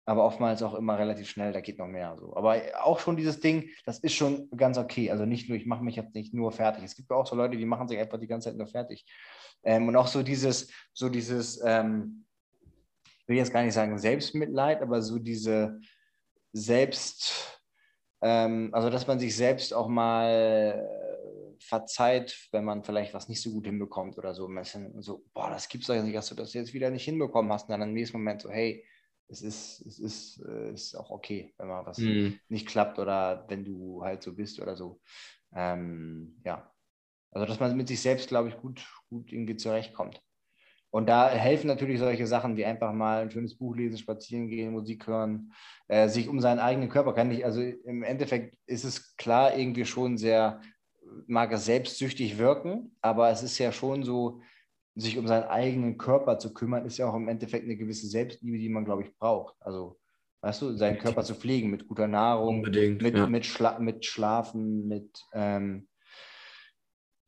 [0.07, 2.15] Aber oftmals auch immer relativ schnell, da geht noch mehr.
[2.17, 2.33] So.
[2.33, 5.11] Aber auch schon dieses Ding, das ist schon ganz okay.
[5.11, 6.85] Also nicht nur, ich mache mich jetzt nicht nur fertig.
[6.85, 9.05] Es gibt ja auch so Leute, die machen sich einfach die ganze Zeit nur fertig.
[9.63, 12.25] Ähm, und auch so dieses, so dieses, ähm,
[13.03, 15.81] ich will jetzt gar nicht sagen Selbstmitleid, aber so diese
[16.53, 17.61] Selbst,
[18.21, 23.41] ähm, also dass man sich selbst auch mal äh, verzeiht, wenn man vielleicht was nicht
[23.41, 24.47] so gut hinbekommt oder so.
[24.47, 27.63] Bisschen so, boah, das gibt's doch nicht, dass du das jetzt wieder nicht hinbekommen hast.
[27.63, 28.85] Und dann im nächsten Moment so, hey,
[29.29, 32.39] es ist, es ist, äh, ist auch okay, wenn mal was Hm.
[32.49, 35.01] nicht klappt oder wenn du halt so bist oder so.
[35.53, 36.71] Ähm, ja.
[37.31, 40.21] Also, dass man mit sich selbst, glaube ich, gut, gut irgendwie zurechtkommt.
[40.89, 44.71] Und da helfen natürlich solche Sachen wie einfach mal ein schönes Buch lesen, spazieren gehen,
[44.71, 45.51] Musik hören,
[45.87, 49.85] äh, sich um seinen eigenen Körper kann ich, also im Endeffekt ist es klar irgendwie
[49.85, 50.61] schon sehr,
[51.27, 54.41] mag es selbstsüchtig wirken, aber es ist ja schon so,
[54.97, 58.57] sich um seinen eigenen Körper zu kümmern, ist ja auch im Endeffekt eine gewisse Selbstliebe,
[58.57, 59.55] die man, glaube ich, braucht.
[59.59, 59.99] Also,
[60.41, 63.27] weißt du, seinen Körper zu pflegen mit guter Nahrung, Unbedingt, mit, ja.
[63.27, 65.87] mit, Schla mit Schlafen, mit ähm,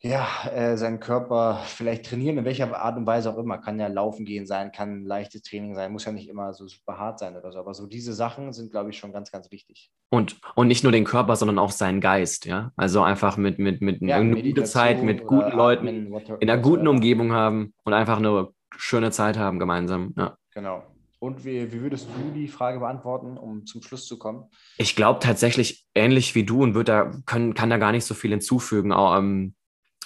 [0.01, 3.57] ja, äh, seinen Körper vielleicht trainieren, in welcher Art und Weise auch immer.
[3.57, 6.67] Kann ja laufen gehen sein, kann ein leichtes Training sein, muss ja nicht immer so
[6.67, 7.59] super hart sein oder so.
[7.59, 9.91] Aber so diese Sachen sind, glaube ich, schon ganz, ganz wichtig.
[10.09, 12.71] Und, und nicht nur den Körper, sondern auch seinen Geist, ja.
[12.77, 16.49] Also einfach mit, mit, mit Ja, eine gute Zeit, mit guten Leuten, Atmen, what- in
[16.49, 16.88] einer guten.
[16.88, 18.47] Umgebung haben und einfach eine
[18.77, 20.13] schöne Zeit haben gemeinsam.
[20.17, 20.38] Ja.
[20.53, 20.84] Genau.
[21.19, 24.45] Und wie, wie würdest du die Frage beantworten, um zum Schluss zu kommen?
[24.77, 28.13] Ich glaube tatsächlich ähnlich wie du und würde da, können, kann da gar nicht so
[28.13, 28.93] viel hinzufügen.
[28.93, 29.53] Auch, ähm,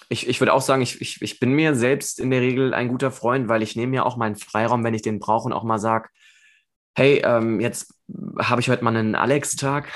[0.10, 2.88] ich, ich würde auch sagen, ich, ich, ich bin mir selbst in der Regel ein
[2.88, 5.64] guter Freund, weil ich nehme mir auch meinen Freiraum, wenn ich den brauche und auch
[5.64, 6.10] mal sage,
[6.96, 7.94] hey, ähm, jetzt
[8.40, 9.88] habe ich heute mal einen Alex-Tag.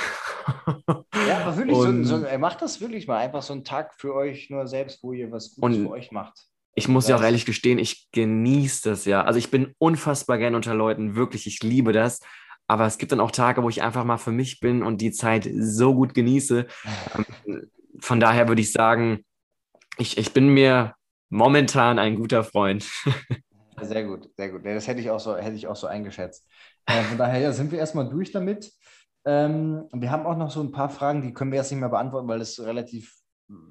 [0.68, 3.18] Ja, aber wirklich, Und- so, so, macht das wirklich mal.
[3.18, 6.40] Einfach so einen Tag für euch nur selbst, wo ihr was Gutes für euch macht.
[6.74, 9.24] Ich muss ja auch ehrlich gestehen, ich genieße das ja.
[9.24, 12.20] Also ich bin unfassbar gern unter Leuten, wirklich, ich liebe das.
[12.68, 15.12] Aber es gibt dann auch Tage, wo ich einfach mal für mich bin und die
[15.12, 16.68] Zeit so gut genieße.
[17.48, 17.70] Ähm,
[18.00, 19.26] Von daher würde ich sagen,
[19.98, 20.94] ich, ich bin mir
[21.30, 22.90] momentan ein guter Freund.
[23.82, 24.66] Sehr gut, sehr gut.
[24.66, 26.48] Das hätte ich auch so, hätte ich auch so eingeschätzt.
[26.86, 28.72] Äh, von daher ja, sind wir erstmal durch damit.
[29.26, 31.90] Ähm, wir haben auch noch so ein paar Fragen, die können wir jetzt nicht mehr
[31.90, 33.14] beantworten, weil es relativ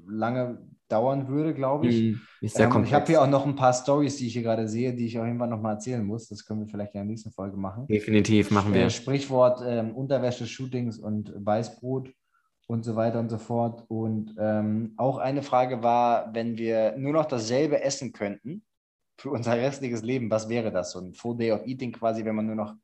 [0.07, 0.59] lange
[0.89, 2.17] dauern würde, glaube ich.
[2.43, 4.95] Sehr Ähm, ich habe hier auch noch ein paar Stories, die ich hier gerade sehe,
[4.95, 6.29] die ich auf jeden Fall noch mal erzählen muss.
[6.29, 7.87] Das können wir vielleicht in der nächsten Folge machen.
[7.89, 8.91] Definitiv machen Äh, wir.
[8.91, 12.11] Sprichwort ähm, Unterwäsche, Shootings und Weißbrot
[12.67, 13.85] und so weiter und so fort.
[13.89, 18.65] Und ähm, auch eine Frage war, wenn wir nur noch dasselbe essen könnten
[19.19, 20.93] für unser restliches Leben, was wäre das?
[20.93, 22.75] So ein Full Day of Eating quasi, wenn man nur noch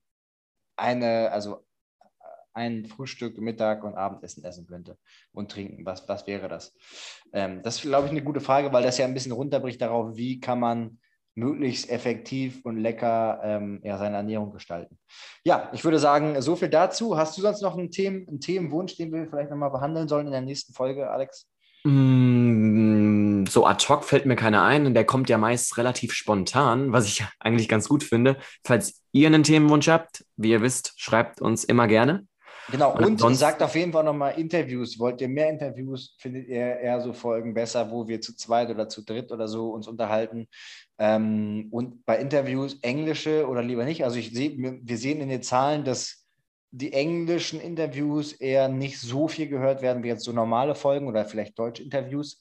[0.76, 1.64] eine, also
[2.54, 4.98] ein Frühstück, Mittag und Abendessen essen könnte
[5.32, 5.84] und trinken.
[5.86, 6.74] Was, was wäre das?
[7.32, 10.16] Ähm, das ist, glaube ich, eine gute Frage, weil das ja ein bisschen runterbricht darauf,
[10.16, 10.98] wie kann man
[11.34, 14.98] möglichst effektiv und lecker ähm, ja, seine Ernährung gestalten.
[15.44, 17.16] Ja, ich würde sagen, so viel dazu.
[17.16, 20.32] Hast du sonst noch einen, Themen, einen Themenwunsch, den wir vielleicht nochmal behandeln sollen in
[20.32, 21.46] der nächsten Folge, Alex?
[21.84, 24.94] Mm, so ad hoc fällt mir keiner ein.
[24.94, 28.36] Der kommt ja meist relativ spontan, was ich eigentlich ganz gut finde.
[28.64, 32.26] Falls ihr einen Themenwunsch habt, wie ihr wisst, schreibt uns immer gerne.
[32.70, 34.98] Genau, und, und sagt auf jeden Fall nochmal Interviews.
[34.98, 36.14] Wollt ihr mehr Interviews?
[36.18, 39.70] Findet ihr eher so Folgen besser, wo wir zu zweit oder zu dritt oder so
[39.70, 40.46] uns unterhalten?
[41.02, 44.04] Ähm, und bei Interviews englische oder lieber nicht?
[44.04, 46.28] Also ich sehe, wir sehen in den Zahlen, dass
[46.70, 51.24] die englischen Interviews eher nicht so viel gehört werden wie jetzt so normale Folgen oder
[51.24, 52.40] vielleicht deutsche Interviews.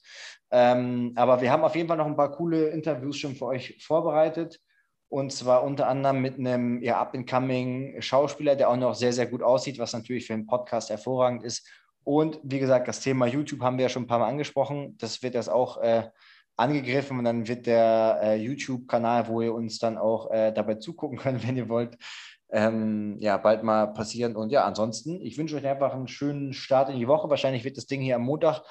[0.52, 3.84] Ähm, aber wir haben auf jeden Fall noch ein paar coole Interviews schon für euch
[3.84, 4.60] vorbereitet.
[5.08, 9.42] Und zwar unter anderem mit einem ja, up-and-coming Schauspieler, der auch noch sehr, sehr gut
[9.42, 11.68] aussieht, was natürlich für einen Podcast hervorragend ist.
[12.04, 14.96] Und wie gesagt, das Thema YouTube haben wir ja schon ein paar Mal angesprochen.
[14.98, 16.04] Das wird jetzt auch äh,
[16.62, 21.18] angegriffen und dann wird der äh, YouTube-Kanal, wo ihr uns dann auch äh, dabei zugucken
[21.18, 21.96] könnt, wenn ihr wollt,
[22.52, 24.36] ähm, ja, bald mal passieren.
[24.36, 27.30] Und ja, ansonsten, ich wünsche euch einfach einen schönen Start in die Woche.
[27.30, 28.62] Wahrscheinlich wird das Ding hier am Montag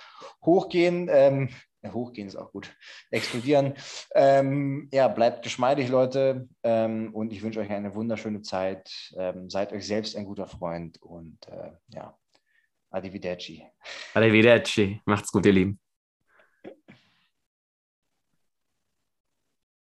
[0.46, 1.10] hochgehen.
[1.12, 1.50] Ähm,
[1.82, 2.76] ja, hochgehen ist auch gut.
[3.10, 3.74] Explodieren.
[4.14, 6.48] Ähm, ja, bleibt geschmeidig, Leute.
[6.62, 8.92] Ähm, und ich wünsche euch eine wunderschöne Zeit.
[9.18, 12.16] Ähm, seid euch selbst ein guter Freund und äh, ja,
[12.92, 13.66] arrivederci.
[14.14, 15.02] Arrivederci.
[15.06, 15.91] Macht's gut, ihr Lieben.